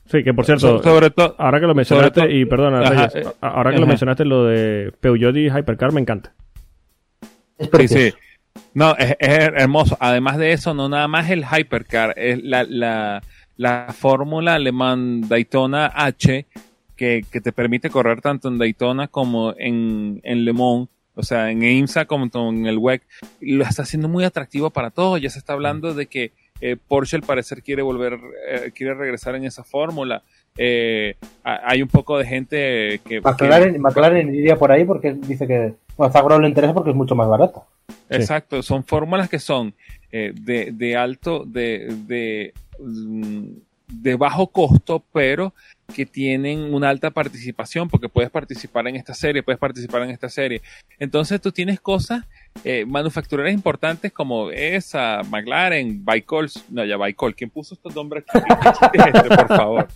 Sí, 0.05 0.23
que 0.23 0.35
por 0.35 0.45
cierto, 0.45 0.79
So- 0.79 0.83
sobre 0.83 1.11
todo, 1.11 1.35
ahora 1.39 1.59
que 1.59 1.67
lo 1.67 1.75
mencionaste, 1.75 2.31
y 2.35 2.45
perdona, 2.45 2.83
Reyes, 2.83 3.15
eh, 3.15 3.25
ahora 3.41 3.73
que 3.73 3.79
lo 3.79 3.87
mencionaste, 3.87 4.25
lo 4.27 4.45
de 4.45 4.93
Peugeot 5.01 5.35
y 5.37 5.47
Hypercar 5.49 5.93
me 5.93 6.01
encanta. 6.03 6.35
Es 7.59 7.69
Sí, 7.79 7.88
sí. 7.88 8.15
No, 8.75 8.97
es, 8.97 9.17
es 9.19 9.38
hermoso. 9.38 9.97
Además 10.01 10.38
de 10.38 10.53
eso, 10.53 10.75
no 10.75 10.88
nada 10.88 11.09
más 11.09 11.31
el 11.31 11.45
Hypercar, 11.45 12.15
es 12.19 12.43
la, 12.43 12.65
la, 12.65 13.23
la 13.57 13.95
fórmula 13.97 14.55
alemán 14.55 15.29
Daytona 15.29 15.91
H 15.95 16.47
que, 16.97 17.25
que 17.31 17.41
te 17.41 17.53
permite 17.53 17.91
correr 17.91 18.21
tanto 18.21 18.49
en 18.49 18.59
Daytona 18.59 19.09
como 19.09 19.55
en, 19.59 20.21
en 20.23 20.45
Le 20.45 20.53
Mans, 20.53 20.88
o 21.15 21.23
sea, 21.23 21.51
en 21.51 21.62
IMSA 21.62 22.05
como 22.07 22.29
en 22.51 22.67
el 22.67 22.79
WEC. 22.79 23.03
Lo 23.41 23.65
está 23.65 23.83
haciendo 23.83 24.09
muy 24.09 24.25
atractivo 24.25 24.71
para 24.71 24.91
todos. 24.91 25.21
Ya 25.21 25.31
se 25.31 25.38
está 25.38 25.53
hablando 25.53 25.95
de 25.95 26.07
que 26.07 26.33
eh, 26.61 26.77
Porsche 26.77 27.17
al 27.17 27.23
parecer 27.23 27.62
quiere 27.62 27.83
volver, 27.83 28.19
eh, 28.49 28.73
quiere 28.75 28.95
regresar 28.95 29.35
en 29.35 29.45
esa 29.45 29.65
fórmula. 29.65 30.23
Eh, 30.57 31.17
ha- 31.45 31.61
hay 31.71 31.83
un 31.83 31.88
poco 31.88 32.19
de 32.19 32.27
gente 32.27 33.01
que... 33.07 33.21
McLaren, 33.21 33.73
que- 33.73 33.79
McLaren 33.79 34.35
iría 34.35 34.57
por 34.57 34.71
ahí 34.73 34.85
porque 34.85 35.12
dice 35.15 35.47
que 35.47 35.75
bueno, 35.97 36.12
Zagro 36.12 36.38
le 36.41 36.49
interesa 36.49 36.75
porque 36.75 36.91
es 36.91 36.97
mucho 36.97 37.15
más 37.15 37.29
barata. 37.29 37.62
Exacto, 38.09 38.62
son 38.62 38.85
fórmulas 38.85 39.29
que 39.29 39.38
son 39.38 39.75
eh, 40.11 40.33
de, 40.35 40.73
de 40.73 40.97
alto, 40.97 41.45
de, 41.47 41.95
de 42.07 42.53
mm, 42.79 43.45
de 43.88 44.15
bajo 44.17 44.47
costo, 44.47 45.05
pero 45.12 45.53
que 45.95 46.07
tienen 46.07 46.73
una 46.73 46.88
alta 46.88 47.11
participación, 47.11 47.91
porque 47.91 48.09
puedes 48.09 48.31
participar 48.31 48.88
en 48.88 48.97
esta 48.97 49.12
serie, 49.12 49.43
puedes 49.43 49.59
participar 49.59 50.01
en 50.03 50.11
esta 50.11 50.31
serie. 50.31 50.62
Entonces 50.99 51.38
tú 51.43 51.53
tienes 51.53 51.79
cosas 51.79 52.25
eh, 52.65 52.87
manufactureras 52.87 53.53
importantes 53.53 54.11
como 54.11 54.51
esa, 54.51 55.21
McLaren, 55.29 56.03
Baikol, 56.03 56.49
no 56.71 56.85
ya 56.87 56.97
Baikol, 56.97 57.35
¿quién 57.35 57.51
puso 57.51 57.75
estos 57.75 57.95
nombres 57.95 58.25
aquí? 58.33 58.47
Este, 58.95 59.29
por 59.37 59.49
favor. 59.49 59.88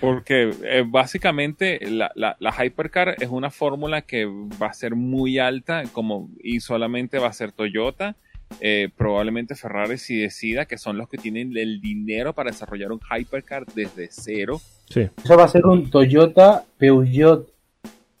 Porque 0.00 0.50
eh, 0.64 0.84
básicamente 0.86 1.78
la, 1.88 2.10
la, 2.14 2.36
la, 2.38 2.64
Hypercar 2.64 3.16
es 3.20 3.28
una 3.28 3.50
fórmula 3.50 4.02
que 4.02 4.26
va 4.26 4.66
a 4.66 4.72
ser 4.74 4.94
muy 4.94 5.38
alta 5.38 5.84
como, 5.92 6.30
y 6.42 6.60
solamente 6.60 7.18
va 7.18 7.28
a 7.28 7.32
ser 7.32 7.52
Toyota. 7.52 8.16
Eh, 8.60 8.90
probablemente 8.96 9.54
Ferrari 9.54 9.98
si 9.98 10.18
decida 10.18 10.66
que 10.66 10.78
son 10.78 10.98
los 10.98 11.08
que 11.08 11.18
tienen 11.18 11.56
el 11.56 11.80
dinero 11.80 12.34
para 12.34 12.50
desarrollar 12.50 12.92
un 12.92 13.00
Hypercar 13.00 13.66
desde 13.66 14.08
cero. 14.10 14.60
Sí. 14.90 15.08
Eso 15.24 15.36
va 15.36 15.44
a 15.44 15.48
ser 15.48 15.64
un 15.66 15.90
Toyota, 15.90 16.64
Peugeot, 16.76 17.48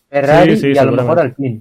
Ferrari 0.08 0.58
y 0.72 0.78
a 0.78 0.84
lo 0.84 0.92
mejor 0.92 1.20
Alpine. 1.20 1.60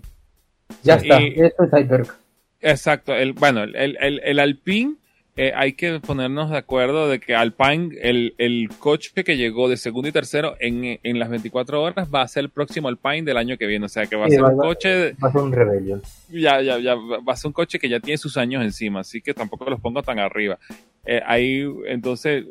Ya 0.84 0.96
está, 0.96 1.20
esto 1.20 1.64
es 1.64 1.70
Hypercar. 1.70 2.16
Exacto, 2.62 3.14
el, 3.14 3.34
bueno, 3.34 3.64
el, 3.64 3.76
el, 3.76 4.22
el 4.24 4.40
Alpine 4.40 4.96
eh, 5.36 5.52
hay 5.56 5.74
que 5.74 6.00
ponernos 6.00 6.52
de 6.52 6.58
acuerdo 6.58 7.10
de 7.10 7.20
que 7.20 7.36
Alpine, 7.36 7.98
el, 8.02 8.36
el 8.38 8.70
coche 8.78 9.24
que 9.24 9.36
llegó 9.36 9.68
de 9.68 9.78
segundo 9.78 10.08
y 10.08 10.12
tercero 10.12 10.56
en, 10.60 11.00
en, 11.02 11.18
las 11.18 11.30
24 11.30 11.82
horas 11.82 12.08
va 12.14 12.22
a 12.22 12.28
ser 12.28 12.44
el 12.44 12.50
próximo 12.52 12.88
Alpine 12.88 13.24
del 13.24 13.38
año 13.38 13.58
que 13.58 13.66
viene. 13.66 13.88
O 13.88 13.90
sea 13.90 14.06
que 14.06 14.16
va 14.16 14.28
a 14.28 14.30
ser 14.30 14.44
un 14.44 14.58
coche. 14.58 15.14
Va 15.14 15.30
a 15.30 15.32
ser 15.32 15.42
un 15.42 15.52
Rebellion. 15.52 16.04
Ya, 16.30 16.62
ya, 16.62 16.78
ya. 16.78 16.94
Va 16.94 17.34
a 17.34 17.36
ser 17.36 17.48
un 17.48 17.54
coche 17.54 17.80
que 17.80 17.90
ya 17.90 18.00
tiene 18.00 18.20
sus 18.20 18.38
años 18.38 18.64
encima. 18.64 19.00
Así 19.00 19.22
que 19.22 19.34
tampoco 19.34 19.68
los 19.72 19.80
pongo 19.80 20.04
tan 20.04 20.20
arriba. 20.20 20.60
Eh, 21.04 21.22
ahí, 21.26 21.66
entonces. 21.88 22.46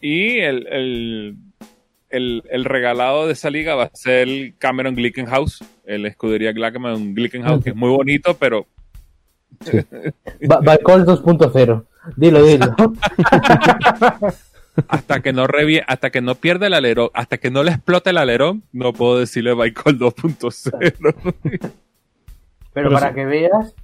Y 0.00 0.38
el, 0.38 0.66
el, 0.68 1.36
el, 2.08 2.42
el, 2.48 2.64
regalado 2.64 3.26
de 3.26 3.34
esa 3.34 3.50
liga 3.50 3.74
va 3.74 3.84
a 3.84 3.90
ser 3.92 4.28
el 4.28 4.54
Cameron 4.56 4.94
Glickenhaus. 4.94 5.62
El 5.84 6.06
escudería 6.06 6.54
Cameron 6.54 7.14
Glickenhaus, 7.14 7.62
que 7.62 7.70
es 7.70 7.76
muy 7.76 7.90
bonito, 7.90 8.34
pero. 8.34 8.66
Sí. 9.60 9.78
2.0. 10.40 11.84
Dilo, 12.16 12.42
dilo. 12.42 12.74
hasta 14.88 15.20
que 15.20 15.32
no 15.32 15.46
revie, 15.46 15.84
hasta 15.86 16.10
que 16.10 16.20
no 16.20 16.34
pierda 16.34 16.66
el 16.66 16.74
alerón, 16.74 17.10
hasta 17.14 17.38
que 17.38 17.50
no 17.50 17.62
le 17.62 17.70
explote 17.72 18.10
el 18.10 18.18
alerón, 18.18 18.62
no 18.72 18.92
puedo 18.92 19.18
decirle 19.18 19.54
Baikol 19.54 19.98
2.0. 19.98 21.60
Pero, 22.72 22.90
para 22.90 23.14
que 23.14 23.24
veas, 23.24 23.74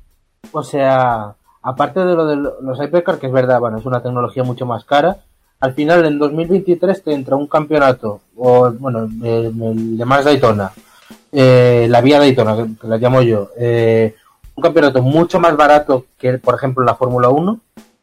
o 0.53 0.63
sea, 0.63 1.35
aparte 1.63 2.01
de 2.01 2.15
lo 2.15 2.27
de 2.27 2.37
los 2.37 2.81
Hypercar, 2.81 3.19
que 3.19 3.29
es 3.29 3.33
verdad, 3.33 3.61
bueno, 3.61 3.79
es 3.79 3.87
una 3.87 4.03
tecnología 4.03 4.43
mucho 4.43 4.67
más 4.67 4.85
cara, 4.85 5.19
al 5.61 5.75
final 5.75 6.05
en 6.05 6.19
2023 6.19 7.05
te 7.05 7.13
entra 7.13 7.37
un 7.37 7.47
campeonato, 7.47 8.21
o 8.37 8.71
bueno, 8.73 9.05
el, 9.05 9.97
de 9.97 10.05
más 10.05 10.25
Daytona, 10.25 10.73
eh, 11.31 11.87
la 11.89 12.01
vía 12.01 12.19
Daytona, 12.19 12.57
que, 12.57 12.67
que, 12.81 12.89
la 12.89 12.97
llamo 12.97 13.23
yo, 13.23 13.51
eh, 13.57 14.17
un 14.57 14.63
campeonato 14.63 15.03
mucho 15.03 15.39
más 15.39 15.57
barato 15.57 16.07
que, 16.19 16.39
por 16.39 16.55
ejemplo, 16.57 16.85
la 16.85 16.97
Fórmula 16.97 17.29
1, 17.29 17.61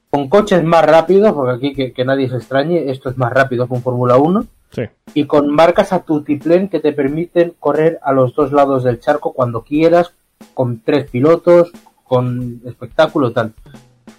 con 0.09 0.29
coches 0.29 0.63
más 0.63 0.85
rápidos, 0.85 1.33
porque 1.33 1.73
aquí 1.73 1.93
que, 1.93 2.05
nadie 2.05 2.29
se 2.29 2.37
extrañe, 2.37 2.89
esto 2.89 3.09
es 3.09 3.17
más 3.17 3.31
rápido 3.31 3.67
que 3.67 3.73
un 3.73 3.81
Fórmula 3.81 4.17
1. 4.17 4.45
Sí. 4.71 4.83
Y 5.13 5.25
con 5.25 5.53
marcas 5.53 5.93
a 5.93 5.99
tutiplén 5.99 6.69
que 6.69 6.79
te 6.79 6.93
permiten 6.93 7.53
correr 7.59 7.99
a 8.03 8.11
los 8.11 8.35
dos 8.35 8.51
lados 8.51 8.83
del 8.83 8.99
charco 8.99 9.33
cuando 9.33 9.63
quieras, 9.63 10.13
con 10.53 10.81
tres 10.83 11.09
pilotos, 11.09 11.71
con 12.03 12.61
espectáculo 12.65 13.31
tal. 13.31 13.53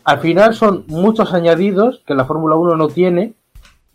Al 0.05 0.21
final 0.21 0.55
son 0.55 0.85
muchos 0.89 1.35
añadidos 1.35 2.03
que 2.07 2.15
la 2.15 2.25
Fórmula 2.25 2.57
1 2.57 2.77
no 2.77 2.89
tiene 2.89 3.35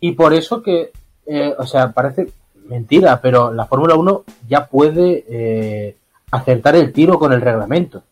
y 0.00 0.12
por 0.12 0.32
eso 0.34 0.62
que, 0.62 0.92
eh, 1.26 1.54
o 1.58 1.66
sea, 1.66 1.92
parece 1.92 2.28
mentira, 2.68 3.20
pero 3.20 3.52
la 3.52 3.66
Fórmula 3.66 3.94
1 3.94 4.24
ya 4.48 4.66
puede 4.66 5.24
eh, 5.28 5.96
acertar 6.30 6.76
el 6.76 6.92
tiro 6.92 7.18
con 7.18 7.32
el 7.32 7.40
reglamento. 7.40 8.02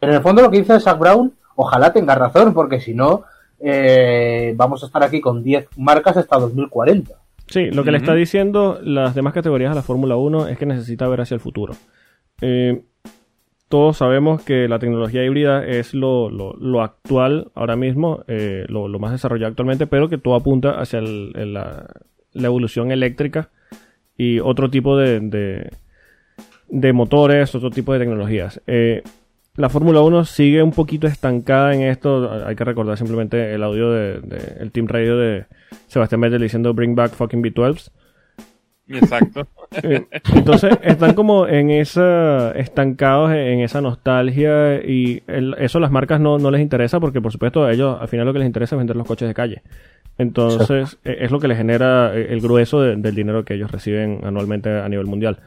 En 0.00 0.10
el 0.10 0.22
fondo 0.22 0.42
lo 0.42 0.50
que 0.50 0.58
dice 0.58 0.78
Zach 0.80 0.98
Brown 0.98 1.32
ojalá 1.60 1.92
tenga 1.92 2.14
razón, 2.14 2.54
porque 2.54 2.80
si 2.80 2.94
no, 2.94 3.24
eh, 3.58 4.54
vamos 4.56 4.80
a 4.84 4.86
estar 4.86 5.02
aquí 5.02 5.20
con 5.20 5.42
10 5.42 5.66
marcas 5.76 6.16
hasta 6.16 6.38
2040. 6.38 7.14
Sí, 7.48 7.70
lo 7.72 7.82
que 7.82 7.90
le 7.90 7.98
está 7.98 8.14
diciendo 8.14 8.78
las 8.80 9.14
demás 9.16 9.32
categorías 9.32 9.72
a 9.72 9.74
la 9.74 9.82
Fórmula 9.82 10.14
1 10.16 10.46
es 10.48 10.56
que 10.56 10.66
necesita 10.66 11.08
ver 11.08 11.20
hacia 11.20 11.34
el 11.34 11.40
futuro. 11.40 11.74
Eh, 12.42 12.82
todos 13.68 13.96
sabemos 13.96 14.44
que 14.44 14.68
la 14.68 14.78
tecnología 14.78 15.24
híbrida 15.24 15.66
es 15.66 15.94
lo, 15.94 16.30
actual 16.80 17.50
ahora 17.56 17.74
mismo, 17.74 18.22
eh, 18.28 18.64
lo, 18.68 18.88
más 19.00 19.10
desarrollado 19.10 19.50
actualmente, 19.50 19.88
pero 19.88 20.08
que 20.08 20.18
todo 20.18 20.36
apunta 20.36 20.80
hacia 20.80 21.00
la, 21.00 21.86
evolución 22.34 22.92
eléctrica 22.92 23.50
y 24.16 24.38
otro 24.38 24.70
tipo 24.70 24.96
de, 24.96 25.70
de, 26.68 26.92
motores, 26.92 27.52
otro 27.56 27.70
tipo 27.70 27.92
de 27.92 27.98
tecnologías 27.98 28.62
la 29.58 29.68
Fórmula 29.68 30.00
1 30.02 30.24
sigue 30.24 30.62
un 30.62 30.70
poquito 30.70 31.08
estancada 31.08 31.74
en 31.74 31.82
esto. 31.82 32.30
Hay 32.46 32.54
que 32.54 32.64
recordar 32.64 32.96
simplemente 32.96 33.52
el 33.52 33.64
audio 33.64 33.90
del 33.90 34.22
de, 34.22 34.56
el 34.60 34.70
Team 34.70 34.86
Radio 34.86 35.18
de 35.18 35.46
Sebastián 35.88 36.20
Vettel 36.20 36.40
diciendo 36.40 36.72
Bring 36.72 36.94
back 36.94 37.10
fucking 37.10 37.42
B12s. 37.42 37.90
Exacto. 38.86 39.48
Entonces 40.32 40.78
están 40.82 41.14
como 41.14 41.48
en 41.48 41.70
esa 41.70 42.52
estancados 42.52 43.32
en 43.32 43.60
esa 43.60 43.80
nostalgia 43.80 44.76
y 44.76 45.24
eso 45.26 45.78
a 45.78 45.80
las 45.80 45.90
marcas 45.90 46.20
no, 46.20 46.38
no 46.38 46.50
les 46.52 46.62
interesa 46.62 47.00
porque 47.00 47.20
por 47.20 47.32
supuesto 47.32 47.64
a 47.64 47.72
ellos 47.72 47.98
al 48.00 48.08
final 48.08 48.26
lo 48.26 48.32
que 48.32 48.38
les 48.38 48.46
interesa 48.46 48.76
es 48.76 48.78
vender 48.78 48.96
los 48.96 49.08
coches 49.08 49.26
de 49.26 49.34
calle. 49.34 49.62
Entonces 50.18 50.98
e, 51.04 51.16
es 51.24 51.32
lo 51.32 51.40
que 51.40 51.48
les 51.48 51.58
genera 51.58 52.16
eh, 52.16 52.28
el 52.30 52.40
grueso 52.40 52.80
del 52.80 53.14
dinero 53.14 53.44
que 53.44 53.54
ellos 53.54 53.72
reciben 53.72 54.20
anualmente 54.22 54.70
a 54.70 54.88
nivel 54.88 55.06
mundial. 55.06 55.40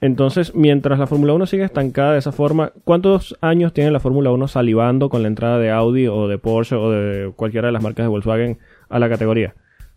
Entonces, 0.00 0.54
mientras 0.54 0.98
la 0.98 1.06
Fórmula 1.06 1.32
1 1.32 1.46
sigue 1.46 1.64
estancada 1.64 2.12
de 2.12 2.18
esa 2.18 2.32
forma, 2.32 2.72
¿cuántos 2.84 3.36
años 3.40 3.72
tiene 3.72 3.90
la 3.90 4.00
Fórmula 4.00 4.30
1 4.30 4.48
salivando 4.48 5.08
con 5.08 5.22
la 5.22 5.28
entrada 5.28 5.58
de 5.58 5.70
Audi 5.70 6.06
o 6.06 6.28
de 6.28 6.38
Porsche 6.38 6.76
o 6.76 6.90
de 6.90 7.32
cualquiera 7.34 7.68
de 7.68 7.72
las 7.72 7.82
marcas 7.82 8.04
de 8.04 8.08
Volkswagen 8.08 8.58
a 8.88 8.98
la 8.98 9.08
categoría? 9.08 9.54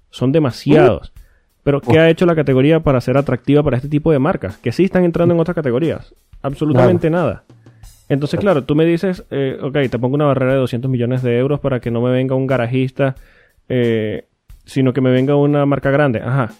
Son 0.09 0.31
demasiados. 0.31 1.13
Pero, 1.63 1.81
¿qué 1.81 1.99
ha 1.99 2.09
hecho 2.09 2.25
la 2.25 2.35
categoría 2.35 2.79
para 2.79 3.01
ser 3.01 3.17
atractiva 3.17 3.61
para 3.61 3.77
este 3.77 3.89
tipo 3.89 4.11
de 4.11 4.19
marcas? 4.19 4.57
Que 4.57 4.71
sí 4.71 4.85
están 4.85 5.03
entrando 5.03 5.33
en 5.33 5.39
otras 5.39 5.55
categorías. 5.55 6.15
Absolutamente 6.41 7.09
nada. 7.09 7.43
Entonces, 8.07 8.39
claro, 8.39 8.63
tú 8.63 8.75
me 8.75 8.85
dices, 8.85 9.23
eh, 9.29 9.59
ok, 9.61 9.77
te 9.91 9.99
pongo 9.99 10.15
una 10.15 10.25
barrera 10.25 10.53
de 10.53 10.59
200 10.59 10.89
millones 10.89 11.21
de 11.21 11.37
euros 11.37 11.59
para 11.59 11.79
que 11.79 11.91
no 11.91 12.01
me 12.01 12.09
venga 12.09 12.33
un 12.33 12.47
garajista, 12.47 13.15
eh, 13.67 14.25
sino 14.65 14.93
que 14.93 15.01
me 15.01 15.11
venga 15.11 15.35
una 15.35 15.65
marca 15.67 15.91
grande. 15.91 16.19
Ajá. 16.19 16.53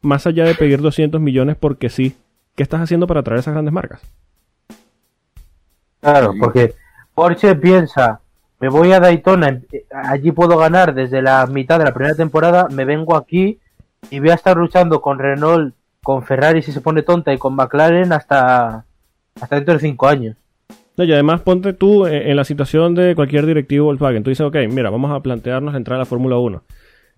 Más 0.00 0.26
allá 0.26 0.44
de 0.44 0.54
pedir 0.54 0.80
200 0.80 1.20
millones 1.20 1.56
porque 1.60 1.90
sí, 1.90 2.14
¿qué 2.56 2.62
estás 2.62 2.80
haciendo 2.80 3.06
para 3.06 3.20
atraer 3.20 3.40
esas 3.40 3.54
grandes 3.54 3.72
marcas? 3.72 4.00
Claro, 6.00 6.34
porque 6.40 6.74
Porsche 7.14 7.54
piensa, 7.54 8.20
me 8.58 8.68
voy 8.68 8.92
a 8.92 9.00
Daytona, 9.00 9.60
eh, 9.70 9.84
allí 9.90 10.32
puedo 10.32 10.56
ganar 10.56 10.94
desde 10.94 11.22
la 11.22 11.46
mitad 11.46 11.78
de 11.78 11.84
la 11.84 11.94
primera 11.94 12.14
temporada, 12.14 12.68
me 12.70 12.84
vengo 12.84 13.16
aquí 13.16 13.58
y 14.10 14.20
voy 14.20 14.30
a 14.30 14.34
estar 14.34 14.56
luchando 14.56 15.00
con 15.00 15.18
Renault, 15.18 15.74
con 16.02 16.22
Ferrari 16.22 16.62
si 16.62 16.72
se 16.72 16.80
pone 16.80 17.02
tonta 17.02 17.32
y 17.32 17.38
con 17.38 17.54
McLaren 17.54 18.12
hasta, 18.12 18.84
hasta 19.40 19.56
dentro 19.56 19.74
de 19.74 19.80
cinco 19.80 20.06
años. 20.06 20.36
y 20.96 21.12
además 21.12 21.42
ponte 21.42 21.72
tú 21.72 22.06
en 22.06 22.36
la 22.36 22.44
situación 22.44 22.94
de 22.94 23.14
cualquier 23.14 23.44
directivo 23.44 23.86
Volkswagen. 23.86 24.22
Tú 24.22 24.30
dices, 24.30 24.46
ok, 24.46 24.56
mira, 24.70 24.90
vamos 24.90 25.10
a 25.10 25.20
plantearnos 25.20 25.74
entrar 25.74 25.96
a 25.96 26.00
la 26.00 26.04
Fórmula 26.04 26.38
1. 26.38 26.62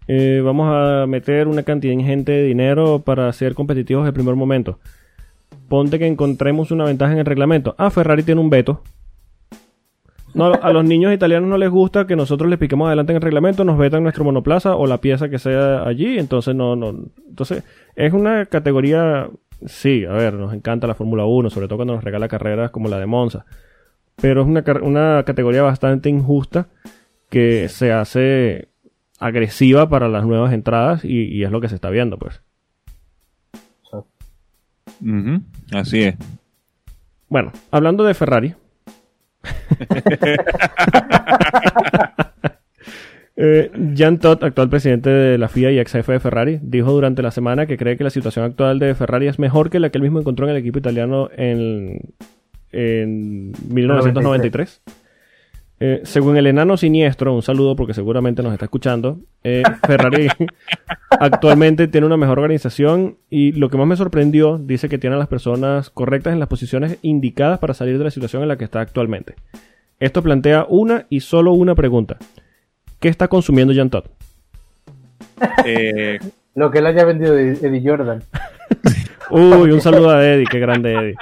Eh, 0.08 0.40
vamos 0.42 0.72
a 0.72 1.06
meter 1.06 1.46
una 1.48 1.62
cantidad 1.62 1.92
ingente 1.92 2.32
de 2.32 2.44
dinero 2.44 3.00
para 3.00 3.30
ser 3.34 3.54
competitivos 3.54 4.06
el 4.06 4.14
primer 4.14 4.34
momento 4.34 4.78
ponte 5.68 5.98
que 5.98 6.06
encontremos 6.06 6.70
una 6.70 6.84
ventaja 6.84 7.12
en 7.12 7.18
el 7.18 7.26
reglamento. 7.26 7.74
Ah, 7.78 7.90
Ferrari 7.90 8.22
tiene 8.22 8.40
un 8.40 8.50
veto. 8.50 8.82
No, 10.34 10.52
a 10.52 10.72
los 10.72 10.84
niños 10.84 11.12
italianos 11.12 11.48
no 11.48 11.56
les 11.56 11.70
gusta 11.70 12.06
que 12.06 12.14
nosotros 12.14 12.50
les 12.50 12.58
piquemos 12.58 12.86
adelante 12.86 13.12
en 13.12 13.16
el 13.16 13.22
reglamento, 13.22 13.64
nos 13.64 13.78
vetan 13.78 14.02
nuestro 14.02 14.24
monoplaza 14.24 14.76
o 14.76 14.86
la 14.86 15.00
pieza 15.00 15.28
que 15.28 15.38
sea 15.38 15.82
allí, 15.82 16.18
entonces 16.18 16.54
no, 16.54 16.76
no. 16.76 16.94
Entonces, 17.28 17.64
es 17.96 18.12
una 18.12 18.46
categoría, 18.46 19.28
sí, 19.66 20.04
a 20.04 20.12
ver, 20.12 20.34
nos 20.34 20.52
encanta 20.52 20.86
la 20.86 20.94
Fórmula 20.94 21.24
1, 21.24 21.50
sobre 21.50 21.66
todo 21.66 21.78
cuando 21.78 21.94
nos 21.94 22.04
regala 22.04 22.28
carreras 22.28 22.70
como 22.70 22.88
la 22.88 22.98
de 22.98 23.06
Monza, 23.06 23.46
pero 24.20 24.42
es 24.42 24.46
una, 24.46 24.64
una 24.82 25.22
categoría 25.24 25.62
bastante 25.62 26.10
injusta 26.10 26.68
que 27.30 27.68
se 27.68 27.92
hace 27.92 28.68
agresiva 29.18 29.88
para 29.88 30.08
las 30.08 30.24
nuevas 30.24 30.52
entradas 30.52 31.04
y, 31.04 31.24
y 31.24 31.42
es 31.44 31.50
lo 31.50 31.60
que 31.60 31.68
se 31.68 31.74
está 31.74 31.90
viendo, 31.90 32.18
pues. 32.18 32.42
Así 35.72 36.02
es. 36.02 36.16
Bueno, 37.28 37.52
hablando 37.70 38.04
de 38.04 38.14
Ferrari. 38.14 38.54
eh, 43.36 43.70
Jan 43.96 44.18
Todt, 44.18 44.42
actual 44.42 44.68
presidente 44.68 45.10
de 45.10 45.38
la 45.38 45.48
FIA 45.48 45.70
y 45.72 45.78
ex 45.78 45.92
jefe 45.92 46.12
de 46.12 46.20
Ferrari, 46.20 46.58
dijo 46.62 46.90
durante 46.92 47.22
la 47.22 47.30
semana 47.30 47.66
que 47.66 47.76
cree 47.76 47.96
que 47.96 48.04
la 48.04 48.10
situación 48.10 48.44
actual 48.44 48.78
de 48.78 48.94
Ferrari 48.94 49.28
es 49.28 49.38
mejor 49.38 49.70
que 49.70 49.80
la 49.80 49.90
que 49.90 49.98
él 49.98 50.02
mismo 50.02 50.20
encontró 50.20 50.46
en 50.46 50.52
el 50.52 50.58
equipo 50.58 50.78
italiano 50.78 51.28
en, 51.36 52.14
en 52.72 53.52
1993. 53.68 54.82
Eh, 55.80 56.00
según 56.02 56.36
el 56.36 56.46
enano 56.48 56.76
siniestro, 56.76 57.32
un 57.32 57.42
saludo 57.42 57.76
porque 57.76 57.94
seguramente 57.94 58.42
nos 58.42 58.52
está 58.52 58.64
escuchando, 58.64 59.20
eh, 59.44 59.62
Ferrari 59.86 60.26
actualmente 61.10 61.86
tiene 61.86 62.06
una 62.06 62.16
mejor 62.16 62.40
organización 62.40 63.18
y 63.30 63.52
lo 63.52 63.70
que 63.70 63.78
más 63.78 63.86
me 63.86 63.96
sorprendió, 63.96 64.58
dice 64.58 64.88
que 64.88 64.98
tiene 64.98 65.14
a 65.14 65.18
las 65.20 65.28
personas 65.28 65.90
correctas 65.90 66.32
en 66.32 66.40
las 66.40 66.48
posiciones 66.48 66.98
indicadas 67.02 67.60
para 67.60 67.74
salir 67.74 67.96
de 67.96 68.04
la 68.04 68.10
situación 68.10 68.42
en 68.42 68.48
la 68.48 68.58
que 68.58 68.64
está 68.64 68.80
actualmente. 68.80 69.36
Esto 70.00 70.22
plantea 70.22 70.66
una 70.68 71.06
y 71.10 71.20
solo 71.20 71.52
una 71.52 71.76
pregunta. 71.76 72.16
¿Qué 72.98 73.08
está 73.08 73.28
consumiendo 73.28 73.72
Jan 73.72 73.90
Todd? 73.90 74.04
Eh, 75.64 76.18
Lo 76.56 76.72
que 76.72 76.82
le 76.82 76.88
haya 76.88 77.04
vendido 77.04 77.38
Eddie 77.38 77.82
Jordan. 77.84 78.22
Uy, 79.30 79.70
un 79.70 79.80
saludo 79.80 80.10
a 80.10 80.26
Eddie, 80.26 80.46
qué 80.50 80.58
grande 80.58 80.94
Eddie. 80.94 81.14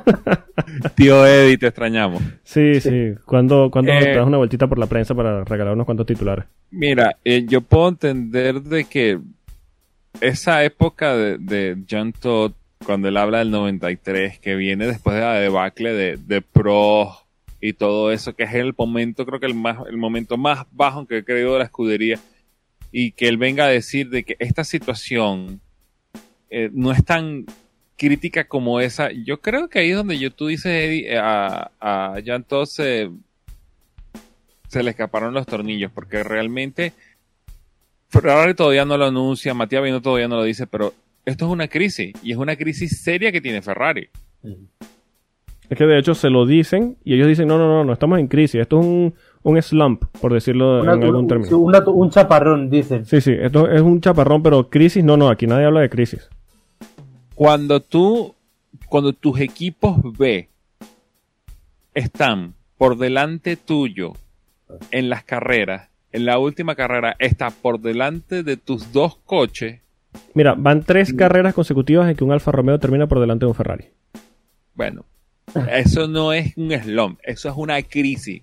tío 0.96 1.26
Eddie, 1.26 1.58
te 1.58 1.66
extrañamos. 1.68 2.22
Sí, 2.44 2.80
sí. 2.80 3.14
¿Cuándo, 3.24 3.70
cuándo 3.70 3.92
Eh, 3.92 4.00
te 4.00 4.14
das 4.16 4.26
una 4.26 4.38
vueltita 4.38 4.66
por 4.66 4.78
la 4.78 4.86
prensa 4.86 5.14
para 5.14 5.44
regalar 5.44 5.74
unos 5.74 5.86
cuantos 5.86 6.06
titulares? 6.06 6.44
Mira, 6.70 7.16
eh, 7.24 7.44
yo 7.46 7.60
puedo 7.60 7.88
entender 7.88 8.62
de 8.62 8.84
que 8.84 9.18
esa 10.20 10.64
época 10.64 11.16
de, 11.16 11.38
de 11.38 11.78
John 11.90 12.12
Todd, 12.12 12.52
cuando 12.84 13.08
él 13.08 13.16
habla 13.16 13.38
del 13.38 13.50
93, 13.50 14.38
que 14.38 14.56
viene 14.56 14.86
después 14.86 15.16
de 15.16 15.22
la 15.22 15.34
debacle 15.34 15.92
de, 15.92 16.16
de 16.16 16.42
Pro 16.42 17.10
y 17.60 17.74
todo 17.74 18.10
eso, 18.12 18.34
que 18.34 18.42
es 18.42 18.54
el 18.54 18.74
momento, 18.76 19.24
creo 19.24 19.38
que 19.40 19.46
el, 19.46 19.54
más, 19.54 19.78
el 19.88 19.96
momento 19.96 20.36
más 20.36 20.66
bajo 20.72 21.06
que 21.06 21.18
he 21.18 21.24
creído 21.24 21.52
de 21.52 21.60
la 21.60 21.64
escudería, 21.64 22.18
y 22.90 23.12
que 23.12 23.28
él 23.28 23.38
venga 23.38 23.64
a 23.64 23.68
decir 23.68 24.10
de 24.10 24.24
que 24.24 24.36
esta 24.38 24.64
situación 24.64 25.60
eh, 26.50 26.68
no 26.72 26.92
es 26.92 27.04
tan 27.04 27.46
crítica 28.06 28.44
como 28.44 28.80
esa. 28.80 29.10
Yo 29.12 29.40
creo 29.40 29.68
que 29.68 29.78
ahí 29.78 29.90
es 29.90 29.96
donde 29.96 30.18
yo, 30.18 30.32
tú 30.32 30.48
dices, 30.48 30.66
Eddie, 30.66 31.12
eh, 31.12 31.18
a, 31.18 31.70
a 31.80 32.14
Jan 32.24 32.42
Todd 32.44 32.66
se, 32.66 33.10
se 34.68 34.82
le 34.82 34.90
escaparon 34.90 35.32
los 35.34 35.46
tornillos, 35.46 35.92
porque 35.94 36.22
realmente 36.24 36.92
Ferrari 38.08 38.54
todavía 38.54 38.84
no 38.84 38.96
lo 38.96 39.06
anuncia, 39.06 39.54
Matías 39.54 39.82
Binotto 39.82 40.02
todavía 40.04 40.28
no 40.28 40.36
lo 40.36 40.44
dice, 40.44 40.66
pero 40.66 40.92
esto 41.24 41.46
es 41.46 41.50
una 41.52 41.68
crisis, 41.68 42.12
y 42.22 42.32
es 42.32 42.36
una 42.38 42.56
crisis 42.56 43.00
seria 43.02 43.30
que 43.32 43.40
tiene 43.40 43.62
Ferrari. 43.62 44.08
Es 45.70 45.78
que 45.78 45.86
de 45.86 45.98
hecho 45.98 46.14
se 46.14 46.28
lo 46.28 46.44
dicen 46.44 46.96
y 47.04 47.14
ellos 47.14 47.28
dicen, 47.28 47.48
no, 47.48 47.56
no, 47.56 47.66
no, 47.66 47.84
no 47.84 47.92
estamos 47.94 48.18
en 48.18 48.26
crisis. 48.28 48.60
Esto 48.60 48.80
es 48.80 48.84
un, 48.86 49.14
un 49.42 49.62
slump, 49.62 50.04
por 50.20 50.34
decirlo 50.34 50.82
Una- 50.82 50.94
en 50.94 51.02
algún 51.04 51.16
un, 51.22 51.28
término. 51.28 51.56
una- 51.58 51.82
un 51.88 52.10
chaparrón, 52.10 52.68
dicen. 52.68 53.06
Sí, 53.06 53.20
sí, 53.22 53.32
esto 53.38 53.70
es 53.70 53.80
un 53.80 54.00
chaparrón, 54.00 54.42
pero 54.42 54.68
crisis, 54.68 55.02
no, 55.02 55.16
no, 55.16 55.30
aquí 55.30 55.46
nadie 55.46 55.64
habla 55.64 55.80
de 55.80 55.88
crisis. 55.88 56.28
Cuando 57.42 57.80
tú, 57.80 58.36
cuando 58.86 59.12
tus 59.12 59.40
equipos 59.40 59.96
B 60.16 60.48
están 61.92 62.54
por 62.78 62.96
delante 62.96 63.56
tuyo 63.56 64.12
en 64.92 65.08
las 65.08 65.24
carreras, 65.24 65.88
en 66.12 66.24
la 66.24 66.38
última 66.38 66.76
carrera 66.76 67.16
está 67.18 67.50
por 67.50 67.80
delante 67.80 68.44
de 68.44 68.56
tus 68.56 68.92
dos 68.92 69.16
coches, 69.26 69.80
Mira, 70.34 70.54
van 70.54 70.84
tres 70.84 71.12
carreras 71.12 71.52
consecutivas 71.52 72.08
en 72.08 72.14
que 72.14 72.22
un 72.22 72.30
Alfa 72.30 72.52
Romeo 72.52 72.78
termina 72.78 73.08
por 73.08 73.18
delante 73.18 73.44
de 73.44 73.48
un 73.48 73.56
Ferrari. 73.56 73.86
Bueno, 74.76 75.04
eso 75.72 76.06
no 76.06 76.32
es 76.32 76.56
un 76.56 76.70
slump, 76.70 77.18
eso 77.24 77.48
es 77.48 77.54
una 77.56 77.82
crisis. 77.82 78.42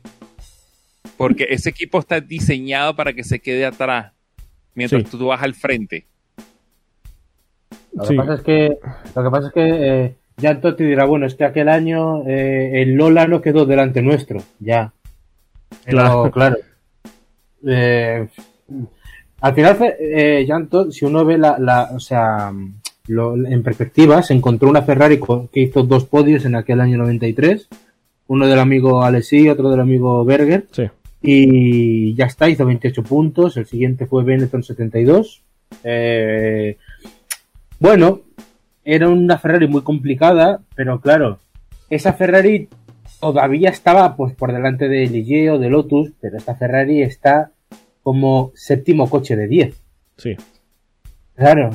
Porque 1.15 1.47
ese 1.51 1.69
equipo 1.69 1.99
está 1.99 2.19
diseñado 2.19 2.97
para 2.97 3.13
que 3.13 3.23
se 3.23 3.39
quede 3.39 3.65
atrás 3.65 4.11
mientras 4.75 5.03
Sí. 5.03 5.09
tú 5.17 5.27
vas 5.27 5.41
al 5.41 5.53
frente. 5.55 6.05
Lo 7.93 8.03
Sí. 8.05 8.09
que 8.13 8.17
pasa 8.17 8.33
es 8.35 8.41
que, 8.41 8.77
lo 9.15 9.23
que, 9.23 9.29
pasa 9.29 9.47
es 9.47 9.53
que 9.53 10.05
eh, 10.05 10.15
te 10.75 10.83
dirá, 10.83 11.05
bueno, 11.05 11.25
es 11.25 11.35
que 11.35 11.43
aquel 11.45 11.69
año 11.69 12.23
eh, 12.27 12.81
el 12.81 12.93
Lola 12.93 13.27
no 13.27 13.41
quedó 13.41 13.65
delante 13.65 14.01
nuestro, 14.01 14.41
ya. 14.59 14.93
Pero, 15.85 15.97
Claro. 15.97 16.31
claro. 16.31 16.55
Eh, 17.67 18.27
al 19.41 19.53
final, 19.53 19.77
eh, 19.99 20.45
Jan 20.47 20.67
Todt, 20.67 20.91
si 20.91 21.05
uno 21.05 21.25
ve 21.25 21.37
la, 21.37 21.57
la 21.59 21.89
o 21.93 21.99
sea, 21.99 22.51
lo- 23.07 23.35
en 23.35 23.63
perspectiva, 23.63 24.21
se 24.23 24.33
encontró 24.33 24.69
una 24.69 24.81
Ferrari 24.83 25.19
que 25.51 25.59
hizo 25.61 25.83
dos 25.83 26.05
podios 26.05 26.45
en 26.45 26.55
aquel 26.55 26.79
año 26.81 26.97
93, 26.97 27.67
uno 28.27 28.47
del 28.47 28.59
amigo 28.59 29.03
Alessi, 29.03 29.49
otro 29.49 29.69
del 29.69 29.79
amigo 29.79 30.23
Berger, 30.23 30.65
Sí. 30.71 30.83
y 31.21 32.13
ya 32.15 32.25
está, 32.25 32.47
hizo 32.49 32.65
28 32.65 33.03
puntos. 33.03 33.57
El 33.57 33.65
siguiente 33.65 34.05
fue 34.05 34.23
Benetton 34.23 34.63
72. 34.63 35.41
Eh, 35.83 36.77
bueno, 37.79 38.21
era 38.83 39.09
una 39.09 39.37
Ferrari 39.37 39.67
muy 39.67 39.81
complicada, 39.81 40.61
pero 40.75 40.99
claro, 40.99 41.39
esa 41.89 42.13
Ferrari 42.13 42.67
todavía 43.19 43.69
estaba 43.69 44.15
pues 44.15 44.33
por 44.33 44.53
delante 44.53 44.87
de 44.87 45.07
Ligier 45.07 45.51
o 45.51 45.59
de 45.59 45.69
Lotus, 45.69 46.11
pero 46.21 46.37
esta 46.37 46.55
Ferrari 46.55 47.01
está 47.01 47.51
como 48.03 48.51
séptimo 48.55 49.09
coche 49.09 49.35
de 49.35 49.47
10. 49.47 49.81
Sí. 50.17 50.35
Claro, 51.35 51.69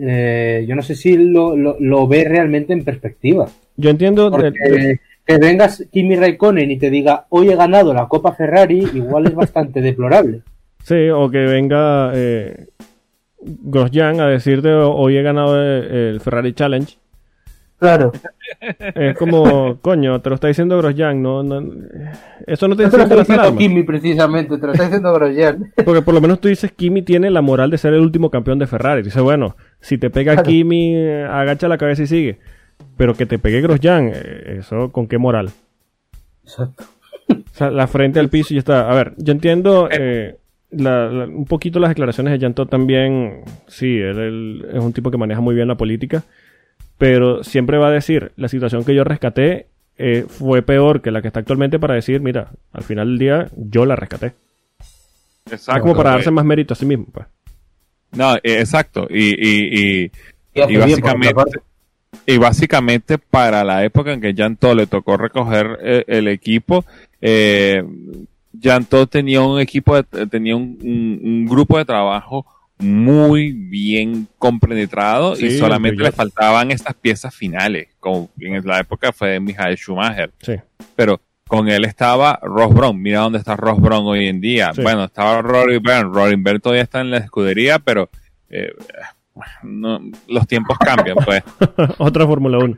eh, 0.00 0.64
yo 0.68 0.74
no 0.74 0.82
sé 0.82 0.94
si 0.94 1.16
lo, 1.16 1.56
lo, 1.56 1.76
lo 1.78 2.06
ve 2.08 2.24
realmente 2.24 2.72
en 2.72 2.84
perspectiva. 2.84 3.46
Yo 3.76 3.90
entiendo. 3.90 4.30
de- 4.30 4.30
Porque 4.30 4.50
de- 4.70 5.00
que 5.26 5.38
vengas 5.38 5.82
Kimi 5.90 6.16
Raikkonen 6.16 6.70
y 6.70 6.76
te 6.78 6.90
diga 6.90 7.24
hoy 7.30 7.48
he 7.48 7.56
ganado 7.56 7.94
la 7.94 8.08
Copa 8.08 8.32
Ferrari, 8.34 8.86
igual 8.94 9.26
es 9.26 9.34
bastante 9.34 9.80
deplorable. 9.80 10.42
sí, 10.82 11.08
o 11.08 11.30
que 11.30 11.38
venga 11.38 12.12
eh, 12.14 12.66
Grosjean 13.44 14.20
a 14.20 14.26
decirte 14.26 14.72
hoy 14.72 15.16
he 15.16 15.22
ganado 15.22 15.60
el, 15.60 16.20
Ferrari 16.20 16.52
Challenge. 16.52 16.96
Claro. 17.78 18.12
Es 18.78 19.16
como, 19.18 19.78
coño, 19.82 20.20
te 20.20 20.30
lo 20.30 20.36
está 20.36 20.48
diciendo 20.48 20.78
Grosjean, 20.78 21.20
no, 21.20 21.42
no, 21.42 21.60
eso 22.46 22.68
no 22.68 22.76
te 22.76 22.84
No 22.84 22.90
te 22.90 22.96
lo 22.96 23.02
enciende 23.02 23.02
está 23.02 23.16
las 23.16 23.26
diciendo. 23.26 23.56
Kimi 23.58 23.82
precisamente, 23.82 24.56
te 24.56 24.66
lo 24.66 24.72
está 24.72 24.84
diciendo 24.84 25.12
Grosjean. 25.12 25.72
Porque 25.84 26.00
por 26.00 26.14
lo 26.14 26.20
menos 26.20 26.40
tú 26.40 26.48
dices 26.48 26.72
Kimi 26.72 27.02
tiene 27.02 27.30
la 27.30 27.42
moral 27.42 27.70
de 27.70 27.78
ser 27.78 27.92
el 27.92 28.00
último 28.00 28.30
campeón 28.30 28.58
de 28.58 28.66
Ferrari. 28.66 29.02
Dice, 29.02 29.20
bueno, 29.20 29.56
si 29.80 29.98
te 29.98 30.08
pega 30.08 30.34
Claro. 30.34 30.48
Kimi, 30.48 30.96
eh, 30.96 31.24
agacha 31.24 31.68
la 31.68 31.76
cabeza 31.76 32.04
y 32.04 32.06
sigue. 32.06 32.38
Pero 32.96 33.14
que 33.14 33.26
te 33.26 33.38
pegue 33.38 33.60
Grosjean, 33.60 34.12
eh, 34.14 34.56
eso 34.60 34.90
con 34.90 35.06
qué 35.06 35.18
moral. 35.18 35.50
Exacto. 36.44 36.84
O 37.28 37.56
sea, 37.56 37.70
la 37.70 37.86
frente 37.86 38.20
al 38.20 38.28
piso 38.28 38.52
y 38.52 38.56
ya 38.56 38.60
está. 38.60 38.90
A 38.90 38.94
ver, 38.94 39.14
yo 39.16 39.32
entiendo 39.32 39.88
eh, 39.90 40.36
la- 40.76 41.08
la- 41.08 41.24
un 41.26 41.44
poquito 41.44 41.78
las 41.80 41.90
declaraciones 41.90 42.32
de 42.32 42.44
Janto 42.44 42.66
también. 42.66 43.40
Sí, 43.66 43.96
él, 43.98 44.18
él 44.18 44.66
es 44.72 44.82
un 44.82 44.92
tipo 44.92 45.10
que 45.10 45.16
maneja 45.18 45.40
muy 45.40 45.54
bien 45.54 45.68
la 45.68 45.76
política. 45.76 46.22
Pero 46.98 47.42
siempre 47.42 47.76
va 47.78 47.88
a 47.88 47.92
decir, 47.92 48.32
la 48.36 48.48
situación 48.48 48.84
que 48.84 48.94
yo 48.94 49.02
rescaté 49.04 49.66
eh, 49.96 50.24
fue 50.28 50.62
peor 50.62 51.02
que 51.02 51.10
la 51.10 51.22
que 51.22 51.28
está 51.28 51.40
actualmente 51.40 51.78
para 51.78 51.94
decir, 51.94 52.20
mira, 52.20 52.50
al 52.72 52.82
final 52.82 53.08
del 53.08 53.18
día 53.18 53.48
yo 53.56 53.84
la 53.86 53.96
rescaté. 53.96 54.32
Exacto. 55.50 55.82
como 55.82 55.94
para 55.96 56.10
darse 56.10 56.30
más 56.30 56.44
mérito 56.44 56.72
a 56.72 56.76
sí 56.76 56.86
mismo. 56.86 57.06
Pues. 57.12 57.26
No, 58.12 58.34
eh, 58.36 58.40
exacto. 58.44 59.06
Y, 59.10 59.34
y, 59.34 60.04
y, 60.04 60.10
Y 60.54 60.76
básicamente, 60.76 61.34
y 62.26 62.38
básicamente 62.38 63.18
para 63.18 63.64
la 63.64 63.84
época 63.84 64.12
en 64.12 64.20
que 64.20 64.34
Jan 64.34 64.56
le 64.76 64.86
tocó 64.86 65.16
recoger 65.16 65.78
eh, 65.82 66.04
el 66.06 66.28
equipo, 66.28 66.84
eh, 67.20 67.82
Todt 68.88 69.10
tenía 69.10 69.40
un 69.42 69.60
equipo, 69.60 70.00
de- 70.00 70.26
tenía 70.26 70.56
un, 70.56 70.78
un- 70.82 71.20
un 71.22 71.46
grupo 71.46 71.78
de 71.78 71.84
trabajo 71.84 72.46
muy 72.78 73.52
bien 73.52 74.26
compenetrado 74.38 75.34
y 75.34 75.50
solamente 75.58 76.02
le 76.02 76.12
faltaban 76.12 76.70
estas 76.70 76.94
piezas 76.94 77.34
finales, 77.34 77.88
como 78.00 78.30
en 78.40 78.66
la 78.66 78.80
época 78.80 79.12
fue 79.12 79.30
de 79.30 79.40
Michael 79.40 79.76
Schumacher. 79.76 80.32
Sí. 80.42 80.54
Pero 80.96 81.20
con 81.46 81.68
él 81.68 81.84
estaba 81.84 82.40
Ross 82.42 82.74
Brown. 82.74 83.00
Mira 83.00 83.20
dónde 83.20 83.38
está 83.38 83.54
Ross 83.56 83.80
Brown 83.80 84.04
hoy 84.06 84.26
en 84.28 84.40
día. 84.40 84.72
Sí. 84.74 84.82
Bueno, 84.82 85.04
estaba 85.04 85.40
Rory 85.42 85.78
Byrne. 85.78 86.10
Rory 86.12 86.36
Byrne 86.36 86.58
todavía 86.60 86.82
está 86.82 87.00
en 87.00 87.10
la 87.10 87.18
escudería, 87.18 87.78
pero 87.78 88.08
eh, 88.50 88.72
no, 89.62 90.00
los 90.28 90.46
tiempos 90.46 90.78
cambian, 90.78 91.16
pues. 91.24 91.42
Otra 91.98 92.26
Fórmula 92.26 92.58
1. 92.58 92.76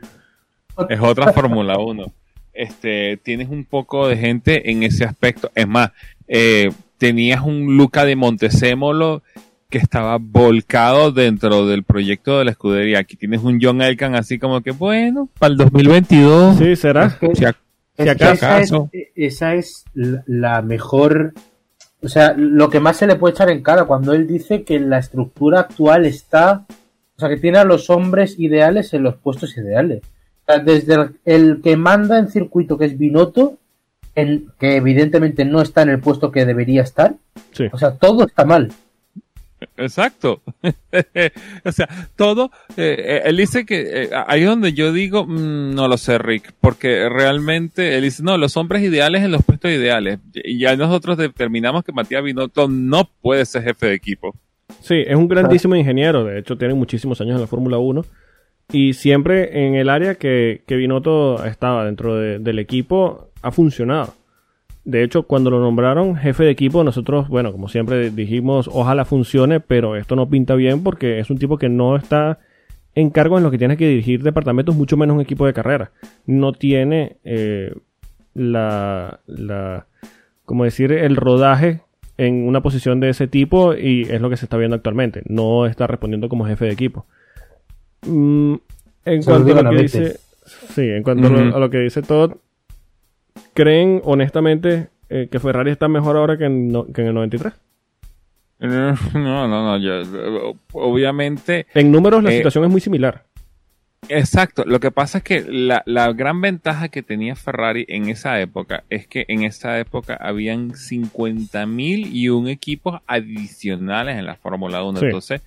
Es 0.89 0.99
otra 0.99 1.33
Fórmula 1.33 1.77
1. 1.79 2.13
Este, 2.57 3.17
tienes 3.17 3.49
un 3.49 3.65
poco 3.65 4.07
de 4.07 4.17
gente 4.17 4.71
en 4.71 4.83
ese 4.83 5.03
aspecto. 5.05 5.51
Es 5.55 5.67
más, 5.67 5.91
eh, 6.27 6.71
tenías 6.97 7.41
un 7.41 7.77
Luca 7.77 8.03
de 8.03 8.15
Montesémolo 8.15 9.21
que 9.69 9.77
estaba 9.77 10.17
volcado 10.19 11.11
dentro 11.11 11.67
del 11.67 11.83
proyecto 11.83 12.39
de 12.39 12.45
la 12.45 12.51
escudería. 12.51 12.99
Aquí 12.99 13.15
tienes 13.15 13.43
un 13.43 13.59
John 13.61 13.81
Elkan 13.81 14.15
así 14.15 14.39
como 14.39 14.61
que, 14.61 14.71
bueno, 14.71 15.29
para 15.37 15.51
el 15.51 15.57
2022. 15.57 16.57
Sí, 16.57 16.75
será. 16.75 17.05
Es 17.07 17.13
que- 17.15 17.35
si 17.35 17.45
acaso. 18.09 18.33
esa, 18.33 18.59
es, 18.59 19.07
esa 19.15 19.55
es 19.55 19.83
la- 19.93 20.23
la 20.27 20.61
mejor. 20.61 21.33
O 22.01 22.07
sea, 22.09 22.33
lo 22.37 22.69
que 22.69 22.79
más 22.79 22.97
se 22.97 23.07
le 23.07 23.15
puede 23.15 23.33
echar 23.33 23.49
en 23.49 23.61
cara 23.63 23.85
cuando 23.85 24.13
él 24.13 24.27
dice 24.27 24.63
que 24.63 24.79
la 24.79 24.99
estructura 24.99 25.61
actual 25.61 26.05
está. 26.05 26.65
O 27.15 27.19
sea, 27.19 27.27
que 27.29 27.37
tiene 27.37 27.57
a 27.57 27.63
los 27.65 27.89
hombres 27.89 28.35
ideales 28.39 28.93
en 28.93 29.01
los 29.03 29.15
puestos 29.15 29.57
ideales. 29.57 30.01
Desde 30.63 30.93
el, 30.93 31.15
el 31.25 31.61
que 31.61 31.75
manda 31.75 32.19
en 32.19 32.29
circuito, 32.29 32.77
que 32.77 32.85
es 32.85 32.97
Binotto, 32.97 33.57
que 34.59 34.77
evidentemente 34.77 35.45
no 35.45 35.61
está 35.61 35.83
en 35.83 35.89
el 35.89 35.99
puesto 35.99 36.31
que 36.31 36.45
debería 36.45 36.81
estar. 36.81 37.15
Sí. 37.51 37.65
O 37.71 37.77
sea, 37.77 37.91
todo 37.91 38.25
está 38.25 38.45
mal. 38.45 38.71
Exacto. 39.77 40.41
o 41.65 41.71
sea, 41.71 41.87
todo, 42.15 42.51
eh, 42.77 42.95
eh, 42.99 43.21
él 43.25 43.37
dice 43.37 43.65
que 43.65 44.03
eh, 44.03 44.09
ahí 44.27 44.41
es 44.41 44.47
donde 44.47 44.73
yo 44.73 44.91
digo, 44.91 45.25
mm, 45.25 45.75
no 45.75 45.87
lo 45.87 45.97
sé, 45.97 46.17
Rick, 46.17 46.53
porque 46.59 47.09
realmente 47.09 47.95
él 47.95 48.03
dice, 48.03 48.23
no, 48.23 48.37
los 48.37 48.57
hombres 48.57 48.83
ideales 48.83 49.23
en 49.23 49.31
los 49.31 49.43
puestos 49.43 49.71
ideales. 49.71 50.19
Y 50.33 50.59
ya 50.59 50.75
nosotros 50.75 51.17
determinamos 51.17 51.83
que 51.83 51.91
Matías 51.91 52.23
Binotto 52.23 52.67
no 52.67 53.09
puede 53.21 53.45
ser 53.45 53.63
jefe 53.63 53.87
de 53.87 53.93
equipo. 53.93 54.35
Sí, 54.81 55.03
es 55.05 55.15
un 55.15 55.27
grandísimo 55.27 55.75
ingeniero, 55.75 56.23
de 56.25 56.39
hecho 56.39 56.57
tiene 56.57 56.73
muchísimos 56.73 57.19
años 57.21 57.35
en 57.35 57.41
la 57.41 57.47
Fórmula 57.47 57.77
1 57.77 58.03
y 58.71 58.93
siempre 58.93 59.65
en 59.65 59.75
el 59.75 59.89
área 59.89 60.15
que, 60.15 60.61
que 60.67 60.75
Binotto 60.75 61.43
estaba 61.45 61.85
dentro 61.85 62.15
de- 62.15 62.39
del 62.39 62.59
equipo 62.59 63.29
ha 63.41 63.51
funcionado. 63.51 64.13
De 64.83 65.03
hecho, 65.03 65.23
cuando 65.23 65.49
lo 65.49 65.59
nombraron 65.59 66.15
jefe 66.15 66.45
de 66.45 66.51
equipo, 66.51 66.83
nosotros, 66.83 67.27
bueno, 67.27 67.51
como 67.51 67.67
siempre 67.67 68.09
dijimos, 68.09 68.69
ojalá 68.71 69.03
funcione, 69.05 69.59
pero 69.59 69.95
esto 69.97 70.15
no 70.15 70.29
pinta 70.29 70.55
bien 70.55 70.81
porque 70.83 71.19
es 71.19 71.29
un 71.29 71.37
tipo 71.37 71.57
que 71.57 71.67
no 71.69 71.95
está 71.97 72.39
en 72.95 73.09
cargo 73.09 73.37
en 73.37 73.43
lo 73.43 73.51
que 73.51 73.57
tiene 73.57 73.77
que 73.77 73.87
dirigir 73.87 74.23
departamentos, 74.23 74.75
mucho 74.75 74.95
menos 74.97 75.15
un 75.15 75.21
equipo 75.21 75.45
de 75.45 75.53
carrera. 75.53 75.91
No 76.25 76.53
tiene 76.53 77.17
eh, 77.25 77.73
la, 78.33 79.19
la, 79.27 79.85
como 80.45 80.63
decir, 80.63 80.91
el 80.91 81.15
rodaje 81.15 81.81
en 82.17 82.47
una 82.47 82.61
posición 82.61 82.99
de 82.99 83.09
ese 83.09 83.27
tipo 83.27 83.75
y 83.75 84.03
es 84.03 84.21
lo 84.21 84.29
que 84.29 84.37
se 84.37 84.45
está 84.45 84.57
viendo 84.57 84.75
actualmente. 84.75 85.21
No 85.27 85.65
está 85.67 85.85
respondiendo 85.85 86.29
como 86.29 86.45
jefe 86.45 86.65
de 86.65 86.71
equipo. 86.71 87.05
Mm, 88.05 88.55
en 89.05 89.23
cuanto 89.23 89.57
a 89.57 89.61
lo 89.63 89.69
que 89.71 89.77
dice, 89.81 90.19
sí, 90.45 90.81
en 90.81 91.03
cuanto 91.03 91.27
a 91.27 91.29
lo- 91.31 91.47
Ujú. 91.47 91.55
a 91.57 91.59
lo 91.59 91.69
que 91.69 91.79
dice 91.79 92.01
Todd, 92.01 92.33
¿creen 93.53 94.01
honestamente 94.03 94.89
eh, 95.09 95.27
que 95.31 95.39
Ferrari 95.39 95.71
está 95.71 95.87
mejor 95.87 96.17
ahora 96.17 96.37
que 96.37 96.45
en, 96.45 96.67
no- 96.71 96.85
que 96.91 97.01
en 97.01 97.07
el 97.07 97.13
93? 97.13 97.53
No, 98.59 98.93
no, 99.13 99.47
no, 99.47 99.77
yo, 99.77 100.55
obviamente, 100.73 101.67
En 101.73 101.91
números 101.91 102.23
la 102.23 102.31
Eh, 102.31 102.37
situación 102.37 102.63
es 102.65 102.71
muy 102.71 102.81
similar. 102.81 103.23
exacto. 104.09 104.63
Lo 104.65 104.79
que 104.79 104.89
pasa 104.91 105.19
es 105.19 105.23
que 105.23 105.41
la, 105.47 105.83
la 105.85 106.11
gran 106.13 106.41
ventaja 106.41 106.89
que 106.89 107.03
tenía 107.03 107.35
Ferrari 107.35 107.85
en 107.87 108.09
esa 108.09 108.39
época 108.41 108.83
es 108.89 109.07
que 109.07 109.25
en 109.27 109.43
esa 109.43 109.79
época 109.79 110.15
habían 110.19 110.71
50.000 110.71 112.07
y 112.11 112.29
un 112.29 112.47
equipos 112.47 112.99
adicionales 113.05 114.17
en 114.17 114.25
la 114.25 114.35
Fórmula 114.35 114.83
1. 114.83 114.99
Sí. 114.99 115.05
Entonces, 115.05 115.41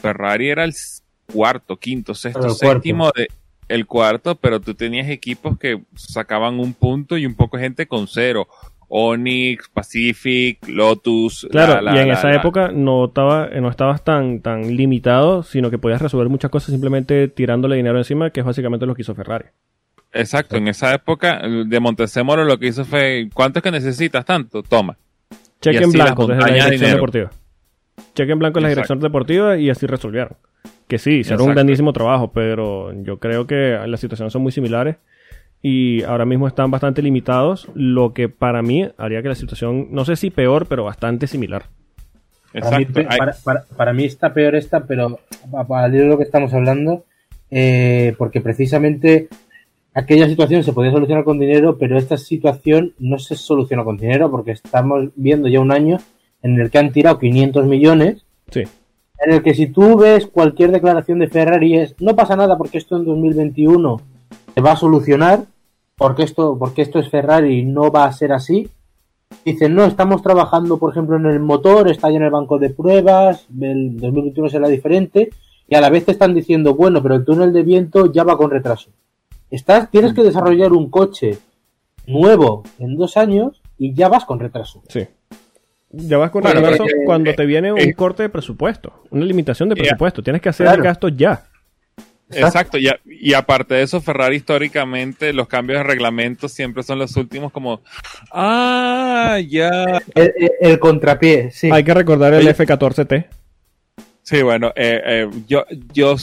Ferrari 0.00 0.48
era 0.50 0.64
el 0.64 0.74
cuarto, 1.32 1.76
quinto, 1.76 2.14
sexto, 2.14 2.40
cuarto. 2.40 2.54
séptimo 2.56 3.10
de 3.14 3.28
el 3.68 3.86
cuarto, 3.86 4.34
pero 4.34 4.60
tú 4.60 4.74
tenías 4.74 5.08
equipos 5.08 5.56
que 5.58 5.80
sacaban 5.94 6.58
un 6.58 6.74
punto 6.74 7.16
y 7.16 7.24
un 7.26 7.34
poco 7.34 7.56
de 7.56 7.62
gente 7.64 7.86
con 7.86 8.08
cero. 8.08 8.48
Onyx, 8.92 9.68
Pacific, 9.72 10.58
Lotus. 10.68 11.46
Claro, 11.52 11.74
la- 11.80 11.92
la- 11.92 11.96
y 11.96 12.02
en 12.02 12.08
la- 12.08 12.14
esa 12.14 12.32
época 12.32 12.72
no, 12.74 13.04
estaba, 13.04 13.46
no 13.48 13.70
estabas 13.70 14.02
tan, 14.02 14.40
tan 14.40 14.76
limitado, 14.76 15.44
sino 15.44 15.70
que 15.70 15.78
podías 15.78 16.02
resolver 16.02 16.28
muchas 16.28 16.50
cosas 16.50 16.70
simplemente 16.72 17.28
tirándole 17.28 17.76
dinero 17.76 17.98
encima, 17.98 18.30
que 18.30 18.40
es 18.40 18.46
básicamente 18.46 18.86
lo 18.86 18.94
que 18.96 19.02
hizo 19.02 19.14
Ferrari. 19.14 19.44
Exacto, 20.12 20.56
en 20.56 20.66
esa 20.66 20.92
época 20.92 21.40
de 21.46 21.78
Montezemolo 21.78 22.44
lo 22.44 22.58
que 22.58 22.66
hizo 22.66 22.84
fue, 22.84 23.28
¿cuánto 23.32 23.60
es 23.60 23.62
que 23.62 23.70
necesitas 23.70 24.24
tanto? 24.24 24.64
Toma. 24.64 24.96
Cheque 25.60 25.84
en 25.84 25.92
blanco 25.92 26.26
desde 26.26 26.40
la 26.40 26.46
de 26.48 26.54
dirección 26.54 26.90
deportiva. 26.90 27.30
Cheque 28.16 28.32
en 28.32 28.38
blanco 28.40 28.58
en 28.58 28.62
la 28.64 28.68
dirección 28.70 28.98
deportiva 28.98 29.56
y 29.56 29.70
así 29.70 29.86
resolvieron. 29.86 30.32
Que 30.88 30.98
sí, 30.98 31.18
hicieron 31.18 31.42
un 31.42 31.44
Exacto. 31.50 31.54
grandísimo 31.56 31.92
trabajo, 31.92 32.32
pero 32.32 32.92
yo 33.02 33.18
creo 33.18 33.46
que 33.46 33.78
las 33.86 34.00
situaciones 34.00 34.32
son 34.32 34.42
muy 34.42 34.52
similares 34.52 34.96
y 35.62 36.02
ahora 36.04 36.24
mismo 36.24 36.48
están 36.48 36.70
bastante 36.70 37.02
limitados, 37.02 37.68
lo 37.74 38.12
que 38.14 38.28
para 38.28 38.62
mí 38.62 38.88
haría 38.96 39.22
que 39.22 39.28
la 39.28 39.34
situación, 39.34 39.88
no 39.90 40.04
sé 40.04 40.16
si 40.16 40.30
peor, 40.30 40.66
pero 40.66 40.84
bastante 40.84 41.26
similar. 41.26 41.64
Para 42.52 42.78
mí, 42.78 42.84
para, 42.86 43.34
para- 43.44 43.64
para 43.76 43.92
está 44.02 44.34
peor 44.34 44.56
esta, 44.56 44.84
pero 44.84 45.20
a 45.56 45.64
partir 45.66 46.00
de 46.00 46.06
lo 46.08 46.16
que 46.18 46.24
estamos 46.24 46.52
hablando, 46.52 47.04
eh, 47.50 48.14
porque 48.18 48.40
precisamente 48.40 49.28
aquella 49.94 50.28
situación 50.28 50.64
se 50.64 50.72
podía 50.72 50.90
solucionar 50.90 51.24
con 51.24 51.38
dinero, 51.38 51.78
pero 51.78 51.96
esta 51.98 52.16
situación 52.16 52.94
no 52.98 53.18
se 53.18 53.36
soluciona 53.36 53.84
con 53.84 53.96
dinero 53.98 54.30
porque 54.30 54.52
estamos 54.52 55.10
viendo 55.14 55.48
ya 55.48 55.60
un 55.60 55.72
año 55.72 55.98
en 56.42 56.58
el 56.60 56.70
que 56.70 56.78
han 56.78 56.90
tirado 56.92 57.18
500 57.18 57.66
millones, 57.66 58.24
Sí, 58.50 58.64
en 59.20 59.32
el 59.32 59.42
que 59.42 59.54
si 59.54 59.66
tú 59.66 59.96
ves 59.96 60.26
cualquier 60.26 60.72
declaración 60.72 61.18
de 61.18 61.28
Ferrari 61.28 61.76
es 61.76 61.94
no 62.00 62.16
pasa 62.16 62.36
nada 62.36 62.56
porque 62.56 62.78
esto 62.78 62.96
en 62.96 63.04
2021 63.04 64.00
se 64.54 64.60
va 64.60 64.72
a 64.72 64.76
solucionar, 64.76 65.44
porque 65.96 66.22
esto, 66.22 66.56
porque 66.58 66.82
esto 66.82 66.98
es 66.98 67.10
Ferrari 67.10 67.60
y 67.60 67.64
no 67.64 67.90
va 67.90 68.04
a 68.04 68.12
ser 68.12 68.32
así. 68.32 68.68
Dicen, 69.44 69.74
no, 69.74 69.84
estamos 69.84 70.22
trabajando, 70.22 70.78
por 70.78 70.90
ejemplo, 70.90 71.16
en 71.16 71.26
el 71.26 71.38
motor, 71.38 71.88
está 71.88 72.10
ya 72.10 72.16
en 72.16 72.24
el 72.24 72.30
banco 72.30 72.58
de 72.58 72.70
pruebas, 72.70 73.46
el 73.60 74.00
2021 74.00 74.48
será 74.48 74.68
diferente, 74.68 75.30
y 75.68 75.74
a 75.76 75.80
la 75.80 75.88
vez 75.88 76.04
te 76.04 76.12
están 76.12 76.34
diciendo, 76.34 76.74
bueno, 76.74 77.00
pero 77.00 77.14
el 77.14 77.24
túnel 77.24 77.52
de 77.52 77.62
viento 77.62 78.10
ya 78.10 78.24
va 78.24 78.36
con 78.36 78.50
retraso. 78.50 78.90
Estás, 79.50 79.90
tienes 79.90 80.14
que 80.14 80.24
desarrollar 80.24 80.72
un 80.72 80.90
coche 80.90 81.38
nuevo 82.06 82.64
en 82.78 82.96
dos 82.96 83.16
años 83.16 83.62
y 83.78 83.94
ya 83.94 84.08
vas 84.08 84.24
con 84.24 84.40
retraso. 84.40 84.82
sí. 84.88 85.06
Ya 85.92 86.18
vas 86.18 86.30
con 86.30 86.42
Bueno, 86.42 86.60
retraso 86.60 86.84
eh, 86.86 87.02
cuando 87.04 87.30
eh, 87.30 87.34
te 87.34 87.44
viene 87.46 87.72
un 87.72 87.78
eh, 87.80 87.92
corte 87.94 88.22
de 88.22 88.28
presupuesto, 88.28 89.02
una 89.10 89.24
limitación 89.24 89.68
de 89.68 89.76
presupuesto. 89.76 90.22
Tienes 90.22 90.40
que 90.40 90.48
hacer 90.48 90.66
Claro. 90.66 90.78
el 90.82 90.84
gasto 90.84 91.08
ya. 91.08 91.44
Exacto, 92.32 92.78
y, 92.78 92.86
a- 92.86 93.00
y 93.04 93.34
aparte 93.34 93.74
de 93.74 93.82
eso, 93.82 94.00
Ferrari 94.00 94.36
históricamente, 94.36 95.32
los 95.32 95.48
cambios 95.48 95.80
de 95.80 95.82
reglamento 95.84 96.48
siempre 96.48 96.84
son 96.84 97.00
los 97.00 97.16
últimos 97.16 97.50
como, 97.50 97.80
ah, 98.30 99.38
ya. 99.48 100.00
El, 100.14 100.32
el- 100.36 100.50
el 100.60 100.78
contrapié, 100.78 101.50
sí. 101.50 101.70
Hay 101.72 101.82
que 101.82 101.92
recordar 101.92 102.32
el 102.34 102.40
Oye. 102.46 102.54
F14T. 102.54 103.26
Sí, 104.22 104.42
bueno, 104.42 104.68
eh, 104.76 105.00
eh, 105.04 105.28
yo, 105.48 105.64
yo 105.92 106.14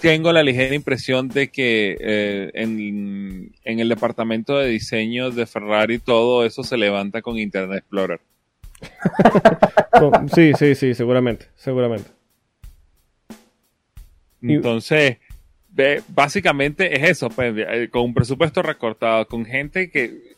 tengo 0.00 0.32
la 0.32 0.42
ligera 0.42 0.74
impresión 0.74 1.28
de 1.28 1.46
que 1.46 1.96
eh, 2.00 2.50
en, 2.54 3.52
en 3.62 3.78
el 3.78 3.88
departamento 3.88 4.58
de 4.58 4.66
diseño 4.68 5.30
de 5.30 5.46
Ferrari 5.46 6.00
todo 6.00 6.44
eso 6.44 6.64
se 6.64 6.76
levanta 6.76 7.22
con 7.22 7.38
Internet 7.38 7.78
Explorer. 7.78 8.20
Sí, 10.34 10.52
sí, 10.58 10.74
sí, 10.74 10.94
seguramente, 10.94 11.46
seguramente. 11.56 12.10
Entonces, 14.42 15.18
básicamente 16.08 16.96
es 16.96 17.10
eso, 17.10 17.28
pues, 17.28 17.54
eh, 17.56 17.88
con 17.90 18.02
un 18.02 18.14
presupuesto 18.14 18.62
recortado, 18.62 19.26
con 19.26 19.44
gente 19.44 19.90
que 19.90 20.32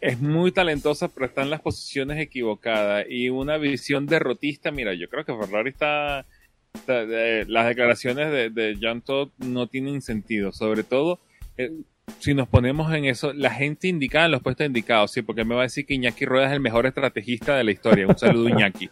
es 0.00 0.18
muy 0.20 0.50
talentosa, 0.52 1.08
pero 1.08 1.26
está 1.26 1.42
en 1.42 1.50
las 1.50 1.60
posiciones 1.60 2.18
equivocadas 2.18 3.04
y 3.08 3.28
una 3.28 3.58
visión 3.58 4.06
derrotista. 4.06 4.70
Mira, 4.70 4.94
yo 4.94 5.08
creo 5.08 5.24
que 5.24 5.36
Ferrari 5.36 5.70
está. 5.70 6.24
está- 6.72 7.02
eh, 7.02 7.44
las 7.48 7.66
declaraciones 7.66 8.30
de, 8.32 8.48
de 8.50 8.78
John 8.80 9.02
Todd 9.02 9.28
no 9.38 9.66
tienen 9.66 10.00
sentido, 10.00 10.52
sobre 10.52 10.84
todo. 10.84 11.18
eh, 11.58 11.72
si 12.18 12.34
nos 12.34 12.48
ponemos 12.48 12.92
en 12.92 13.04
eso, 13.04 13.32
la 13.32 13.50
gente 13.50 13.88
indicada 13.88 14.26
en 14.26 14.32
los 14.32 14.42
puestos 14.42 14.66
indicados, 14.66 15.12
sí, 15.12 15.22
porque 15.22 15.44
me 15.44 15.54
va 15.54 15.62
a 15.62 15.64
decir 15.64 15.86
que 15.86 15.94
Iñaki 15.94 16.24
Rueda 16.24 16.46
es 16.46 16.52
el 16.52 16.60
mejor 16.60 16.86
estrategista 16.86 17.56
de 17.56 17.64
la 17.64 17.70
historia. 17.70 18.06
Un 18.06 18.18
saludo, 18.18 18.48
Iñaki. 18.50 18.90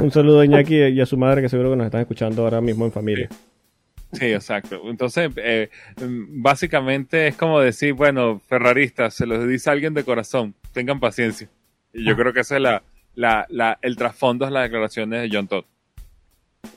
Un 0.00 0.10
saludo 0.10 0.40
a 0.40 0.44
Iñaki 0.44 0.76
y 0.76 1.00
a 1.00 1.06
su 1.06 1.16
madre 1.16 1.42
que 1.42 1.48
seguro 1.48 1.70
que 1.70 1.76
nos 1.76 1.86
están 1.86 2.00
escuchando 2.00 2.42
ahora 2.42 2.60
mismo 2.60 2.84
en 2.84 2.92
familia. 2.92 3.28
Sí, 4.12 4.26
exacto. 4.26 4.80
Entonces, 4.88 5.30
eh, 5.36 5.68
básicamente 5.98 7.28
es 7.28 7.36
como 7.36 7.60
decir, 7.60 7.92
bueno, 7.92 8.40
ferraristas, 8.46 9.14
se 9.14 9.26
los 9.26 9.46
dice 9.46 9.70
alguien 9.70 9.94
de 9.94 10.04
corazón, 10.04 10.54
tengan 10.72 11.00
paciencia. 11.00 11.48
Y 11.92 12.04
yo 12.04 12.16
creo 12.16 12.32
que 12.32 12.40
ese 12.40 12.56
es 12.56 12.62
la, 12.62 12.82
la, 13.14 13.46
la, 13.48 13.78
el 13.82 13.96
trasfondo 13.96 14.44
de 14.44 14.52
las 14.52 14.64
declaraciones 14.64 15.22
de 15.22 15.36
John 15.36 15.48
Todd. 15.48 15.64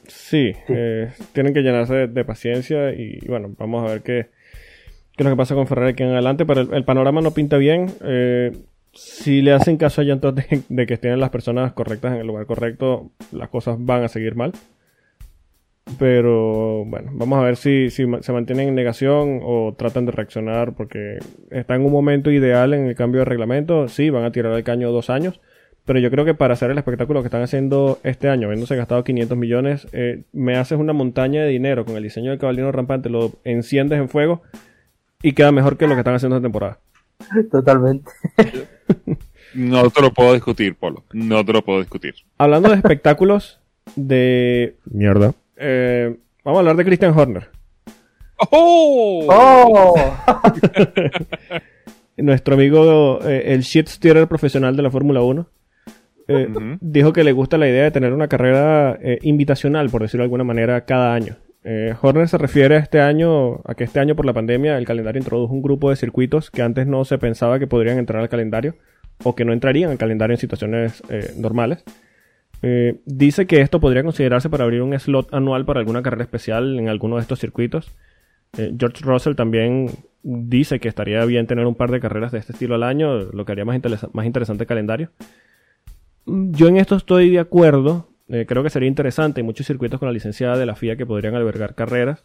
Sí, 0.07 0.53
eh, 0.67 1.11
tienen 1.33 1.53
que 1.53 1.61
llenarse 1.61 1.93
de, 1.93 2.07
de 2.07 2.25
paciencia 2.25 2.91
y 2.93 3.19
bueno, 3.27 3.53
vamos 3.57 3.87
a 3.87 3.93
ver 3.93 4.01
qué, 4.01 4.29
qué 5.19 5.23
es 5.23 5.25
lo 5.25 5.35
que 5.35 5.37
pasa 5.37 5.53
con 5.53 5.67
Ferrari 5.67 5.91
aquí 5.91 6.03
en 6.03 6.11
adelante, 6.11 6.45
pero 6.45 6.61
el, 6.61 6.85
panorama 6.85 7.19
no 7.19 7.31
pinta 7.31 7.57
bien. 7.57 7.87
Eh, 8.05 8.53
si 8.93 9.41
le 9.41 9.51
hacen 9.51 9.75
caso 9.75 9.99
a 9.99 10.05
Jean 10.05 10.21
Todt 10.21 10.39
de, 10.69 10.85
que 10.87 10.97
tienen 10.97 11.19
las 11.19 11.29
personas 11.29 11.73
correctas 11.73 12.13
en 12.13 12.21
el 12.21 12.27
lugar 12.27 12.45
correcto, 12.45 13.11
las 13.33 13.49
cosas 13.49 13.75
van 13.79 14.05
a 14.05 14.07
seguir 14.07 14.35
mal. 14.35 14.53
Pero 15.97 16.85
bueno, 16.85 17.11
vamos 17.15 17.37
a 17.37 17.41
ver 17.41 17.57
si, 17.57 17.89
se 17.89 18.05
mantienen 18.07 18.69
en 18.69 18.75
negación 18.75 19.41
o 19.43 19.75
tratan 19.77 20.05
de 20.05 20.13
reaccionar 20.13 20.73
porque 20.73 21.17
está 21.51 21.75
en 21.75 21.83
un 21.83 21.91
momento 21.91 22.31
ideal 22.31 22.73
en 22.73 22.85
el 22.85 22.95
cambio 22.95 23.19
de 23.19 23.25
reglamento. 23.25 23.89
Sí, 23.89 24.09
van 24.09 24.23
a 24.23 24.31
tirar 24.31 24.53
el 24.53 24.63
caño 24.63 24.89
dos 24.93 25.09
años. 25.09 25.41
Pero 25.83 25.99
yo 25.99 26.09
creo 26.11 26.23
que 26.23 26.33
para 26.33 26.53
hacer 26.53 26.71
el 26.71 26.77
espectáculo 26.77 27.21
que 27.23 27.27
están 27.27 27.41
haciendo 27.41 27.99
este 28.03 28.29
año, 28.29 28.47
habiéndose 28.47 28.77
gastado 28.77 29.03
500 29.03 29.37
millones, 29.37 29.87
eh, 29.91 30.23
me 30.31 30.55
haces 30.55 30.79
una 30.79 30.93
montaña 30.93 31.43
de 31.43 31.49
dinero 31.49 31.83
con 31.83 31.97
el 31.97 32.03
diseño 32.03 32.29
del 32.29 32.39
caballero 32.39 32.71
rampante, 32.71 33.09
lo 33.09 33.33
enciendes 33.43 33.99
en 33.99 34.07
fuego 34.07 34.43
y 35.21 35.33
queda 35.33 35.51
mejor 35.51 35.77
que 35.77 35.87
lo 35.87 35.95
que 35.95 35.99
están 35.99 36.15
haciendo 36.15 36.37
esta 36.37 36.45
temporada. 36.45 36.79
Totalmente. 37.51 38.11
No 39.53 39.89
te 39.89 40.01
lo 40.01 40.13
puedo 40.13 40.33
discutir, 40.33 40.75
Polo. 40.75 41.03
No 41.13 41.43
te 41.43 41.53
lo 41.53 41.63
puedo 41.63 41.79
discutir. 41.79 42.15
Hablando 42.37 42.69
de 42.69 42.75
espectáculos 42.75 43.59
de 43.95 44.77
mierda, 44.85 45.33
eh, 45.57 46.15
vamos 46.43 46.57
a 46.57 46.59
hablar 46.61 46.75
de 46.77 46.85
Christian 46.85 47.17
Horner, 47.17 47.49
¡Oh! 48.51 49.25
¡Oh! 49.29 49.95
nuestro 52.17 52.55
amigo, 52.55 53.19
eh, 53.23 53.53
el 53.53 53.61
shit 53.61 53.87
steerer 53.87 54.27
profesional 54.27 54.75
de 54.75 54.83
la 54.83 54.91
Fórmula 54.91 55.21
1. 55.21 55.47
eh, 56.27 56.77
dijo 56.79 57.11
que 57.11 57.23
le 57.23 57.31
gusta 57.31 57.57
la 57.57 57.67
idea 57.67 57.83
de 57.83 57.91
tener 57.91 58.13
una 58.13 58.27
carrera 58.27 58.97
eh, 59.01 59.17
invitacional, 59.23 59.89
por 59.89 60.03
decirlo 60.03 60.21
de 60.21 60.25
alguna 60.25 60.43
manera, 60.43 60.85
cada 60.85 61.13
año. 61.13 61.35
Eh, 61.63 61.93
Horner 62.01 62.27
se 62.27 62.37
refiere 62.37 62.75
a 62.75 62.79
este 62.79 63.01
año, 63.01 63.61
a 63.65 63.75
que 63.75 63.83
este 63.83 63.99
año 63.99 64.15
por 64.15 64.25
la 64.25 64.33
pandemia 64.33 64.77
el 64.77 64.85
calendario 64.85 65.19
introdujo 65.19 65.53
un 65.53 65.61
grupo 65.61 65.89
de 65.89 65.97
circuitos 65.97 66.51
que 66.51 66.61
antes 66.61 66.87
no 66.87 67.03
se 67.03 67.17
pensaba 67.17 67.59
que 67.59 67.67
podrían 67.67 67.97
entrar 67.97 68.21
al 68.21 68.29
calendario 68.29 68.75
o 69.23 69.35
que 69.35 69.45
no 69.45 69.51
entrarían 69.51 69.91
al 69.91 69.97
calendario 69.97 70.35
en 70.35 70.39
situaciones 70.39 71.03
eh, 71.09 71.33
normales. 71.37 71.83
Eh, 72.61 72.99
dice 73.05 73.47
que 73.47 73.61
esto 73.61 73.79
podría 73.79 74.03
considerarse 74.03 74.49
para 74.49 74.63
abrir 74.65 74.81
un 74.81 74.97
slot 74.97 75.33
anual 75.33 75.65
para 75.65 75.79
alguna 75.79 76.01
carrera 76.01 76.23
especial 76.23 76.77
en 76.79 76.89
alguno 76.89 77.15
de 77.15 77.21
estos 77.21 77.39
circuitos. 77.39 77.91
Eh, 78.57 78.73
George 78.77 79.03
Russell 79.03 79.35
también 79.35 79.89
dice 80.23 80.79
que 80.79 80.89
estaría 80.89 81.23
bien 81.25 81.47
tener 81.47 81.65
un 81.65 81.75
par 81.75 81.91
de 81.91 81.99
carreras 81.99 82.31
de 82.31 82.39
este 82.39 82.53
estilo 82.53 82.75
al 82.75 82.83
año, 82.83 83.17
lo 83.17 83.45
que 83.45 83.51
haría 83.51 83.65
más, 83.65 83.79
más 84.13 84.25
interesante 84.25 84.63
el 84.63 84.67
calendario. 84.67 85.11
Mm, 86.25 86.51
Yo 86.53 86.67
en 86.67 86.77
esto 86.77 86.95
estoy 86.95 87.29
de 87.29 87.39
acuerdo. 87.39 88.09
Eh, 88.29 88.45
creo 88.47 88.61
que 88.63 88.69
sería 88.69 88.87
interesante. 88.87 89.41
Hay 89.41 89.45
muchos 89.45 89.65
circuitos 89.67 89.99
con 89.99 90.07
la 90.07 90.13
licencia 90.13 90.55
de 90.55 90.65
la 90.65 90.75
FIA 90.75 90.95
que 90.95 91.05
podrían 91.05 91.35
albergar 91.35 91.73
carreras 91.75 92.23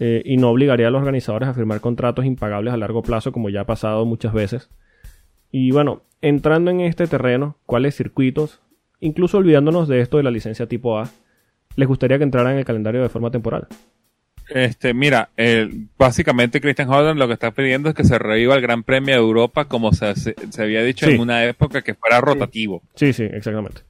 eh, 0.00 0.22
y 0.24 0.36
no 0.36 0.50
obligaría 0.50 0.88
a 0.88 0.90
los 0.90 1.00
organizadores 1.00 1.48
a 1.48 1.54
firmar 1.54 1.80
contratos 1.80 2.24
impagables 2.24 2.74
a 2.74 2.76
largo 2.76 3.02
plazo, 3.02 3.32
como 3.32 3.48
ya 3.48 3.60
ha 3.62 3.66
pasado 3.66 4.04
muchas 4.04 4.32
veces. 4.32 4.68
Y 5.52 5.70
bueno, 5.70 6.02
entrando 6.20 6.70
en 6.70 6.80
este 6.80 7.06
terreno, 7.06 7.56
¿cuáles 7.66 7.94
circuitos, 7.96 8.60
incluso 9.00 9.38
olvidándonos 9.38 9.86
de 9.88 10.00
esto 10.00 10.16
de 10.16 10.24
la 10.24 10.30
licencia 10.32 10.66
tipo 10.66 10.98
A, 10.98 11.08
les 11.76 11.86
gustaría 11.88 12.18
que 12.18 12.24
entraran 12.24 12.52
en 12.54 12.58
el 12.58 12.64
calendario 12.64 13.02
de 13.02 13.08
forma 13.08 13.30
temporal? 13.30 13.68
Este, 14.48 14.94
mira, 14.94 15.30
eh, 15.36 15.68
básicamente 15.98 16.60
Christian 16.60 16.88
Horner 16.88 17.16
lo 17.16 17.26
que 17.26 17.32
está 17.34 17.50
pidiendo 17.50 17.88
es 17.88 17.94
que 17.96 18.04
se 18.04 18.18
reviva 18.18 18.54
el 18.54 18.60
Gran 18.62 18.84
Premio 18.84 19.14
de 19.14 19.20
Europa 19.20 19.64
como 19.66 19.92
se, 19.92 20.14
se- 20.14 20.36
se 20.50 20.62
había 20.62 20.82
dicho 20.82 21.06
Sí. 21.06 21.12
en 21.14 21.20
una 21.20 21.44
época 21.44 21.82
que 21.82 21.94
fuera 21.94 22.20
rotativo. 22.20 22.82
Sí, 22.94 23.12
sí, 23.12 23.24
exactamente. 23.24 23.82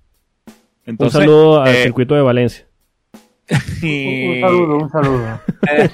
Entonces, 0.87 1.17
un 1.17 1.21
saludo 1.27 1.63
al 1.63 1.75
eh, 1.75 1.83
circuito 1.83 2.15
de 2.15 2.23
Valencia, 2.23 2.67
y- 3.83 4.29
Un 4.29 4.41
saludo, 4.41 4.77
un 4.79 4.91
saludo. 4.91 5.41
eh, 5.71 5.91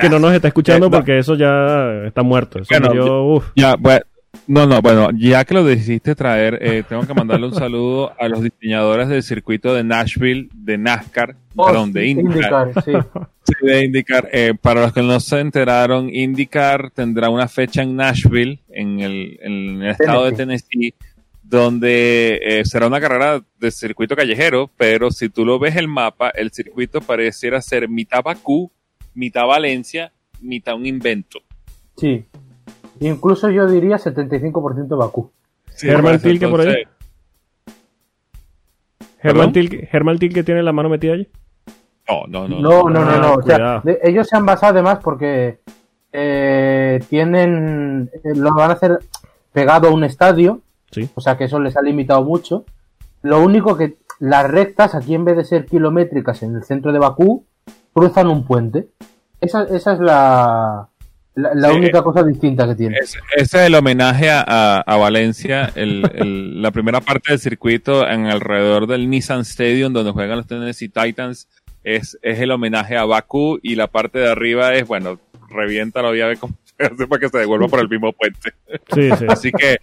que 0.00 0.08
no 0.08 0.18
nos 0.18 0.32
está 0.32 0.48
escuchando 0.48 0.86
Eh, 0.86 0.90
porque 0.90 1.18
eso 1.18 1.34
ya 1.34 2.04
está 2.06 2.22
muerto. 2.22 2.58
Eso 2.60 2.68
Bueno, 2.70 2.88
murió, 2.88 3.22
uf. 3.24 3.50
Ya, 3.56 3.76
bueno, 3.76 4.00
no, 4.48 4.66
no, 4.66 4.82
bueno, 4.82 5.08
ya 5.16 5.44
que 5.44 5.54
lo 5.54 5.64
decidiste 5.64 6.14
traer, 6.14 6.58
eh, 6.60 6.82
tengo 6.88 7.06
que 7.06 7.14
mandarle 7.14 7.46
un 7.46 7.54
saludo 7.54 8.12
a 8.18 8.28
los 8.28 8.42
diseñadores 8.42 9.08
del 9.08 9.22
circuito 9.22 9.74
de 9.74 9.82
Nashville, 9.84 10.48
de 10.54 10.76
NASCAR, 10.78 11.36
perdón, 11.56 11.92
de 11.92 12.06
IndyCar. 12.08 12.68
IndyCar, 12.68 12.84
sí. 12.84 12.92
Sí, 13.46 13.54
de 13.64 13.84
IndyCar. 13.84 14.28
Eh, 14.32 14.54
para 14.60 14.80
los 14.80 14.92
que 14.92 15.02
no 15.02 15.20
se 15.20 15.38
enteraron, 15.38 16.10
IndyCar 16.12 16.90
tendrá 16.90 17.28
una 17.30 17.46
fecha 17.46 17.80
en 17.82 17.94
Nashville, 17.94 18.58
en 18.70 18.98
el, 18.98 19.38
en 19.40 19.82
el 19.82 19.90
estado 19.90 20.24
de 20.24 20.32
Tennessee, 20.32 20.94
donde 21.48 22.40
eh, 22.42 22.64
será 22.64 22.86
una 22.88 23.00
carrera 23.00 23.40
de 23.58 23.70
circuito 23.70 24.16
callejero, 24.16 24.68
pero 24.76 25.10
si 25.10 25.28
tú 25.28 25.44
lo 25.44 25.58
ves 25.58 25.76
el 25.76 25.86
mapa, 25.86 26.30
el 26.30 26.50
circuito 26.50 27.00
pareciera 27.00 27.62
ser 27.62 27.88
mitad 27.88 28.22
Bakú, 28.24 28.70
mitad 29.14 29.46
Valencia, 29.46 30.12
mitad 30.40 30.74
un 30.74 30.86
invento. 30.86 31.38
Sí. 31.96 32.24
Incluso 33.00 33.48
yo 33.50 33.68
diría 33.68 33.96
75% 33.96 34.96
Bakú. 34.96 35.30
Sí, 35.74 35.88
pues, 36.00 36.22
Tilke 36.22 36.48
por 36.48 36.60
ahí. 36.62 36.84
Germán. 39.20 39.52
Tilke, 39.52 39.86
Germán 39.86 40.18
Tilke 40.18 40.42
tiene 40.42 40.62
la 40.62 40.72
mano 40.72 40.88
metida 40.88 41.14
allí. 41.14 41.28
No, 42.08 42.26
no, 42.28 42.48
no. 42.48 42.60
No, 42.60 42.82
no, 42.88 43.04
no, 43.04 43.18
no. 43.20 43.34
O 43.34 43.42
sea, 43.42 43.56
cuidado. 43.56 43.80
de- 43.84 43.98
ellos 44.04 44.28
se 44.28 44.36
han 44.36 44.46
basado 44.46 44.72
además 44.74 44.98
porque 45.02 45.58
eh, 46.12 47.00
tienen. 47.08 48.10
eh, 48.12 48.32
lo 48.36 48.54
van 48.54 48.70
a 48.70 48.74
hacer 48.74 48.98
pegado 49.52 49.88
a 49.88 49.90
un 49.92 50.04
estadio. 50.04 50.60
Sí. 50.90 51.08
O 51.14 51.20
sea 51.20 51.36
que 51.36 51.44
eso 51.44 51.58
les 51.60 51.76
ha 51.76 51.82
limitado 51.82 52.22
mucho. 52.24 52.64
Lo 53.22 53.40
único 53.42 53.76
que 53.76 53.96
las 54.20 54.48
rectas, 54.50 54.94
aquí 54.94 55.14
en 55.14 55.24
vez 55.24 55.36
de 55.36 55.44
ser 55.44 55.66
kilométricas 55.66 56.42
en 56.42 56.54
el 56.56 56.64
centro 56.64 56.92
de 56.92 56.98
Bakú, 56.98 57.44
cruzan 57.92 58.28
un 58.28 58.44
puente. 58.46 58.88
Esa, 59.40 59.64
esa 59.64 59.92
es 59.94 59.98
la, 60.00 60.88
la, 61.34 61.54
la 61.54 61.68
Sí. 61.70 61.76
única 61.76 62.02
cosa 62.02 62.22
distinta 62.22 62.66
que 62.66 62.74
tiene. 62.74 62.96
Es- 62.98 63.18
ese 63.36 63.58
es 63.58 63.66
el 63.66 63.74
homenaje 63.74 64.30
a, 64.30 64.40
a- 64.80 64.96
Valencia, 64.96 65.70
el- 65.74 66.10
el- 66.14 66.62
la 66.62 66.70
primera 66.70 67.00
parte 67.00 67.32
del 67.32 67.40
circuito 67.40 68.06
en 68.08 68.26
alrededor 68.26 68.86
del 68.86 69.10
Nissan 69.10 69.40
Stadium 69.40 69.92
donde 69.92 70.12
juegan 70.12 70.38
los 70.38 70.46
Tennessee 70.46 70.88
Titans 70.88 71.48
es, 71.84 72.18
es 72.22 72.40
el 72.40 72.50
homenaje 72.50 72.96
a 72.96 73.04
Bakú 73.04 73.58
y 73.62 73.74
la 73.74 73.86
parte 73.88 74.18
de 74.18 74.30
arriba 74.30 74.74
es, 74.74 74.86
bueno, 74.86 75.18
reviéntalo 75.50 76.14
ya 76.14 76.26
ve 76.26 76.36
cómo 76.40 76.54
se 76.78 76.84
hace 76.86 77.06
para 77.06 77.20
que 77.20 77.28
se 77.28 77.38
devuelva 77.38 77.68
por 77.68 77.80
el 77.80 77.88
mismo 77.88 78.12
puente. 78.12 78.52
Sí, 78.94 79.10
sí. 79.18 79.26
Así 79.28 79.52
que, 79.52 79.78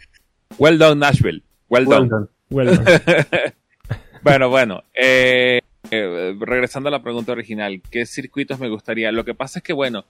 well 0.57 0.77
done 0.77 0.99
Nashville, 0.99 1.41
well 1.69 1.85
done. 1.85 2.09
Well 2.09 2.09
done. 2.09 2.27
Bueno, 2.49 2.71
Bueno, 4.23 4.49
bueno, 4.49 4.83
eh, 4.93 5.59
eh, 5.91 6.35
regresando 6.39 6.87
a 6.87 6.91
la 6.91 7.03
pregunta 7.03 7.33
original, 7.33 7.81
¿qué 7.91 8.05
circuitos 8.05 8.57
me 8.59 8.69
gustaría? 8.69 9.11
Lo 9.11 9.25
que 9.25 9.33
pasa 9.33 9.59
es 9.59 9.63
que, 9.63 9.73
bueno, 9.73 10.05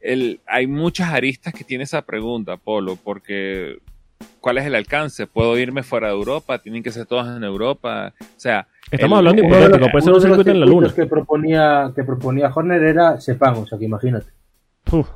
el, 0.00 0.40
hay 0.46 0.68
muchas 0.68 1.12
aristas 1.12 1.52
que 1.52 1.64
tiene 1.64 1.84
esa 1.84 2.02
pregunta, 2.02 2.56
Polo, 2.56 2.94
porque 3.02 3.78
¿cuál 4.40 4.58
es 4.58 4.66
el 4.66 4.76
alcance? 4.76 5.26
¿Puedo 5.26 5.58
irme 5.58 5.82
fuera 5.82 6.06
de 6.08 6.14
Europa? 6.14 6.58
¿Tienen 6.60 6.84
que 6.84 6.92
ser 6.92 7.06
todas 7.06 7.36
en 7.36 7.42
Europa? 7.42 8.12
O 8.20 8.24
sea, 8.40 8.68
estamos 8.92 9.18
el- 9.18 9.26
hablando 9.26 9.42
de 9.42 9.48
hipotético, 9.48 9.90
puede 9.90 10.04
ser 10.04 10.12
un 10.12 10.20
circuito 10.20 10.50
en 10.52 10.60
la 10.60 10.66
luna. 10.66 10.92
que 10.94 11.06
proponía, 11.06 11.92
que 11.96 12.04
proponía 12.04 12.52
Horner 12.54 12.82
era 12.84 13.20
Sepang, 13.20 13.56
o 13.56 13.66
sea 13.66 13.76
que 13.76 13.86
imagínate. 13.86 14.26
Uf, 14.92 15.08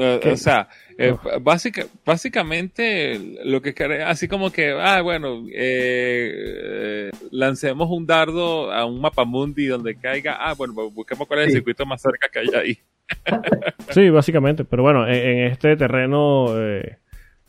Eh, 0.00 0.20
o 0.32 0.36
sea, 0.36 0.68
eh, 0.96 1.12
básica- 1.40 1.86
básicamente 2.04 3.18
lo 3.44 3.60
que 3.60 3.74
quere- 3.74 4.04
así 4.04 4.28
como 4.28 4.52
que, 4.52 4.70
ah, 4.70 5.02
bueno, 5.02 5.44
eh, 5.52 6.30
eh, 6.34 7.10
lancemos 7.32 7.88
un 7.90 8.06
dardo 8.06 8.70
a 8.72 8.84
un 8.86 9.00
mapamundi 9.00 9.66
donde 9.66 9.96
caiga, 9.96 10.36
ah, 10.38 10.54
bueno, 10.54 10.72
busquemos 10.90 11.26
cuál 11.26 11.40
es 11.40 11.46
el 11.46 11.50
Sí. 11.50 11.56
circuito 11.56 11.84
más 11.84 12.00
cerca 12.00 12.28
que 12.32 12.38
hay 12.38 12.48
ahí. 12.54 12.78
Sí, 13.90 14.08
básicamente. 14.10 14.64
Pero 14.64 14.82
bueno, 14.82 15.06
en, 15.08 15.14
en 15.14 15.38
este 15.46 15.76
terreno 15.76 16.46
eh, 16.58 16.98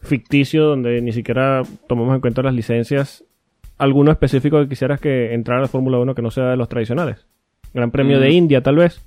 ficticio 0.02 0.64
donde 0.64 1.02
ni 1.02 1.12
siquiera 1.12 1.62
tomamos 1.88 2.16
en 2.16 2.22
cuenta 2.22 2.42
las 2.42 2.54
licencias, 2.54 3.24
¿alguno 3.78 4.12
específico 4.12 4.60
que 4.62 4.70
quisieras 4.70 5.00
que 5.02 5.34
entrara 5.34 5.60
a 5.60 5.64
la 5.64 5.68
Fórmula 5.68 6.00
1 6.00 6.16
que 6.16 6.22
no 6.22 6.32
sea 6.32 6.46
de 6.52 6.58
los 6.58 6.70
tradicionales? 6.70 7.28
Gran 7.74 7.92
Premio 7.92 8.18
Mm. 8.18 8.22
de 8.22 8.32
India, 8.32 8.64
tal 8.64 8.78
vez. 8.78 9.06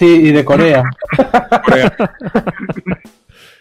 Sí, 0.00 0.06
y 0.06 0.32
de 0.32 0.44
Corea. 0.44 0.82
Corea. 1.64 1.94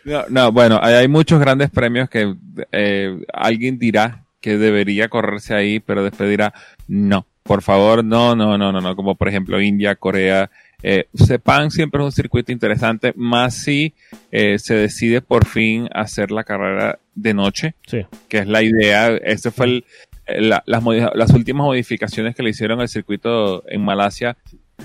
No, 0.06 0.24
no, 0.30 0.52
bueno, 0.52 0.80
hay, 0.82 0.94
hay 0.96 1.08
muchos 1.10 1.40
grandes 1.40 1.70
premios 1.70 2.10
que 2.10 2.34
eh, 2.72 3.20
alguien 3.34 3.78
dirá 3.78 4.24
que 4.40 4.58
debería 4.58 5.10
correrse 5.10 5.54
ahí, 5.54 5.82
pero 5.82 6.04
después 6.04 6.30
dirá, 6.30 6.54
no, 6.88 7.26
por 7.44 7.62
favor, 7.62 8.04
no, 8.04 8.34
no, 8.36 8.58
no, 8.58 8.72
no, 8.72 8.80
no, 8.80 8.96
como 8.96 9.16
por 9.16 9.28
ejemplo 9.28 9.62
India, 9.62 9.96
Corea. 9.96 10.50
Eh, 10.82 11.08
Sepang 11.14 11.70
siempre 11.70 12.00
es 12.02 12.06
un 12.06 12.12
circuito 12.14 12.54
interesante, 12.54 13.12
más 13.18 13.54
si 13.56 13.94
eh, 14.32 14.58
se 14.58 14.76
decide 14.76 15.20
por 15.22 15.46
fin 15.46 15.90
hacer 15.94 16.32
la 16.32 16.46
carrera 16.46 16.98
de 17.14 17.34
noche, 17.34 17.76
Sí. 17.86 18.06
que 18.30 18.40
es 18.40 18.48
la 18.48 18.64
idea. 18.64 19.10
Ese 19.18 19.52
fue 19.52 19.66
el, 19.66 19.86
eh, 20.28 20.40
la- 20.42 20.64
las, 20.66 20.82
las 21.14 21.32
últimas 21.34 21.66
modificaciones 21.66 22.34
que 22.34 22.44
le 22.44 22.52
hicieron 22.52 22.80
al 22.80 22.88
circuito 22.88 23.66
en 23.70 23.84
Malasia 23.84 24.38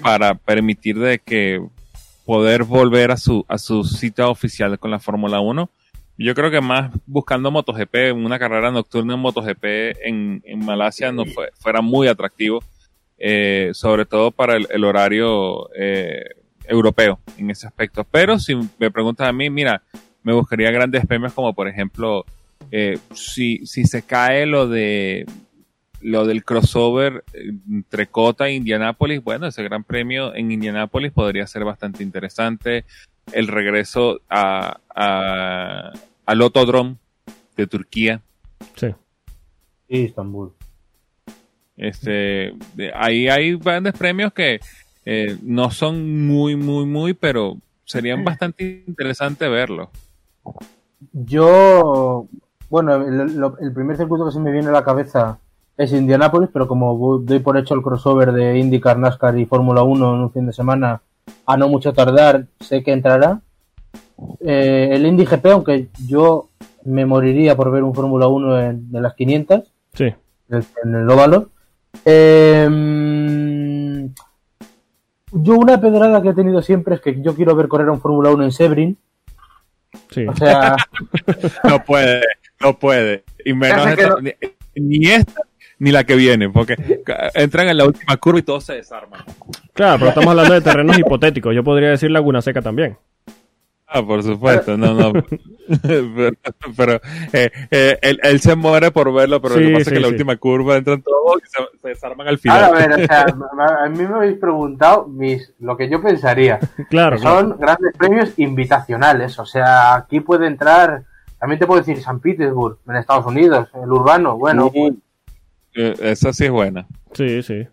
para 0.03 0.35
permitir 0.35 0.99
de 0.99 1.19
que 1.19 1.61
poder 2.25 2.65
volver 2.65 3.11
a 3.11 3.17
su, 3.17 3.45
a 3.49 3.59
su 3.59 3.85
cita 3.85 4.29
oficial 4.29 4.79
con 4.79 4.91
la 4.91 4.99
Fórmula 4.99 5.41
1. 5.41 5.71
Yo 6.17 6.35
creo 6.35 6.51
que 6.51 6.61
más 6.61 6.93
buscando 7.07 7.51
MotoGP, 7.51 8.15
una 8.15 8.39
carrera 8.39 8.71
nocturna 8.71 9.15
en 9.15 9.21
MotoGP 9.21 9.65
en, 10.05 10.43
en 10.45 10.65
Malasia 10.65 11.11
no 11.11 11.25
fue, 11.27 11.51
fuera 11.59 11.81
muy 11.81 12.07
atractivo, 12.07 12.63
eh, 13.19 13.71
sobre 13.75 14.07
todo 14.07 14.31
para 14.31 14.57
el, 14.57 14.85
horario 14.85 15.69
eh, 15.75 16.25
europeo 16.67 17.19
en 17.37 17.51
ese 17.51 17.67
aspecto. 17.67 18.05
Pero 18.05 18.39
si 18.39 18.55
me 18.79 18.91
preguntas 18.93 19.29
a 19.29 19.33
mí, 19.33 19.51
mira, 19.51 19.83
me 20.23 20.33
buscaría 20.33 20.71
grandes 20.71 21.05
premios 21.07 21.33
como 21.33 21.53
por 21.53 21.69
ejemplo, 21.69 22.25
eh, 22.71 22.99
si, 23.13 23.67
si 23.67 23.85
se 23.85 24.03
cae 24.03 24.47
lo 24.47 24.69
de 24.69 25.27
lo 26.05 26.27
del 26.27 26.45
crossover 26.45 27.25
eh, 27.33 27.53
entre 27.69 28.07
Cota 28.09 28.47
e 28.49 28.53
Indianápolis, 28.53 29.25
bueno, 29.25 29.47
ese 29.47 29.63
gran 29.63 29.85
premio 29.85 30.35
en 30.35 30.53
Indianápolis 30.53 31.13
podría 31.13 31.47
ser 31.47 31.65
bastante 31.65 32.03
interesante. 32.03 32.85
El 33.33 33.49
regreso 33.49 34.21
a, 34.29 34.79
a, 34.95 35.93
al 36.27 36.43
Autodrome 36.43 36.97
de 37.57 37.67
Turquía. 37.67 38.21
Sí. 38.77 38.89
Sí, 39.89 39.97
Istambul. 39.97 40.53
Este, 41.77 42.53
ahí 42.95 43.29
hay 43.29 43.57
grandes 43.57 43.95
premios 43.95 44.33
que 44.35 44.61
eh, 45.07 45.39
no 45.43 45.71
son 45.71 46.27
muy, 46.27 46.55
muy, 46.55 46.85
muy, 46.85 47.15
pero 47.15 47.57
serían 47.87 48.25
bastante 48.25 48.85
interesante 48.87 49.49
verlos. 49.49 49.89
Yo, 51.13 52.29
bueno, 52.69 52.95
el, 52.97 53.37
lo- 53.37 53.59
el 53.59 53.73
primer 53.73 53.97
circuito 53.97 54.27
que 54.27 54.33
se 54.33 54.41
me 54.41 54.53
viene 54.53 54.69
a 54.69 54.73
la 54.73 54.85
cabeza 54.85 55.39
es 55.77 55.93
Indianapolis, 55.93 56.51
pero 56.53 56.69
como 56.69 56.97
voy- 56.97 57.25
doy 57.25 57.41
por 57.41 57.57
hecho 57.57 57.75
el 57.75 57.83
crossover 57.83 58.33
de 58.33 58.59
IndyCar, 58.59 58.99
NASCAR 58.99 59.39
y 59.39 59.47
Fórmula 59.47 59.83
1 59.83 60.15
en 60.15 60.21
un 60.21 60.33
fin 60.33 60.47
de 60.47 60.53
semana, 60.53 61.03
a 61.47 61.57
no 61.57 61.69
mucho 61.69 61.93
tardar, 61.93 62.47
sé 62.61 62.83
que 62.83 62.93
entrará. 62.93 63.41
Eh, 64.41 64.91
el 64.93 65.05
Indy 65.07 65.25
GP, 65.25 65.47
aunque 65.51 65.89
yo 66.07 66.49
me 66.85 67.05
moriría 67.07 67.57
por 67.57 67.71
ver 67.73 67.83
un 67.83 67.95
Fórmula 67.95 68.29
1 68.29 68.61
en, 68.61 68.89
en 68.93 69.03
las 69.03 69.15
500, 69.15 69.73
Sí. 69.95 70.13
en, 70.51 70.95
el 70.95 71.11
óvalo. 71.11 71.49
Eh, 72.05 72.69
yo 75.33 75.55
una 75.57 75.81
pedrada 75.81 76.23
que 76.23 76.29
he 76.31 76.35
tenido 76.35 76.63
siempre 76.63 76.97
es 76.97 77.01
que 77.01 77.21
yo 77.21 77.35
quiero 77.35 77.55
ver 77.57 77.69
correr 77.69 77.89
a 77.89 77.93
un 77.93 78.01
Fórmula 78.01 78.31
1 78.31 78.45
en 78.45 78.53
Sebring. 78.53 78.97
Sí. 80.11 80.27
O 80.27 80.35
sea, 80.37 80.77
No 81.65 81.83
puede, 81.85 82.21
no 82.61 82.79
puede. 82.79 83.25
Y 83.45 83.53
menos 83.55 83.87
esta- 83.87 84.09
no. 84.09 84.17
ni 84.77 85.07
esta 85.07 85.41
ni 85.85 85.93
la 85.93 86.05
que 86.05 86.17
viene, 86.17 86.49
porque 86.49 86.77
entran 87.35 87.69
en 87.69 87.77
la 87.77 87.85
última 87.85 88.17
curva 88.17 88.39
y 88.39 88.43
todos 88.43 88.65
se 88.65 88.75
desarman. 88.77 89.23
Claro, 89.75 89.99
pero 89.99 90.09
estamos 90.09 90.31
hablando 90.31 90.55
de 90.55 90.63
terrenos 90.63 90.99
hipotéticos. 90.99 91.55
Yo 91.55 91.63
podría 91.63 91.91
decir 91.91 92.11
Laguna 92.11 92.41
Seca 92.41 92.63
también. 92.63 92.97
Ah, 93.87 94.03
por 94.03 94.23
supuesto, 94.23 94.79
no, 94.79 94.95
no. 94.95 95.13
pero 95.83 96.33
pero, 96.77 96.95
eh, 97.35 97.51
eh, 97.71 97.99
él, 98.01 98.19
él 98.23 98.41
se 98.41 98.57
muere 98.57 98.91
por 98.93 99.13
verlo, 99.13 99.43
pero 99.43 99.57
lo 99.57 99.61
que 99.61 99.73
pasa 99.73 99.77
sí, 99.77 99.83
es 99.83 99.89
que 99.91 99.97
en 99.97 100.03
la 100.03 100.09
sí. 100.09 100.15
última 100.15 100.37
curva 100.39 100.77
entran 100.79 101.03
todos 101.03 101.43
y 101.43 101.47
se, 101.47 101.79
se 101.83 101.89
desarman 101.89 102.27
al 102.27 102.39
final. 102.39 102.65
ahora 102.65 102.85
a 102.85 102.89
ver, 102.89 103.05
o 103.05 103.07
sea, 103.07 103.27
a 103.85 103.89
mí 103.91 103.99
me 103.99 104.15
habéis 104.15 104.39
preguntado 104.39 105.07
mis, 105.07 105.53
lo 105.61 105.77
que 105.77 105.91
yo 105.91 106.03
pensaría. 106.03 106.59
Claro, 106.89 107.19
son 107.19 107.59
grandes 107.59 107.93
premios 107.97 108.33
invitacionales. 108.39 109.39
O 109.39 109.45
sea, 109.45 109.95
aquí 109.97 110.21
puede 110.21 110.47
entrar, 110.47 111.05
también 111.39 111.59
te 111.59 111.67
puedo 111.67 111.81
decir 111.81 112.03
San 112.03 112.21
Petersburg, 112.21 112.79
en 112.89 112.97
Estados 112.97 113.27
Unidos, 113.27 113.69
el 113.75 113.93
urbano. 113.93 114.39
Bueno, 114.39 114.73
esa 115.75 116.33
sí 116.33 116.45
es 116.45 116.51
buena. 116.51 116.87
Sí, 117.13 117.43
sí. 117.43 117.67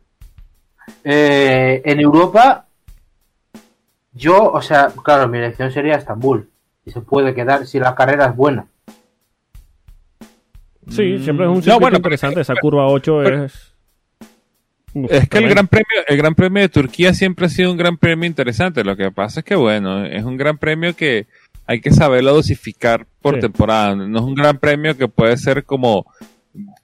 eh, 1.03 1.81
en 1.85 1.99
Europa, 1.99 2.65
yo, 4.13 4.51
o 4.51 4.61
sea, 4.61 4.91
claro, 5.03 5.27
mi 5.27 5.37
elección 5.37 5.71
sería 5.71 5.95
Estambul. 5.95 6.49
Y 6.85 6.91
se 6.91 7.01
puede 7.01 7.33
quedar 7.35 7.67
si 7.67 7.79
la 7.79 7.93
carrera 7.95 8.25
es 8.27 8.35
buena. 8.35 8.65
Sí, 10.89 11.19
siempre 11.19 11.45
es 11.45 11.49
un 11.49 11.55
No, 11.57 11.61
circuito 11.61 11.79
bueno, 11.79 11.97
interesante. 11.97 12.41
Esa 12.41 12.55
curva 12.55 12.87
8 12.87 13.21
pero- 13.23 13.45
es. 13.45 13.67
Uf, 14.93 15.09
Es 15.09 15.29
que 15.29 15.37
el 15.37 15.47
gran 15.47 15.67
premio, 15.67 15.87
el 16.05 16.17
gran 16.17 16.35
premio 16.35 16.61
de 16.63 16.67
Turquía 16.69 17.13
siempre 17.13 17.45
ha 17.45 17.49
sido 17.49 17.71
un 17.71 17.77
gran 17.77 17.97
premio 17.97 18.27
interesante. 18.27 18.83
Lo 18.83 18.97
que 18.97 19.09
pasa 19.11 19.39
es 19.39 19.45
que 19.45 19.55
bueno, 19.55 20.03
es 20.05 20.23
un 20.25 20.35
gran 20.35 20.57
premio 20.57 20.93
que 20.95 21.27
hay 21.65 21.79
que 21.79 21.91
saberlo 21.91 22.33
dosificar 22.33 23.05
por 23.21 23.35
Sí. 23.35 23.41
temporada. 23.41 23.95
No 23.95 24.19
es 24.19 24.25
un 24.25 24.35
gran 24.35 24.57
premio 24.57 24.97
que 24.97 25.07
puede 25.07 25.37
ser 25.37 25.63
como 25.63 26.05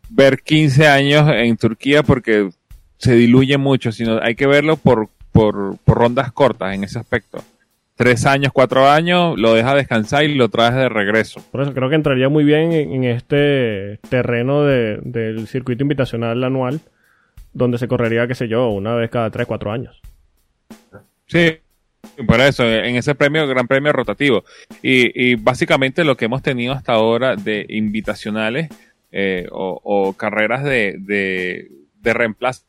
ver 0.09 0.41
15 0.41 0.87
años 0.87 1.29
en 1.33 1.57
Turquía 1.57 2.03
porque 2.03 2.49
se 2.97 3.13
diluye 3.13 3.57
mucho, 3.57 3.91
sino 3.91 4.19
hay 4.21 4.35
que 4.35 4.47
verlo 4.47 4.77
por, 4.77 5.09
por, 5.31 5.77
por 5.83 5.97
rondas 5.97 6.31
cortas 6.31 6.73
en 6.75 6.83
ese 6.83 6.99
aspecto. 6.99 7.43
Tres 7.95 8.25
años, 8.27 8.51
cuatro 8.53 8.87
años, 8.87 9.39
lo 9.39 9.53
deja 9.55 9.73
descansar 9.73 10.23
y 10.23 10.35
lo 10.35 10.49
traes 10.49 10.75
de 10.75 10.87
regreso. 10.87 11.41
Por 11.51 11.61
eso 11.61 11.73
creo 11.73 11.89
que 11.89 11.95
entraría 11.95 12.29
muy 12.29 12.43
bien 12.43 12.71
en, 12.71 13.03
este 13.05 13.97
terreno 14.09 14.63
de- 14.63 14.99
del 15.03 15.47
circuito 15.47 15.81
invitacional 15.83 16.43
anual, 16.43 16.79
donde 17.53 17.79
se 17.79 17.87
correría, 17.87 18.27
qué 18.27 18.35
sé 18.35 18.47
yo, 18.47 18.69
una 18.69 18.93
vez 18.93 19.09
cada 19.09 19.31
3, 19.31 19.47
4 19.47 19.71
años. 19.71 19.99
Sí, 21.25 21.57
por 22.27 22.39
eso, 22.39 22.63
en 22.71 22.95
ese 22.95 23.15
premio, 23.15 23.47
gran 23.47 23.67
premio 23.67 23.91
rotativo. 23.91 24.43
Y, 24.83 25.31
y 25.31 25.35
básicamente 25.35 26.03
lo 26.03 26.15
que 26.15 26.25
hemos 26.25 26.43
tenido 26.43 26.73
hasta 26.73 26.93
ahora 26.93 27.35
de 27.35 27.65
invitacionales 27.69 28.69
eh, 29.11 29.47
o, 29.51 29.79
o 29.83 30.13
carreras 30.13 30.63
de, 30.63 30.95
de, 30.99 31.67
de 32.01 32.13
reemplazo 32.13 32.63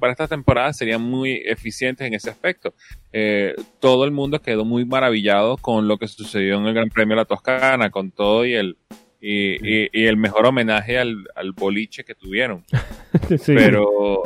para 0.00 0.10
esta 0.12 0.26
temporada 0.26 0.72
serían 0.72 1.02
muy 1.02 1.42
eficientes 1.46 2.04
en 2.06 2.14
ese 2.14 2.28
aspecto. 2.28 2.74
Eh, 3.12 3.54
todo 3.80 4.04
el 4.04 4.10
mundo 4.10 4.40
quedó 4.42 4.64
muy 4.64 4.84
maravillado 4.84 5.56
con 5.56 5.86
lo 5.86 5.98
que 5.98 6.08
sucedió 6.08 6.56
en 6.58 6.66
el 6.66 6.74
Gran 6.74 6.88
Premio 6.88 7.14
de 7.14 7.20
la 7.22 7.24
Toscana, 7.26 7.90
con 7.90 8.10
todo 8.10 8.44
y 8.44 8.54
el, 8.54 8.76
y, 9.20 9.52
y- 9.84 9.88
y 9.92 10.06
el 10.06 10.16
mejor 10.16 10.46
homenaje 10.46 10.98
al, 10.98 11.28
al 11.36 11.52
boliche 11.52 12.04
que 12.04 12.14
tuvieron 12.16 12.64
Sí. 13.38 13.54
pero 13.54 14.22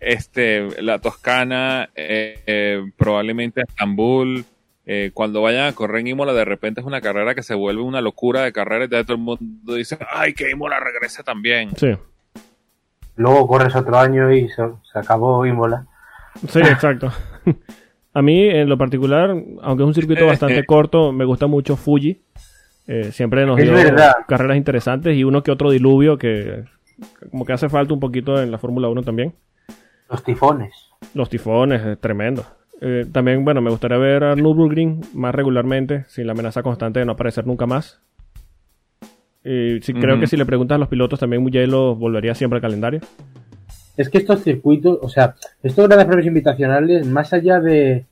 este, 0.00 0.66
este, 0.70 0.82
la 0.82 0.98
Toscana, 1.00 1.90
eh, 1.94 2.40
eh, 2.46 2.82
probablemente 2.96 3.60
Estambul, 3.60 4.44
eh, 4.86 5.10
cuando 5.14 5.42
vayan 5.42 5.66
a 5.66 5.72
correr 5.74 6.00
en 6.00 6.08
Imola, 6.08 6.32
de 6.32 6.44
repente 6.44 6.80
es 6.80 6.86
una 6.86 7.00
carrera 7.00 7.34
que 7.34 7.42
se 7.42 7.54
vuelve 7.54 7.82
una 7.82 8.00
locura 8.00 8.42
de 8.42 8.52
carrera 8.52 8.84
y 8.84 8.88
todo 8.88 9.12
el 9.14 9.18
mundo 9.18 9.74
dice, 9.74 9.98
ay, 10.12 10.34
que 10.34 10.50
Imola 10.50 10.80
regrese 10.80 11.22
también. 11.22 11.70
Sí, 11.76 11.88
Luego 13.16 13.46
corres 13.46 13.76
otro 13.76 13.98
año 13.98 14.32
y 14.32 14.48
se, 14.48 14.62
se 14.90 14.98
acabó 14.98 15.44
Imola. 15.46 15.86
sí, 16.48 16.58
exacto. 16.62 17.12
A 18.14 18.20
mí, 18.20 18.46
en 18.48 18.68
lo 18.68 18.76
particular, 18.76 19.30
aunque 19.62 19.82
es 19.84 19.86
un 19.86 19.94
circuito 19.94 20.26
bastante 20.28 20.64
corto, 20.66 21.12
me 21.12 21.24
gusta 21.24 21.46
mucho 21.46 21.76
Fuji. 21.76 22.22
Eh, 22.86 23.10
siempre 23.12 23.46
nos 23.46 23.58
Es 23.58 23.64
dio 23.64 23.74
verdad. 23.74 24.12
carreras 24.26 24.56
interesantes 24.56 25.16
y 25.16 25.24
uno 25.24 25.42
que 25.42 25.50
otro 25.52 25.70
diluvio 25.70 26.18
que 26.18 26.64
como 27.30 27.44
que 27.46 27.52
hace 27.52 27.68
falta 27.68 27.94
un 27.94 28.00
poquito 28.00 28.42
en 28.42 28.50
la 28.50 28.58
Fórmula 28.58 28.88
1 28.88 29.02
también. 29.02 29.34
Los 30.10 30.22
tifones. 30.24 30.74
Los 31.14 31.28
tifones, 31.30 31.80
es 31.84 31.98
tremendo. 32.00 32.44
Eh, 32.84 33.06
también, 33.12 33.44
bueno, 33.44 33.60
me 33.60 33.70
gustaría 33.70 33.96
ver 33.96 34.24
a 34.24 34.34
Nürburgring 34.34 35.02
más 35.14 35.32
regularmente, 35.32 36.04
sin 36.08 36.26
la 36.26 36.32
amenaza 36.32 36.64
constante 36.64 36.98
de 36.98 37.06
no 37.06 37.12
aparecer 37.12 37.46
nunca 37.46 37.64
más. 37.64 38.00
Y 39.44 39.80
sí, 39.82 39.92
creo 39.94 40.18
que 40.18 40.26
si 40.26 40.36
le 40.36 40.44
preguntas 40.46 40.76
a 40.76 40.78
los 40.78 40.88
pilotos, 40.88 41.20
también 41.20 41.42
Mugello 41.42 41.94
volvería 41.94 42.34
siempre 42.34 42.56
al 42.56 42.62
calendario. 42.62 43.00
Es 43.96 44.08
que 44.08 44.18
estos 44.18 44.42
circuitos, 44.42 44.98
o 45.00 45.08
sea, 45.08 45.34
estos 45.62 45.86
grandes 45.86 46.06
premios 46.06 46.26
invitacionales, 46.26 47.06
más 47.06 47.32
allá 47.32 47.60
de, 47.60 48.04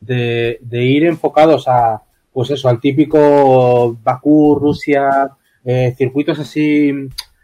de, 0.00 0.58
de 0.60 0.84
ir 0.84 1.04
enfocados 1.04 1.66
a, 1.68 2.02
pues 2.32 2.50
eso, 2.50 2.68
al 2.68 2.80
típico 2.80 3.96
Bakú, 4.02 4.58
Rusia, 4.60 5.30
eh, 5.64 5.94
circuitos 5.98 6.38
así, 6.38 6.92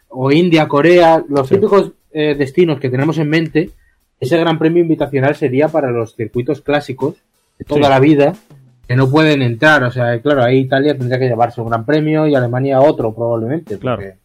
o 0.08 0.30
India, 0.30 0.66
Corea, 0.68 1.22
los 1.28 1.48
Sí. 1.48 1.56
típicos 1.56 1.92
eh, 2.12 2.34
destinos 2.36 2.78
que 2.80 2.90
tenemos 2.90 3.18
en 3.18 3.28
mente, 3.28 3.70
ese 4.20 4.36
gran 4.38 4.58
premio 4.58 4.82
invitacional 4.82 5.34
sería 5.34 5.68
para 5.68 5.90
los 5.90 6.14
circuitos 6.14 6.60
clásicos 6.60 7.14
de 7.58 7.64
toda 7.64 7.84
Sí. 7.84 7.88
la 7.90 7.98
vida, 8.00 8.34
que 8.86 8.96
no 8.96 9.08
pueden 9.10 9.42
entrar, 9.42 9.82
o 9.84 9.90
sea, 9.90 10.20
claro, 10.20 10.42
ahí 10.44 10.58
Italia 10.58 10.96
tendría 10.96 11.18
que 11.18 11.26
llevarse 11.28 11.60
un 11.60 11.68
gran 11.68 11.84
premio 11.86 12.26
y 12.26 12.34
Alemania 12.34 12.80
otro 12.80 13.14
probablemente. 13.14 13.78
Claro. 13.78 13.96
porque- 14.02 14.20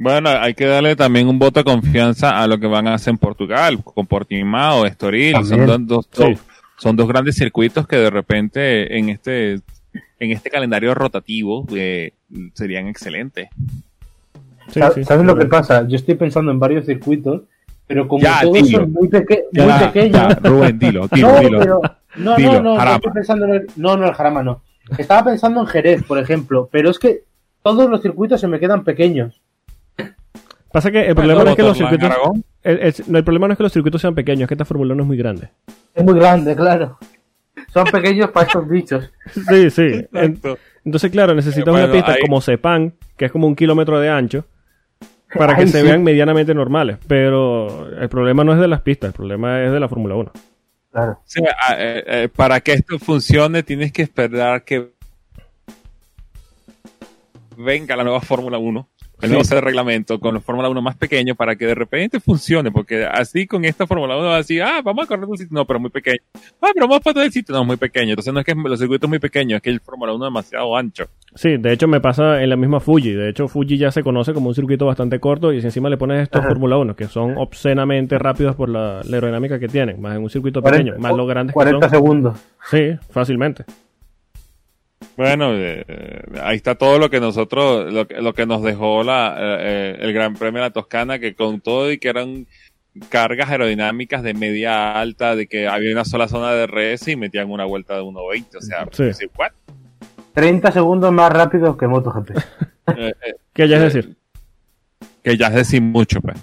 Bueno, 0.00 0.30
hay 0.30 0.54
que 0.54 0.64
darle 0.64 0.94
también 0.94 1.26
un 1.26 1.40
voto 1.40 1.58
de 1.58 1.64
confianza 1.64 2.40
a 2.40 2.46
lo 2.46 2.58
que 2.60 2.68
van 2.68 2.86
a 2.86 2.94
hacer 2.94 3.10
en 3.12 3.18
Portugal, 3.18 3.82
con 3.82 4.06
Portimao, 4.06 4.86
Estoril, 4.86 5.34
son 5.44 5.66
dos, 5.66 5.86
dos- 5.86 6.08
Sí. 6.12 6.22
dos- 6.22 6.40
son 6.76 6.94
dos 6.94 7.08
grandes 7.08 7.34
circuitos 7.34 7.88
que 7.88 7.96
de 7.96 8.08
repente 8.10 8.96
en 8.96 9.08
este, 9.08 9.54
en 10.20 10.30
este 10.30 10.50
calendario 10.50 10.94
rotativo 10.94 11.66
eh, 11.74 12.12
serían 12.54 12.86
excelentes. 12.86 13.48
Sí, 14.68 14.78
¿Sabes 14.78 15.06
sí, 15.08 15.24
lo 15.24 15.36
que 15.36 15.46
pasa? 15.46 15.84
Yo 15.88 15.96
estoy 15.96 16.14
pensando 16.14 16.52
en 16.52 16.60
varios 16.60 16.86
circuitos, 16.86 17.42
pero 17.88 18.06
como 18.06 18.22
Ya, 18.22 18.42
todos 18.42 18.54
dilo. 18.62 18.78
son 18.80 18.92
muy, 18.92 19.08
peque- 19.08 19.44
Ya, 19.52 19.64
muy 19.66 19.86
pequeños. 19.88 20.12
ya, 20.12 20.28
Rubén, 20.48 20.78
dilo, 20.78 21.08
dilo, 21.08 21.32
no, 21.32 21.40
dilo. 21.40 21.58
pero. 21.58 21.80
No, 22.16 22.36
Dilo, 22.36 22.52
no, 22.54 22.60
no, 22.62 22.76
Jarama. 22.76 22.96
estoy 22.96 23.12
pensando 23.12 23.44
en 23.46 23.54
el. 23.54 23.66
No, 23.76 23.96
no, 23.96 24.06
el 24.08 24.14
Jarama 24.14 24.42
no. 24.44 24.62
Estaba 24.96 25.24
pensando 25.30 25.60
en 25.60 25.66
Jerez, 25.66 26.02
por 26.04 26.18
ejemplo, 26.18 26.68
pero 26.72 26.90
es 26.90 26.98
que 26.98 27.22
todos 27.62 27.88
los 27.90 28.00
circuitos 28.02 28.40
se 28.40 28.46
me 28.48 28.58
quedan 28.60 28.84
pequeños. 28.84 29.40
Pasa 30.72 30.90
que 30.90 31.06
el 31.06 31.14
problema 31.14 31.44
no 31.44 31.50
es 31.50 31.56
que 31.56 31.62
los 31.62 31.76
circuitos... 31.78 32.10
El- 32.62 32.78
el- 32.80 32.94
no, 33.06 33.18
el 33.18 33.24
problema 33.24 33.46
no 33.48 33.52
es 33.52 33.56
que 33.56 33.62
los 33.62 33.72
circuitos 33.72 34.00
sean 34.00 34.14
pequeños, 34.14 34.42
es 34.42 34.48
que 34.48 34.54
esta 34.54 34.64
Fórmula 34.64 34.92
1 34.94 35.02
es 35.02 35.06
muy 35.06 35.16
grande. 35.16 35.48
Es 35.94 36.04
muy 36.04 36.14
grande, 36.14 36.54
claro. 36.54 36.98
Son 37.72 37.84
pequeños 37.84 38.30
para 38.30 38.46
estos 38.46 38.68
bichos. 38.68 39.10
Sí, 39.32 39.70
sí. 39.70 39.82
Exacto. 40.12 40.58
entonces, 40.84 41.10
claro, 41.10 41.34
necesitas 41.34 41.70
bueno, 41.72 41.86
una 41.86 41.92
pista 41.94 42.12
ahí- 42.12 42.20
como 42.22 42.40
Sepang, 42.40 42.92
que 43.16 43.26
es 43.26 43.32
como 43.32 43.46
un 43.46 43.56
kilómetro 43.56 43.98
de 44.00 44.08
ancho, 44.10 44.44
para 45.34 45.54
que 45.54 45.62
Ay, 45.62 45.68
se 45.68 45.80
sí. 45.80 45.86
vean 45.86 46.02
medianamente 46.02 46.54
normales. 46.54 46.98
Pero 47.06 47.88
el 47.90 48.08
problema 48.08 48.44
no 48.44 48.52
es 48.52 48.60
de 48.60 48.68
las 48.68 48.82
pistas, 48.82 49.08
el 49.08 49.14
problema 49.14 49.62
es 49.62 49.72
de 49.72 49.80
la 49.80 49.88
Fórmula 49.88 50.14
1. 50.14 50.32
Claro. 50.90 51.12
O 51.12 51.22
sea, 51.24 51.56
ah, 51.60 51.74
eh, 51.78 52.04
eh, 52.06 52.28
para 52.34 52.60
que 52.60 52.72
esto 52.72 52.98
funcione 52.98 53.62
tienes 53.62 53.92
que 53.92 54.02
esperar 54.02 54.64
que 54.64 54.90
venga 57.56 57.96
la 57.96 58.04
nueva 58.04 58.20
Fórmula 58.20 58.58
1, 58.58 58.88
el 59.20 59.28
Sí. 59.28 59.34
nuevo 59.34 59.48
de 59.48 59.60
reglamento 59.60 60.20
con 60.20 60.34
la 60.34 60.40
Fórmula 60.40 60.68
1 60.68 60.80
más 60.82 60.96
pequeño 60.96 61.34
para 61.34 61.56
que 61.56 61.66
de 61.66 61.74
repente 61.74 62.20
funcione, 62.20 62.70
porque 62.70 63.04
así 63.04 63.46
con 63.46 63.64
esta 63.64 63.86
Fórmula 63.86 64.16
1 64.16 64.26
va 64.26 64.34
a 64.34 64.38
decir, 64.38 64.62
ah, 64.62 64.80
vamos 64.84 65.04
a 65.04 65.08
correr 65.08 65.24
un 65.24 65.36
sitio, 65.36 65.54
no, 65.54 65.64
pero 65.66 65.80
muy 65.80 65.90
pequeño. 65.90 66.18
Ah, 66.62 66.68
pero 66.74 66.86
vamos 66.88 67.00
para 67.02 67.14
todo 67.14 67.24
el 67.24 67.32
sitio, 67.32 67.54
no, 67.54 67.64
muy 67.64 67.76
pequeño. 67.76 68.10
Entonces 68.10 68.32
no 68.32 68.40
es 68.40 68.46
que 68.46 68.54
los 68.54 68.78
circuitos 68.78 69.08
muy 69.08 69.18
pequeños, 69.18 69.56
es 69.56 69.62
que 69.62 69.70
el 69.70 69.80
Fórmula 69.80 70.12
1 70.14 70.24
es 70.24 70.30
demasiado 70.30 70.76
ancho. 70.76 71.04
Sí, 71.34 71.56
de 71.58 71.72
hecho 71.72 71.86
me 71.88 72.00
pasa 72.00 72.42
en 72.42 72.48
la 72.50 72.56
misma 72.56 72.80
Fuji. 72.80 73.12
De 73.12 73.28
hecho, 73.28 73.48
Fuji 73.48 73.76
ya 73.76 73.90
se 73.90 74.02
conoce 74.02 74.32
como 74.32 74.48
un 74.48 74.54
circuito 74.54 74.86
bastante 74.86 75.20
corto 75.20 75.52
y 75.52 75.60
si 75.60 75.66
encima 75.66 75.88
le 75.90 75.96
pones 75.96 76.22
estos. 76.22 76.44
Fórmula 76.44 76.78
1, 76.78 76.96
que 76.96 77.06
son 77.06 77.36
obscenamente 77.36 78.18
rápidos 78.18 78.56
por 78.56 78.68
la, 78.70 79.02
la 79.04 79.16
aerodinámica 79.16 79.58
que 79.58 79.68
tienen, 79.68 80.00
más 80.00 80.16
en 80.16 80.22
un 80.22 80.30
circuito 80.30 80.62
40, 80.62 80.92
pequeño, 80.92 81.02
más 81.02 81.16
lo 81.16 81.26
grandes 81.26 81.52
que 81.52 81.54
40 81.54 81.88
son. 81.88 81.90
segundos. 81.96 82.38
Sí, 82.70 82.96
fácilmente. 83.10 83.64
Bueno, 85.16 85.52
eh, 85.54 85.84
eh, 85.86 86.20
ahí 86.42 86.56
está 86.56 86.74
todo 86.76 86.98
lo 86.98 87.10
que 87.10 87.20
nosotros, 87.20 87.92
lo, 87.92 88.06
que- 88.06 88.20
lo 88.20 88.34
que 88.34 88.46
nos 88.46 88.62
dejó 88.62 89.02
la, 89.02 89.36
eh, 89.38 89.96
el 90.00 90.12
Gran 90.12 90.34
Premio 90.34 90.60
de 90.62 90.68
la 90.68 90.72
Toscana, 90.72 91.18
que 91.18 91.34
con 91.34 91.60
todo 91.60 91.90
y 91.90 91.98
que 91.98 92.08
eran 92.08 92.46
cargas 93.08 93.48
aerodinámicas 93.50 94.22
de 94.22 94.34
media 94.34 94.98
alta, 95.00 95.36
de 95.36 95.46
que 95.46 95.68
había 95.68 95.92
una 95.92 96.04
sola 96.04 96.26
zona 96.28 96.52
de 96.52 96.64
RS 96.66 97.08
y 97.12 97.16
metían 97.16 97.50
una 97.50 97.64
vuelta 97.64 97.94
de 97.96 98.02
1.20, 98.02 98.56
o 98.58 98.60
sea, 98.60 98.86
Sí. 98.90 99.04
decir, 99.04 99.30
¿what? 99.38 99.52
30 100.34 100.70
segundos 100.72 101.12
más 101.12 101.32
rápido 101.32 101.76
que 101.76 101.86
MotoGP. 101.86 102.30
Eh, 102.96 103.12
Que 103.52 103.68
ya 103.68 103.76
es 103.76 103.92
decir. 103.92 104.16
que 105.22 105.36
ya 105.36 105.48
es 105.48 105.54
decir 105.54 105.82
mucho, 105.82 106.22
pues. 106.22 106.36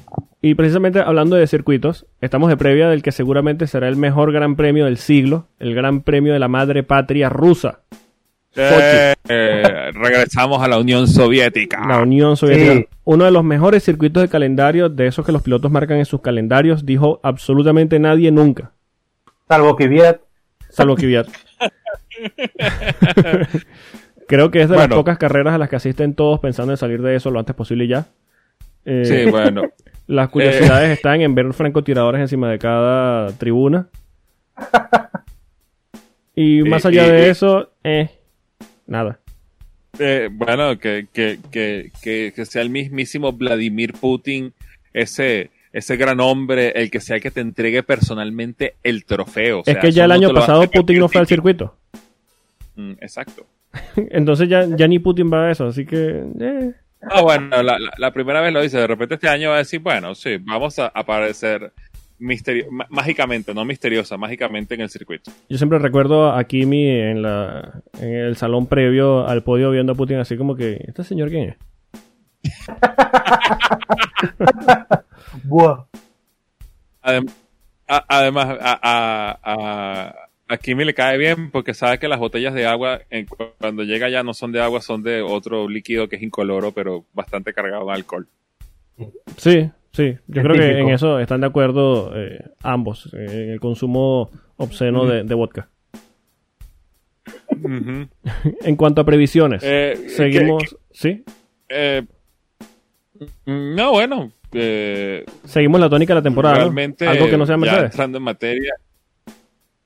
Y 0.43 0.53
precisamente 0.53 0.99
hablando 0.99 1.35
de 1.35 1.47
circuitos, 1.47 2.05
estamos 2.21 2.49
de 2.49 2.57
previa 2.57 2.87
del 2.87 3.01
que 3.01 3.11
seguramente 3.11 3.65
será 3.65 3.87
el 3.87 3.95
mejor 3.95 4.31
gran 4.31 4.55
premio 4.55 4.85
del 4.85 4.97
siglo, 4.97 5.47
el 5.57 5.73
gran 5.73 6.01
premio 6.03 6.33
de 6.33 6.39
la 6.39 6.47
madre 6.47 6.83
patria 6.83 7.29
rusa, 7.29 7.79
Eh, 8.57 9.13
eh, 9.27 9.91
regresamos 9.93 10.61
a 10.61 10.67
la 10.67 10.77
Unión 10.79 11.07
Soviética. 11.07 11.85
la 11.87 11.99
Unión 12.01 12.37
Soviética. 12.37 12.73
Sí. 12.75 12.87
Uno 13.03 13.25
de 13.25 13.31
los 13.31 13.43
mejores 13.43 13.83
circuitos 13.83 14.23
de 14.23 14.29
calendario, 14.29 14.89
de 14.89 15.07
esos 15.07 15.25
que 15.25 15.31
los 15.31 15.41
pilotos 15.43 15.71
marcan 15.71 15.97
en 15.97 16.05
sus 16.05 16.21
calendarios, 16.21 16.85
dijo 16.85 17.19
absolutamente 17.23 17.99
nadie 17.99 18.31
nunca, 18.31 18.71
Salvo 19.47 19.75
Viet. 19.75 20.21
salvo 20.69 20.95
Kvyat. 20.95 21.27
Creo 24.27 24.49
que 24.49 24.61
es 24.61 24.69
de 24.69 24.77
las 24.77 24.87
pocas 24.87 25.17
carreras 25.17 25.53
a 25.53 25.57
las 25.57 25.69
que 25.69 25.75
asisten 25.75 26.15
todos 26.15 26.39
pensando 26.39 26.73
en 26.73 26.77
salir 26.77 27.01
de 27.01 27.15
eso 27.15 27.29
lo 27.29 27.39
antes 27.39 27.55
posible 27.55 27.85
y 27.85 27.89
ya. 27.89 28.05
Eh, 28.85 29.03
Sí, 29.25 29.29
bueno. 29.29 29.63
Las 30.07 30.29
curiosidades 30.29 30.91
están 30.91 31.21
en 31.21 31.33
ver 31.33 31.51
francotiradores 31.53 32.21
encima 32.21 32.49
de 32.51 32.59
cada 32.59 33.31
tribuna. 33.37 33.87
Y 36.37 36.63
más 36.63 36.85
allá 36.85 37.07
y- 37.07 37.11
de 37.11 37.29
eso, 37.29 37.69
eh, 37.81 38.09
nada. 38.87 39.19
Eh, 39.99 40.29
bueno, 40.31 40.77
que, 40.77 41.07
que, 41.13 41.39
que, 41.51 41.91
que, 42.01 42.33
que 42.35 42.45
sea 42.45 42.61
el 42.61 42.69
mismísimo 42.69 43.31
Vladimir 43.31 43.93
Putin, 43.93 44.53
ese, 44.93 45.51
ese 45.71 45.95
gran 45.97 46.19
hombre, 46.19 46.71
el 46.75 46.91
que 46.91 46.99
sea 46.99 47.17
el 47.17 47.21
que 47.21 47.31
te 47.31 47.41
entregue 47.41 47.83
personalmente 47.83 48.75
el 48.83 49.05
trofeo. 49.05 49.59
O 49.59 49.63
es 49.65 49.77
que 49.77 49.91
ya 49.91 50.05
el 50.05 50.11
año 50.11 50.33
pasado 50.33 50.69
Putin 50.69 50.99
no 50.99 51.07
fue 51.09 51.21
al 51.21 51.27
circuito. 51.27 51.77
Mm, 52.75 52.91
exacto. 52.99 53.45
Entonces 53.95 54.49
ya, 54.49 54.65
ya 54.75 54.87
ni 54.87 54.99
Putin 54.99 55.31
va 55.31 55.47
a 55.47 55.51
eso, 55.51 55.67
así 55.67 55.85
que... 55.85 56.23
eh. 56.39 56.73
Ah, 57.07 57.21
bueno, 57.21 57.61
la, 57.61 57.77
la, 57.77 57.91
la 57.97 58.11
primera 58.11 58.41
vez 58.41 58.51
lo 58.51 58.63
hice, 58.63 58.79
de 58.79 58.87
repente 58.87 59.15
este 59.15 59.29
año 59.29 59.49
va 59.49 59.55
a 59.55 59.59
decir, 59.59 59.79
bueno, 59.79 60.15
sí, 60.15 60.37
vamos 60.41 60.79
a 60.79 60.87
aparecer 60.87 61.71
misterio 62.19 62.67
má- 62.71 62.87
mágicamente, 62.89 63.53
no 63.53 63.65
misteriosa, 63.65 64.17
mágicamente 64.17 64.75
en 64.75 64.81
el 64.81 64.89
circuito. 64.89 65.31
Yo 65.49 65.57
siempre 65.57 65.79
recuerdo 65.79 66.31
a 66.31 66.43
Kimi 66.45 66.87
en, 66.89 67.21
la, 67.21 67.81
en 67.99 68.13
el 68.15 68.37
salón 68.37 68.67
previo 68.67 69.27
al 69.27 69.43
podio 69.43 69.71
viendo 69.71 69.93
a 69.93 69.95
Putin 69.95 70.17
así 70.17 70.37
como 70.37 70.55
que, 70.55 70.83
¿este 70.87 71.03
señor 71.03 71.29
quién 71.29 71.49
es? 71.49 71.57
Buah. 75.43 75.85
Adem- 77.03 77.31
a- 77.87 78.05
además, 78.07 78.57
a, 78.61 78.79
a, 78.81 79.39
a, 79.43 80.15
a 80.47 80.57
Kimi 80.57 80.85
le 80.85 80.93
cae 80.93 81.17
bien 81.17 81.51
porque 81.51 81.73
sabe 81.73 81.99
que 81.99 82.07
las 82.07 82.19
botellas 82.19 82.53
de 82.53 82.65
agua, 82.65 83.01
en 83.09 83.27
cuando 83.59 83.83
llega 83.83 84.09
ya 84.09 84.23
no 84.23 84.33
son 84.33 84.51
de 84.51 84.61
agua, 84.61 84.81
son 84.81 85.03
de 85.03 85.21
otro 85.21 85.67
líquido 85.69 86.07
que 86.09 86.15
es 86.15 86.23
incoloro, 86.23 86.71
pero 86.71 87.05
bastante 87.13 87.53
cargado 87.53 87.83
en 87.83 87.89
alcohol. 87.95 88.27
Sí, 89.37 89.69
sí. 89.95 90.15
Yo 90.27 90.41
creo 90.43 90.55
que 90.55 90.79
en 90.79 90.89
eso 90.89 91.19
están 91.19 91.41
de 91.41 91.47
acuerdo 91.47 92.11
eh, 92.15 92.43
ambos, 92.61 93.09
eh, 93.13 93.43
en 93.45 93.49
el 93.51 93.59
consumo 93.59 94.29
obsceno 94.57 95.05
de, 95.05 95.23
de 95.23 95.33
vodka. 95.35 95.69
En 98.61 98.75
cuanto 98.75 99.01
a 99.01 99.05
previsiones, 99.05 99.63
Eh, 99.65 100.05
seguimos... 100.09 100.75
¿Sí? 100.91 101.23
que- 101.23 101.33
eh, 101.69 102.03
no, 103.45 103.91
bueno, 103.91 104.31
eh, 104.53 105.23
Seguimos 105.45 105.79
la 105.79 105.89
tónica 105.89 106.13
de 106.13 106.19
la 106.19 106.23
temporada, 106.23 106.55
¿no? 106.55 106.61
realmente 106.61 107.07
Algo 107.07 107.29
que 107.29 107.37
no 107.37 107.45
sea 107.45 107.55
ya 107.55 107.59
Mercedes. 107.59 107.91
entrando 107.91 108.17
en 108.17 108.23
materia. 108.23 108.73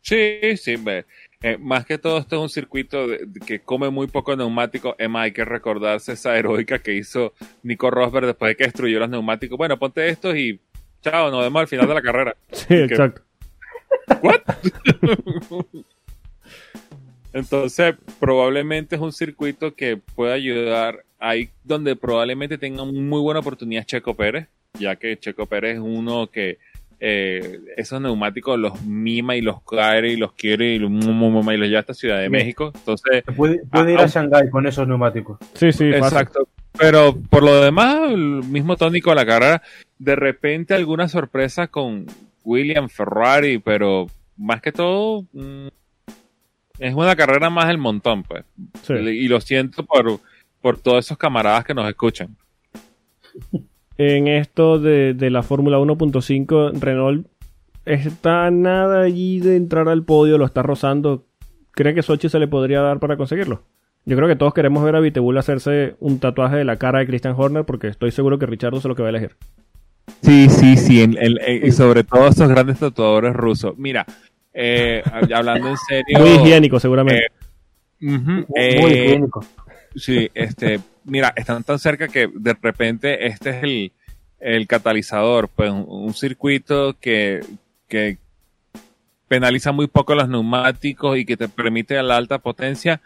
Sí, 0.02 0.40
sí, 0.58 0.76
ve. 0.78 1.06
Eh, 1.42 1.58
más 1.58 1.86
que 1.86 1.98
todo 1.98 2.18
esto 2.18 2.36
es 2.36 2.42
un 2.42 2.50
circuito 2.50 3.08
de- 3.08 3.26
de 3.26 3.40
que 3.40 3.60
come 3.62 3.90
muy 3.90 4.08
poco 4.08 4.36
neumático. 4.36 4.96
Más, 5.10 5.24
hay 5.24 5.32
que 5.32 5.46
recordarse 5.46 6.12
esa 6.14 6.38
heroica 6.38 6.80
que 6.80 6.94
hizo 6.96 7.34
Nico 7.64 7.90
Rosberg 7.90 8.26
después 8.26 8.50
de 8.52 8.56
que 8.58 8.66
destruyó 8.66 9.00
los 9.00 9.10
neumáticos. 9.10 9.58
Bueno, 9.58 9.80
ponte 9.80 10.10
estos 10.10 10.36
y 10.36 10.60
chao, 11.02 11.32
nos 11.32 11.42
vemos 11.42 11.62
al 11.62 11.68
final 11.68 11.88
de 11.88 11.94
la 11.94 12.02
carrera. 12.02 12.36
Sí, 12.52 12.74
exacto. 12.76 13.22
Entonces, 17.32 17.96
probablemente 18.20 18.96
es 18.96 19.02
un 19.02 19.14
circuito 19.14 19.76
que 19.76 19.98
puede 19.98 20.34
ayudar 20.34 21.06
ahí 21.20 21.50
donde 21.64 21.96
probablemente 21.96 22.58
tenga 22.58 22.84
muy 22.86 23.22
buena 23.22 23.40
oportunidad 23.42 23.86
Checo 23.86 24.16
Pérez, 24.16 24.48
ya 24.80 24.96
que 24.96 25.18
Checo 25.18 25.46
Pérez 25.46 25.76
es 25.76 25.80
uno 25.82 26.28
que 26.28 26.58
eh, 27.00 27.60
esos 27.78 28.02
neumáticos 28.02 28.60
los 28.60 28.82
mima 28.84 29.36
y 29.36 29.42
los 29.42 29.62
cae 29.64 30.10
y 30.10 30.18
los 30.18 30.34
quiere 30.34 30.74
y 30.76 30.80
los, 30.80 30.92
y 30.92 31.58
los 31.58 31.68
lleva 31.68 31.80
hasta 31.80 31.94
Ciudad 31.94 32.18
de 32.18 32.26
Sí. 32.26 32.30
México. 32.30 32.72
Entonces, 32.76 33.24
Puede, 33.36 33.66
puede 33.66 33.94
ir 33.94 34.00
a 34.00 34.08
Shanghái 34.08 34.50
con 34.50 34.68
esos 34.68 34.88
neumáticos. 34.88 35.38
Sí, 35.54 35.72
sí, 35.72 35.86
exacto. 35.86 36.48
Pero 36.78 37.18
por 37.30 37.44
lo 37.44 37.62
demás, 37.62 38.12
el 38.12 38.44
mismo 38.44 38.76
tónico 38.78 39.10
de 39.10 39.16
la 39.16 39.26
carrera, 39.26 39.62
de 39.98 40.16
repente 40.16 40.74
alguna 40.74 41.08
sorpresa 41.08 41.68
con 41.68 42.06
William 42.44 42.90
Ferrari, 42.90 43.60
pero 43.60 44.08
más 44.38 44.62
que 44.62 44.72
todo, 44.72 45.26
mm, 45.34 45.68
es 46.80 46.94
una 46.94 47.16
carrera 47.16 47.50
más 47.50 47.68
del 47.68 47.78
montón, 47.78 48.24
pues. 48.24 48.46
Sí. 48.84 48.94
Y 48.94 49.28
lo 49.28 49.42
siento 49.42 49.86
por, 49.86 50.20
por 50.62 50.78
todos 50.78 51.06
esos 51.06 51.18
camaradas 51.18 51.66
que 51.66 51.74
nos 51.74 51.88
escuchan. 51.90 52.36
En 54.00 54.30
esto 54.30 54.80
de, 54.80 55.14
de 55.14 55.30
la 55.30 55.44
Fórmula 55.44 55.78
1.5, 55.78 56.80
Renault 56.80 57.28
está 57.86 58.50
nada 58.50 59.02
allí 59.02 59.42
de 59.42 59.58
entrar 59.58 59.90
al 59.90 60.04
podio, 60.06 60.38
lo 60.38 60.46
está 60.46 60.64
rozando. 60.64 61.26
¿Cree 61.72 61.94
que 61.94 62.02
Sochi 62.02 62.30
se 62.30 62.40
le 62.40 62.48
podría 62.48 62.80
dar 62.80 63.00
para 63.00 63.18
conseguirlo? 63.18 63.62
Yo 64.06 64.16
creo 64.16 64.30
que 64.30 64.38
todos 64.38 64.54
queremos 64.54 64.86
ver 64.86 64.96
a 64.96 65.02
Vitebull 65.02 65.38
hacerse 65.38 65.96
un 66.00 66.20
tatuaje 66.20 66.56
de 66.56 66.64
la 66.64 66.78
cara 66.78 67.00
de 67.00 67.08
Christian 67.08 67.36
Horner 67.38 67.66
porque 67.66 67.88
estoy 67.88 68.12
seguro 68.12 68.40
que 68.40 68.46
Richardo 68.46 68.78
es 68.78 68.86
lo 68.86 68.96
que 68.96 69.02
va 69.02 69.10
a 69.10 69.12
elegir. 69.12 69.36
Sí, 70.22 70.48
sí, 70.50 70.78
sí, 70.78 71.02
en- 71.04 71.18
en- 71.22 71.38
en- 71.46 71.68
y 71.68 71.72
sobre 71.74 72.06
todo 72.06 72.26
esos 72.30 72.48
grandes 72.48 72.80
tatuadores 72.80 73.34
rusos. 73.36 73.78
Mira, 73.78 74.06
eh, 74.54 75.04
hablando 75.34 75.68
en 75.68 75.78
serio. 75.78 76.20
Muy 76.20 76.30
higiénico, 76.30 76.80
seguramente. 76.80 77.22
ujú, 78.02 78.32
Muy 78.32 78.46
eh, 78.56 79.06
higiénico. 79.06 79.44
Sí, 79.96 80.30
este, 80.34 80.80
mira, 81.04 81.34
están 81.36 81.64
tan 81.64 81.80
cerca 81.80 82.08
que 82.08 82.30
de 82.34 82.56
repente 82.62 83.28
este 83.28 83.50
es 83.50 83.64
el, 83.64 83.92
el 84.40 84.68
catalizador, 84.68 85.50
pues 85.50 85.72
un, 85.72 85.86
un 85.88 86.14
circuito 86.14 86.96
que, 87.00 87.42
que 87.88 88.18
penaliza 89.28 89.72
muy 89.72 89.88
poco 89.88 90.16
los 90.16 90.28
neumáticos 90.28 91.18
y 91.18 91.26
que 91.26 91.38
te 91.38 91.48
permite 91.48 91.98
a 91.98 92.04
la 92.04 92.18
alta 92.18 92.40
potencia, 92.40 93.02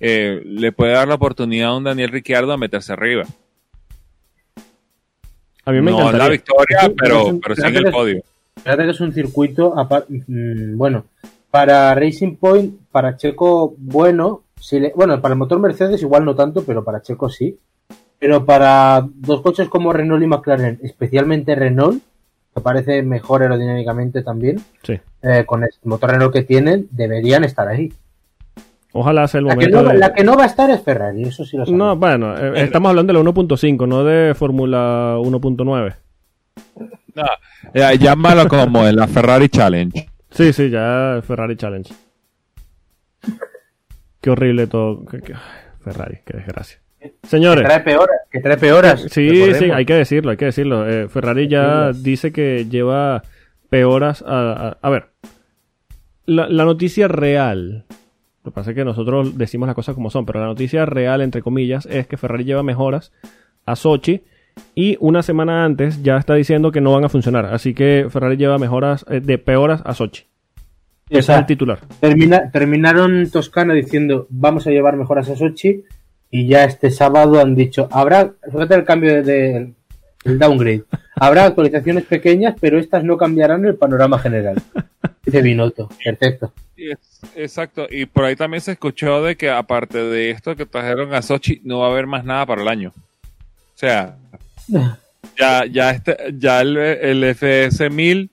eh, 0.00 0.42
le 0.44 0.72
puede 0.72 0.92
dar 0.92 1.08
la 1.08 1.14
oportunidad 1.14 1.70
a 1.70 1.76
un 1.76 1.84
Daniel 1.84 2.10
Ricciardo 2.10 2.52
a 2.52 2.56
meterse 2.58 2.92
arriba. 2.92 3.24
a 5.64 5.72
mí 5.72 5.80
me 5.80 5.90
no 5.90 5.98
encantaría. 5.98 6.24
la 6.24 6.30
victoria, 6.30 6.80
Sí, 6.82 6.94
pero, 6.96 7.24
sí, 7.24 7.40
pero 7.42 7.56
sí 7.56 7.62
en 7.66 7.76
el 7.76 7.90
podio. 7.90 8.22
Fíjate 8.62 8.84
que 8.84 8.90
es 8.90 9.00
un 9.00 9.12
circuito, 9.12 9.74
mm, 9.74 10.76
bueno, 10.76 11.04
para 11.50 11.94
Racing 11.94 12.36
Point, 12.36 12.74
para 12.90 13.16
Checo, 13.16 13.74
bueno, 13.78 14.42
si 14.60 14.80
le- 14.80 14.92
bueno, 14.94 15.20
para 15.20 15.32
el 15.34 15.38
motor 15.38 15.58
Mercedes 15.60 16.02
igual 16.02 16.24
no 16.24 16.34
tanto, 16.34 16.64
pero 16.64 16.84
para 16.84 17.02
Checo 17.02 17.28
sí. 17.28 17.58
Pero 18.18 18.44
para 18.44 19.06
dos 19.14 19.42
coches 19.42 19.68
como 19.68 19.92
Renault 19.92 20.22
y 20.22 20.26
McLaren, 20.26 20.80
especialmente 20.82 21.54
Renault, 21.54 22.02
que 22.54 22.60
parece 22.60 23.02
mejor 23.02 23.42
aerodinámicamente 23.42 24.22
también, 24.22 24.60
Sí. 24.82 24.98
eh, 25.22 25.44
con 25.46 25.62
el 25.62 25.70
motor 25.84 26.10
Renault 26.10 26.32
que 26.32 26.42
tienen, 26.42 26.88
deberían 26.90 27.44
estar 27.44 27.68
ahí. 27.68 27.92
Ojalá 28.92 29.28
sea 29.28 29.38
el 29.40 29.46
La 29.46 29.50
que, 29.50 29.56
momento 29.68 29.82
no, 29.82 29.88
de... 29.90 29.98
la 29.98 30.12
que 30.14 30.24
no 30.24 30.36
va 30.36 30.44
a 30.44 30.46
estar 30.46 30.68
es 30.70 30.82
Ferrari, 30.82 31.22
eso 31.24 31.44
sí 31.44 31.56
lo 31.56 31.64
sabemos. 31.66 31.86
No, 31.86 31.96
bueno, 31.96 32.36
eh, 32.36 32.64
estamos 32.64 32.88
hablando 32.90 33.12
de 33.12 33.18
la 33.22 33.24
1.5, 33.30 33.86
no 33.86 34.02
de 34.02 34.34
Fórmula 34.34 35.16
1.9. 35.20 35.94
No, 37.14 37.24
ya- 37.74 37.94
llámalo 37.94 38.48
como 38.48 38.86
en 38.86 38.96
la 38.96 39.06
Ferrari 39.06 39.48
Challenge. 39.48 40.08
Sí, 40.30 40.52
sí, 40.52 40.70
ya 40.70 41.20
Ferrari 41.24 41.56
Challenge. 41.56 41.92
Qué 44.20 44.30
horrible 44.30 44.66
todo. 44.66 45.04
Qué- 45.06 45.20
qué- 45.20 45.34
ay, 45.34 45.40
Ferrari, 45.80 46.18
qué 46.24 46.36
desgracia. 46.38 46.78
Que 47.00 47.14
Señores, 47.22 47.64
trae 47.64 47.80
peoras, 47.80 48.16
que 48.30 48.40
trae 48.40 48.56
peoras. 48.56 49.00
sí, 49.10 49.28
recordemos. 49.28 49.58
sí, 49.58 49.70
hay 49.70 49.84
que 49.86 49.94
decirlo, 49.94 50.30
hay 50.32 50.36
que 50.36 50.44
decirlo. 50.46 50.88
Eh, 50.88 51.08
Ferrari 51.08 51.46
ya 51.48 51.92
dice 51.92 52.32
que 52.32 52.66
lleva 52.68 53.22
peoras 53.70 54.22
a... 54.26 54.68
A, 54.70 54.78
a 54.82 54.90
ver, 54.90 55.06
la, 56.26 56.48
la 56.48 56.64
noticia 56.64 57.06
real, 57.08 57.84
lo 58.44 58.50
que 58.50 58.54
pasa 58.54 58.70
es 58.70 58.76
que 58.76 58.84
nosotros 58.84 59.38
decimos 59.38 59.66
las 59.68 59.76
cosas 59.76 59.94
como 59.94 60.10
son, 60.10 60.26
pero 60.26 60.40
la 60.40 60.46
noticia 60.46 60.84
real, 60.86 61.20
entre 61.20 61.42
comillas, 61.42 61.86
es 61.86 62.06
que 62.06 62.16
Ferrari 62.16 62.44
lleva 62.44 62.62
mejoras 62.62 63.12
a 63.64 63.76
Sochi 63.76 64.22
y 64.74 64.96
una 65.00 65.22
semana 65.22 65.64
antes 65.64 66.02
ya 66.02 66.16
está 66.16 66.34
diciendo 66.34 66.72
que 66.72 66.80
no 66.80 66.92
van 66.92 67.04
a 67.04 67.08
funcionar. 67.08 67.46
Así 67.46 67.74
que 67.74 68.08
Ferrari 68.10 68.36
lleva 68.36 68.58
mejoras 68.58 69.06
eh, 69.08 69.20
de 69.20 69.38
peoras 69.38 69.82
a 69.84 69.94
Sochi. 69.94 70.24
Sí, 71.08 71.14
o 71.14 71.18
Ese 71.18 71.26
sea, 71.26 71.34
es 71.36 71.40
el 71.40 71.46
titular. 71.46 71.78
Termina- 72.00 72.50
terminaron 72.50 73.30
Toscana 73.30 73.74
diciendo 73.74 74.26
vamos 74.30 74.66
a 74.66 74.70
llevar 74.70 74.96
mejoras 74.96 75.28
a 75.30 75.36
Sochi 75.36 75.84
y 76.30 76.46
ya 76.46 76.64
este 76.64 76.90
sábado 76.90 77.40
han 77.40 77.54
dicho 77.54 77.88
habrá, 77.90 78.32
fíjate 78.50 78.74
el 78.74 78.84
cambio 78.84 79.14
de, 79.14 79.22
de- 79.22 79.72
el 80.24 80.38
downgrade, 80.38 80.84
habrá 81.16 81.44
actualizaciones 81.46 82.04
pequeñas 82.04 82.54
pero 82.60 82.78
estas 82.78 83.04
no 83.04 83.16
cambiarán 83.16 83.64
el 83.64 83.76
panorama 83.76 84.18
general. 84.18 84.60
Dice 85.24 85.42
Binotto, 85.42 85.88
perfecto. 86.04 86.52
Es- 86.76 87.20
Exacto, 87.34 87.86
y 87.90 88.06
por 88.06 88.24
ahí 88.24 88.36
también 88.36 88.60
se 88.60 88.72
escuchó 88.72 89.22
de 89.22 89.36
que 89.36 89.50
aparte 89.50 89.98
de 89.98 90.30
esto 90.30 90.54
que 90.56 90.66
trajeron 90.66 91.12
a 91.14 91.22
Sochi, 91.22 91.60
no 91.64 91.80
va 91.80 91.86
a 91.88 91.90
haber 91.90 92.06
más 92.06 92.24
nada 92.24 92.46
para 92.46 92.62
el 92.62 92.68
año. 92.68 92.92
O 92.96 93.74
sea, 93.74 94.16
ya, 95.38 95.64
ya, 95.66 95.90
este, 95.90 96.16
ya 96.36 96.60
el, 96.60 96.76
el 96.76 97.24
FS 97.34 97.90
1000, 97.90 98.30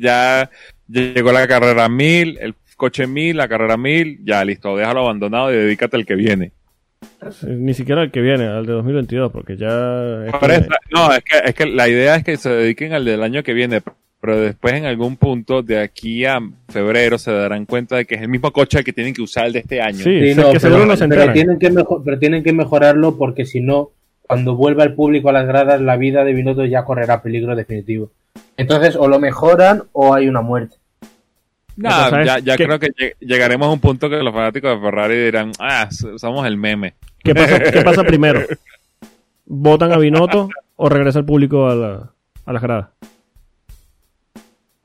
ya 0.00 0.50
llegó 0.88 1.30
la 1.32 1.46
carrera 1.46 1.88
1000, 1.88 2.38
el 2.40 2.54
coche 2.76 3.06
1000, 3.06 3.36
la 3.36 3.46
carrera 3.48 3.76
1000, 3.76 4.20
ya 4.24 4.44
listo, 4.44 4.76
déjalo 4.76 5.00
abandonado 5.00 5.52
y 5.52 5.56
dedícate 5.56 5.96
al 5.96 6.06
que 6.06 6.14
viene. 6.16 6.52
Ni 7.46 7.74
siquiera 7.74 8.02
el 8.02 8.10
que 8.10 8.20
viene, 8.20 8.46
al 8.46 8.66
de 8.66 8.72
2022, 8.72 9.30
porque 9.32 9.56
ya... 9.56 10.24
es 10.26 10.32
que- 10.32 10.68
no, 10.90 11.12
es 11.12 11.20
que, 11.22 11.38
es 11.44 11.54
que 11.54 11.66
la 11.66 11.88
idea 11.88 12.16
es 12.16 12.24
que 12.24 12.36
se 12.36 12.50
dediquen 12.50 12.92
al 12.94 13.04
del 13.04 13.22
año 13.22 13.42
que 13.42 13.52
viene, 13.52 13.80
pero 14.20 14.38
después 14.40 14.74
en 14.74 14.86
algún 14.86 15.16
punto 15.16 15.62
de 15.62 15.78
aquí 15.80 16.24
a 16.24 16.40
febrero 16.68 17.18
se 17.18 17.32
darán 17.32 17.66
cuenta 17.66 17.96
de 17.96 18.04
que 18.06 18.14
es 18.16 18.22
el 18.22 18.28
mismo 18.28 18.50
coche 18.52 18.82
que 18.84 18.92
tienen 18.92 19.14
que 19.14 19.22
usar 19.22 19.46
el 19.46 19.52
de 19.54 19.58
este 19.60 19.80
año. 19.80 19.98
Sí, 19.98 20.34
no, 20.34 20.52
que 20.52 20.60
seguro 20.60 20.80
pero, 20.80 20.86
no 20.86 20.96
se 20.96 21.08
pero 21.08 21.32
tienen 21.32 21.58
que 21.58 21.70
mejo- 21.70 22.02
pero 22.04 22.18
tienen 22.18 22.42
que 22.42 22.52
mejorarlo 22.52 23.16
porque 23.16 23.44
si 23.46 23.60
no, 23.60 23.90
cuando 24.30 24.54
vuelva 24.56 24.84
el 24.84 24.94
público 24.94 25.28
a 25.28 25.32
las 25.32 25.46
gradas, 25.46 25.80
la 25.80 25.96
vida 25.96 26.22
de 26.24 26.32
Binotto 26.32 26.64
ya 26.64 26.84
correrá 26.84 27.20
peligro 27.20 27.56
definitivo. 27.56 28.10
Entonces, 28.56 28.94
o 28.96 29.08
lo 29.08 29.18
mejoran 29.18 29.84
o 29.92 30.14
hay 30.14 30.28
una 30.28 30.40
muerte. 30.40 30.76
Pasa 31.82 32.22
ya, 32.24 32.38
ya 32.38 32.56
que- 32.56 32.64
creo 32.66 32.78
que 32.78 32.88
lleg- 32.92 33.14
llegaremos 33.20 33.68
a 33.68 33.72
un 33.72 33.80
punto 33.80 34.08
que 34.10 34.16
los 34.22 34.32
fanáticos 34.34 34.70
de 34.70 34.80
Ferrari 34.80 35.16
dirán, 35.24 35.50
ah, 35.58 35.88
somos 36.16 36.46
el 36.46 36.56
meme. 36.56 36.94
¿Qué 37.24 37.34
pasa, 37.34 37.58
qué 37.72 37.82
pasa 37.82 38.04
primero? 38.04 38.42
¿Votan 39.46 39.92
a 39.92 39.96
Binotto 39.98 40.48
o 40.76 40.88
regresa 40.88 41.18
el 41.18 41.24
público 41.24 41.68
a, 41.68 41.74
la, 41.74 42.10
a 42.46 42.52
las 42.52 42.62
gradas? 42.62 42.88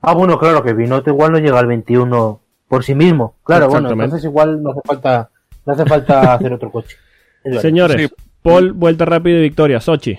Ah, 0.00 0.14
bueno, 0.14 0.38
claro, 0.38 0.62
que 0.62 0.72
Binotto 0.72 1.10
igual 1.10 1.32
no 1.32 1.38
llega 1.38 1.58
al 1.58 1.66
21 1.66 2.40
por 2.68 2.84
sí 2.84 2.94
mismo. 2.94 3.36
Claro, 3.44 3.68
bueno, 3.68 3.90
entonces 3.90 4.24
igual 4.24 4.62
no 4.62 4.70
hace 4.70 4.80
falta, 4.84 5.30
no 5.64 5.72
hace 5.72 5.84
falta 5.86 6.34
hacer 6.34 6.52
otro 6.52 6.70
coche. 6.70 6.96
Señores, 7.60 8.08
Sí. 8.10 8.14
Paul, 8.46 8.72
vuelta 8.74 9.04
rápida 9.04 9.38
y 9.38 9.42
victoria. 9.42 9.80
Sochi. 9.80 10.16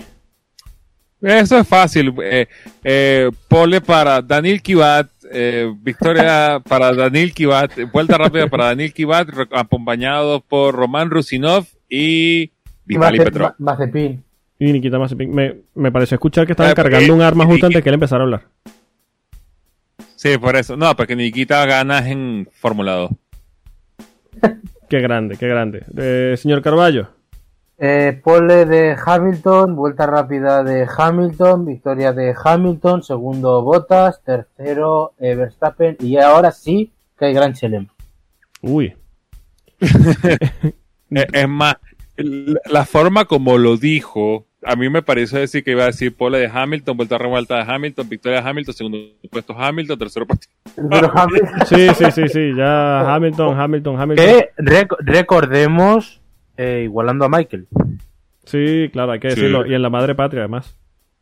Eso 1.22 1.58
es 1.58 1.66
fácil. 1.66 2.14
Eh, 2.22 2.48
eh, 2.84 3.32
pole 3.48 3.80
para 3.80 4.22
Daniel 4.22 4.62
Kivat, 4.62 5.10
eh, 5.32 5.74
victoria 5.82 6.62
para 6.68 6.94
Daniel 6.94 7.34
Kivat, 7.34 7.72
vuelta 7.94 8.18
rápida 8.18 8.48
para 8.48 8.66
Daniel 8.66 8.92
Kivat, 8.92 9.30
acompañado 9.54 10.42
por 10.42 10.76
Román 10.76 11.10
Rusinov 11.10 11.66
y 11.90 12.52
Vitaly 12.84 13.20
Petrov. 13.20 13.54
Mazepin. 13.60 14.22
Y 14.60 14.74
Nikita 14.74 15.00
Mazepin. 15.00 15.34
Me, 15.34 15.56
me 15.76 15.90
pareció 15.94 16.16
escuchar 16.16 16.46
que 16.46 16.52
estaban 16.52 16.74
Eh, 16.74 16.76
cargando 16.76 17.14
un 17.16 17.22
arma 17.22 17.46
justo 17.46 17.68
antes 17.68 17.82
que 17.82 17.90
él 17.90 17.94
empezara 17.96 18.24
a 18.24 18.26
hablar. 18.26 18.42
Sí, 20.18 20.38
por 20.38 20.58
eso. 20.58 20.76
No, 20.76 20.94
porque 20.98 21.16
Nikita 21.16 21.66
gana 21.66 22.00
en 22.10 22.50
Fórmula 22.52 22.94
2. 22.94 23.12
Qué 24.90 25.00
grande, 25.00 25.38
qué 25.38 25.48
grande. 25.48 25.86
Eh, 25.98 26.36
señor 26.38 26.62
Carballo. 26.62 27.17
Eh, 27.80 28.20
pole 28.24 28.66
de 28.66 28.96
Hamilton, 29.06 29.76
vuelta 29.76 30.08
rápida 30.08 30.64
de 30.64 30.88
Hamilton, 30.98 31.64
victoria 31.64 32.12
de 32.12 32.34
Hamilton, 32.44 33.04
segundo 33.04 33.62
Bottas, 33.62 34.24
tercero 34.24 35.14
eh, 35.20 35.36
Verstappen 35.36 35.96
y 36.00 36.18
ahora 36.18 36.52
sí 36.52 36.92
que 37.20 37.26
hay 37.26 37.34
Gran 37.34 37.54
Chelem. 37.54 37.88
Uy. 38.62 38.96
Eh, 41.10 41.26
es 41.32 41.48
más, 41.48 41.78
la 42.66 42.84
forma 42.84 43.24
como 43.24 43.58
lo 43.58 43.78
dijo, 43.78 44.46
a 44.62 44.76
mí 44.76 44.90
me 44.90 45.02
pareció 45.02 45.40
decir 45.40 45.64
que 45.64 45.72
iba 45.72 45.84
a 45.84 45.86
decir 45.86 46.14
pole 46.14 46.38
de 46.38 46.52
Hamilton, 46.54 46.98
vuelta 46.98 47.18
revuelta 47.18 47.56
de 47.56 47.74
Hamilton, 47.74 48.10
victoria 48.10 48.42
de 48.42 48.50
Hamilton, 48.50 48.74
segundo 48.74 48.98
puesto 49.32 49.58
Hamilton, 49.58 49.98
tercero 49.98 50.28
puesto. 50.28 50.48
Hamilton, 50.76 51.66
Sí, 51.66 51.88
sí, 51.96 52.12
sí, 52.12 52.28
sí. 52.28 52.56
Ya 52.58 53.16
Hamilton, 53.16 53.58
Hamilton, 53.58 54.02
Hamilton. 54.02 54.26
que 54.26 54.88
recordemos 55.00 56.20
eh, 56.58 56.82
igualando 56.84 57.26
a 57.26 57.30
Michael, 57.30 57.68
Sí, 58.44 58.90
claro, 58.94 59.12
hay 59.12 59.20
que 59.20 59.32
Sí. 59.32 59.36
decirlo. 59.42 59.66
Y 59.66 59.74
en 59.74 59.82
la 59.82 59.90
madre 59.90 60.16
patria, 60.16 60.42
además. 60.44 60.78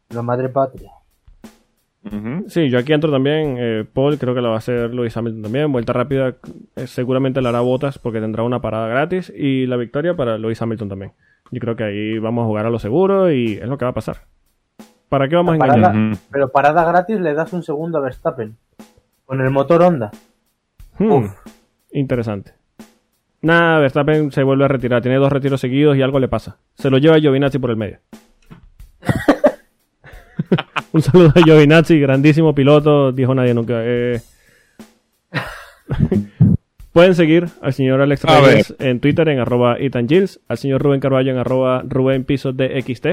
la 0.10 0.22
madre 0.22 0.50
patria. 0.50 0.92
Sí, 2.48 2.70
yo 2.70 2.78
aquí 2.78 2.94
entro 2.94 3.12
también. 3.12 3.56
eh, 3.58 3.84
Paul, 3.92 4.20
creo 4.20 4.36
que 4.36 4.42
lo 4.42 4.50
va 4.50 4.56
a 4.56 4.58
hacer 4.60 4.94
Luis 4.94 5.18
Hamilton 5.18 5.42
también. 5.42 5.72
Vuelta 5.72 5.92
rápida, 5.92 6.36
eh, 6.76 6.86
seguramente 6.86 7.42
la 7.42 7.50
hará 7.50 7.62
botas 7.62 7.98
porque 7.98 8.22
tendrá 8.22 8.44
una 8.44 8.62
parada 8.62 8.88
gratis. 8.88 9.34
Y 9.36 9.66
la 9.66 9.76
victoria 9.76 10.16
para 10.16 10.38
Luis 10.38 10.62
Hamilton 10.62 10.88
también. 10.90 11.12
Yo 11.50 11.60
creo 11.60 11.76
que 11.76 11.84
ahí 11.84 12.20
vamos 12.20 12.44
a 12.44 12.46
jugar 12.46 12.68
a 12.68 12.70
lo 12.70 12.78
seguro 12.78 13.32
y 13.32 13.54
es 13.54 13.68
lo 13.68 13.78
que 13.80 13.86
va 13.86 13.92
a 13.92 13.96
pasar. 13.96 14.18
¿Para 15.10 15.28
qué 15.28 15.36
vamos 15.36 15.56
a 15.56 15.58
Parada- 15.58 15.90
engañar? 15.94 16.18
Pero 16.32 16.50
parada 16.52 16.84
gratis 16.86 17.20
le 17.20 17.34
das 17.34 17.52
un 17.54 17.64
segundo 17.64 17.98
a 17.98 18.02
Verstappen 18.02 18.56
con 19.26 19.42
el 19.42 19.50
motor 19.50 19.82
Honda. 19.82 20.12
Hmm, 21.00 21.12
Uf. 21.12 21.32
interesante. 21.92 22.52
Nada, 23.46 23.78
Verstappen 23.78 24.32
se 24.32 24.41
vuelve 24.41 24.66
a 24.66 24.68
retirar. 24.68 25.04
Tiene 25.04 25.18
dos 25.18 25.32
retiros 25.32 25.62
seguidos 25.62 25.96
y 25.96 26.02
algo 26.02 26.20
le 26.20 26.28
pasa. 26.28 26.58
Se 26.74 26.89
lo 26.89 26.98
lleva 26.98 27.20
Giovinazzi 27.20 27.60
por 27.60 27.70
el 27.70 27.76
medio. 27.76 28.00
Un 30.91 31.04
saludo 31.04 31.32
a 31.36 31.41
Giovinazzi, 31.43 32.00
grandísimo 32.00 32.56
piloto, 32.56 33.12
dijo 33.12 33.36
nadie 33.36 33.54
nunca. 33.54 33.76
Eh, 33.84 34.20
Pueden 36.91 37.14
seguir 37.14 37.46
al 37.62 37.74
señor 37.74 38.02
Alex 38.02 38.26
A 38.26 38.41
Reyes 38.41 38.74
en 38.80 39.00
Twitter 39.00 39.30
en 39.30 39.38
arroba 39.38 39.78
Ethan 39.78 40.10
Gilles, 40.10 40.39
al 40.48 40.58
señor 40.58 40.82
Rubén 40.82 41.00
Carballo 41.00 41.30
en 41.30 41.38
arroba 41.38 41.84
Rubén 41.88 42.24
Pisos 42.24 42.58
de 42.58 42.82
XT. 42.82 43.06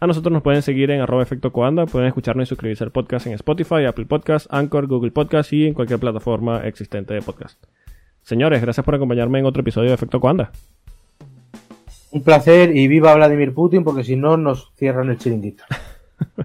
A 0.00 0.08
nosotros 0.08 0.32
nos 0.32 0.42
pueden 0.42 0.62
seguir 0.62 0.90
en 0.90 1.00
arroba 1.00 1.22
Efecto 1.22 1.52
Coanda, 1.52 1.86
pueden 1.86 2.08
escucharnos 2.08 2.48
y 2.48 2.50
suscribirse 2.50 2.82
al 2.82 2.90
podcast 2.90 3.28
en 3.28 3.34
Spotify, 3.34 3.84
Apple 3.84 4.06
Podcast, 4.06 4.52
Anchor, 4.52 4.88
Google 4.88 5.12
Podcast 5.12 5.52
y 5.52 5.64
en 5.64 5.74
cualquier 5.74 6.00
plataforma 6.00 6.66
existente 6.66 7.14
de 7.14 7.22
podcast. 7.22 7.62
Señores, 8.26 8.60
gracias 8.60 8.84
por 8.84 8.92
acompañarme 8.92 9.38
en 9.38 9.46
otro 9.46 9.60
episodio 9.60 9.90
de 9.90 9.94
Efecto 9.94 10.18
Coanda. 10.18 10.50
Un 12.10 12.24
placer 12.24 12.76
y 12.76 12.88
viva 12.88 13.14
Vladimir 13.14 13.54
Putin 13.54 13.84
porque 13.84 14.02
si 14.02 14.16
no 14.16 14.36
nos 14.36 14.72
cierran 14.76 15.10
el 15.10 15.18
chiringuito. 15.18 15.64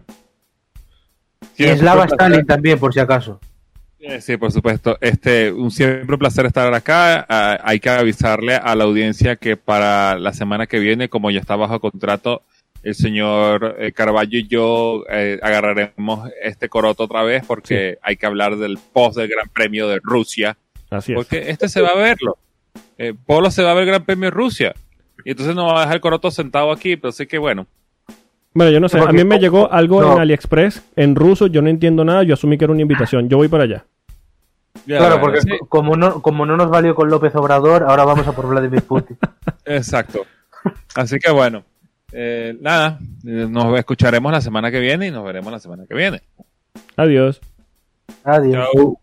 Y 1.57 1.65
Slava. 1.77 2.05
Stalin 2.05 2.45
también 2.45 2.79
por 2.79 2.91
si 2.91 2.99
acaso. 2.99 3.39
Sí, 4.19 4.37
por 4.37 4.51
supuesto. 4.51 4.97
Este, 4.99 5.51
un 5.51 5.69
siempre 5.69 6.15
un 6.15 6.17
placer 6.17 6.47
estar 6.47 6.73
acá. 6.73 7.23
Ah, 7.29 7.59
hay 7.63 7.79
que 7.79 7.89
avisarle 7.89 8.55
a 8.55 8.73
la 8.73 8.85
audiencia 8.85 9.35
que 9.35 9.57
para 9.57 10.17
la 10.17 10.33
semana 10.33 10.65
que 10.65 10.79
viene, 10.79 11.07
como 11.07 11.29
ya 11.29 11.39
está 11.39 11.55
bajo 11.55 11.79
contrato, 11.79 12.41
el 12.81 12.95
señor 12.95 13.75
eh, 13.77 13.91
Carballo 13.91 14.39
y 14.39 14.47
yo 14.47 15.03
eh, 15.11 15.39
agarraremos 15.43 16.31
este 16.41 16.67
coroto 16.67 17.03
otra 17.03 17.21
vez 17.21 17.43
porque 17.45 17.99
hay 18.01 18.15
que 18.15 18.25
hablar 18.25 18.57
del 18.57 18.79
post 18.91 19.17
del 19.17 19.27
Gran 19.27 19.49
Premio 19.49 19.87
de 19.87 19.99
Rusia. 20.01 20.57
Así 20.91 21.13
es. 21.13 21.15
Porque 21.15 21.49
este 21.49 21.67
se 21.67 21.81
va 21.81 21.89
a 21.89 21.95
verlo. 21.95 22.37
Eh, 22.97 23.13
Polo 23.25 23.49
se 23.49 23.63
va 23.63 23.71
a 23.71 23.73
ver 23.73 23.83
el 23.83 23.89
Gran 23.89 24.05
Premio 24.05 24.25
de 24.25 24.31
Rusia. 24.31 24.73
Y 25.25 25.31
entonces 25.31 25.55
no 25.55 25.65
va 25.67 25.77
a 25.77 25.81
dejar 25.81 25.95
el 25.95 26.01
coroto 26.01 26.29
sentado 26.31 26.71
aquí, 26.71 26.95
pero 26.97 27.11
sí 27.11 27.25
que 27.25 27.37
bueno. 27.39 27.65
Bueno, 28.53 28.71
yo 28.71 28.79
no 28.79 28.89
sé, 28.89 28.99
a 28.99 29.11
mí 29.11 29.23
me 29.23 29.39
llegó 29.39 29.71
algo 29.71 30.01
No. 30.01 30.13
en 30.13 30.19
AliExpress 30.19 30.83
en 30.97 31.15
ruso, 31.15 31.47
yo 31.47 31.61
no 31.61 31.69
entiendo 31.69 32.03
nada, 32.03 32.23
yo 32.23 32.33
asumí 32.33 32.57
que 32.57 32.65
era 32.65 32.73
una 32.73 32.81
invitación. 32.81 33.29
Yo 33.29 33.37
voy 33.37 33.47
para 33.47 33.63
allá. 33.63 33.85
Ya, 34.85 34.97
Claro, 34.97 35.19
bueno, 35.19 35.21
porque 35.21 35.41
sí, 35.41 35.49
como 35.69 35.95
no, 35.95 36.21
como 36.21 36.45
no 36.45 36.57
nos 36.57 36.69
valió 36.69 36.93
con 36.95 37.09
López 37.09 37.33
Obrador, 37.35 37.83
ahora 37.83 38.03
vamos 38.03 38.27
a 38.27 38.33
por 38.33 38.47
Vladimir 38.47 38.81
Putin. 38.83 39.17
exacto. 39.65 40.25
Así 40.95 41.17
que 41.19 41.31
bueno. 41.31 41.63
Eh, 42.13 42.57
nada, 42.59 42.99
nos 43.23 43.77
escucharemos 43.79 44.31
la 44.33 44.41
semana 44.41 44.69
que 44.69 44.79
viene 44.81 45.07
y 45.07 45.11
nos 45.11 45.23
veremos 45.23 45.49
la 45.51 45.59
semana 45.59 45.85
que 45.87 45.95
viene. 45.95 46.21
Adiós. 46.97 47.39
Adiós. 48.25 48.67
Chao. 48.73 49.00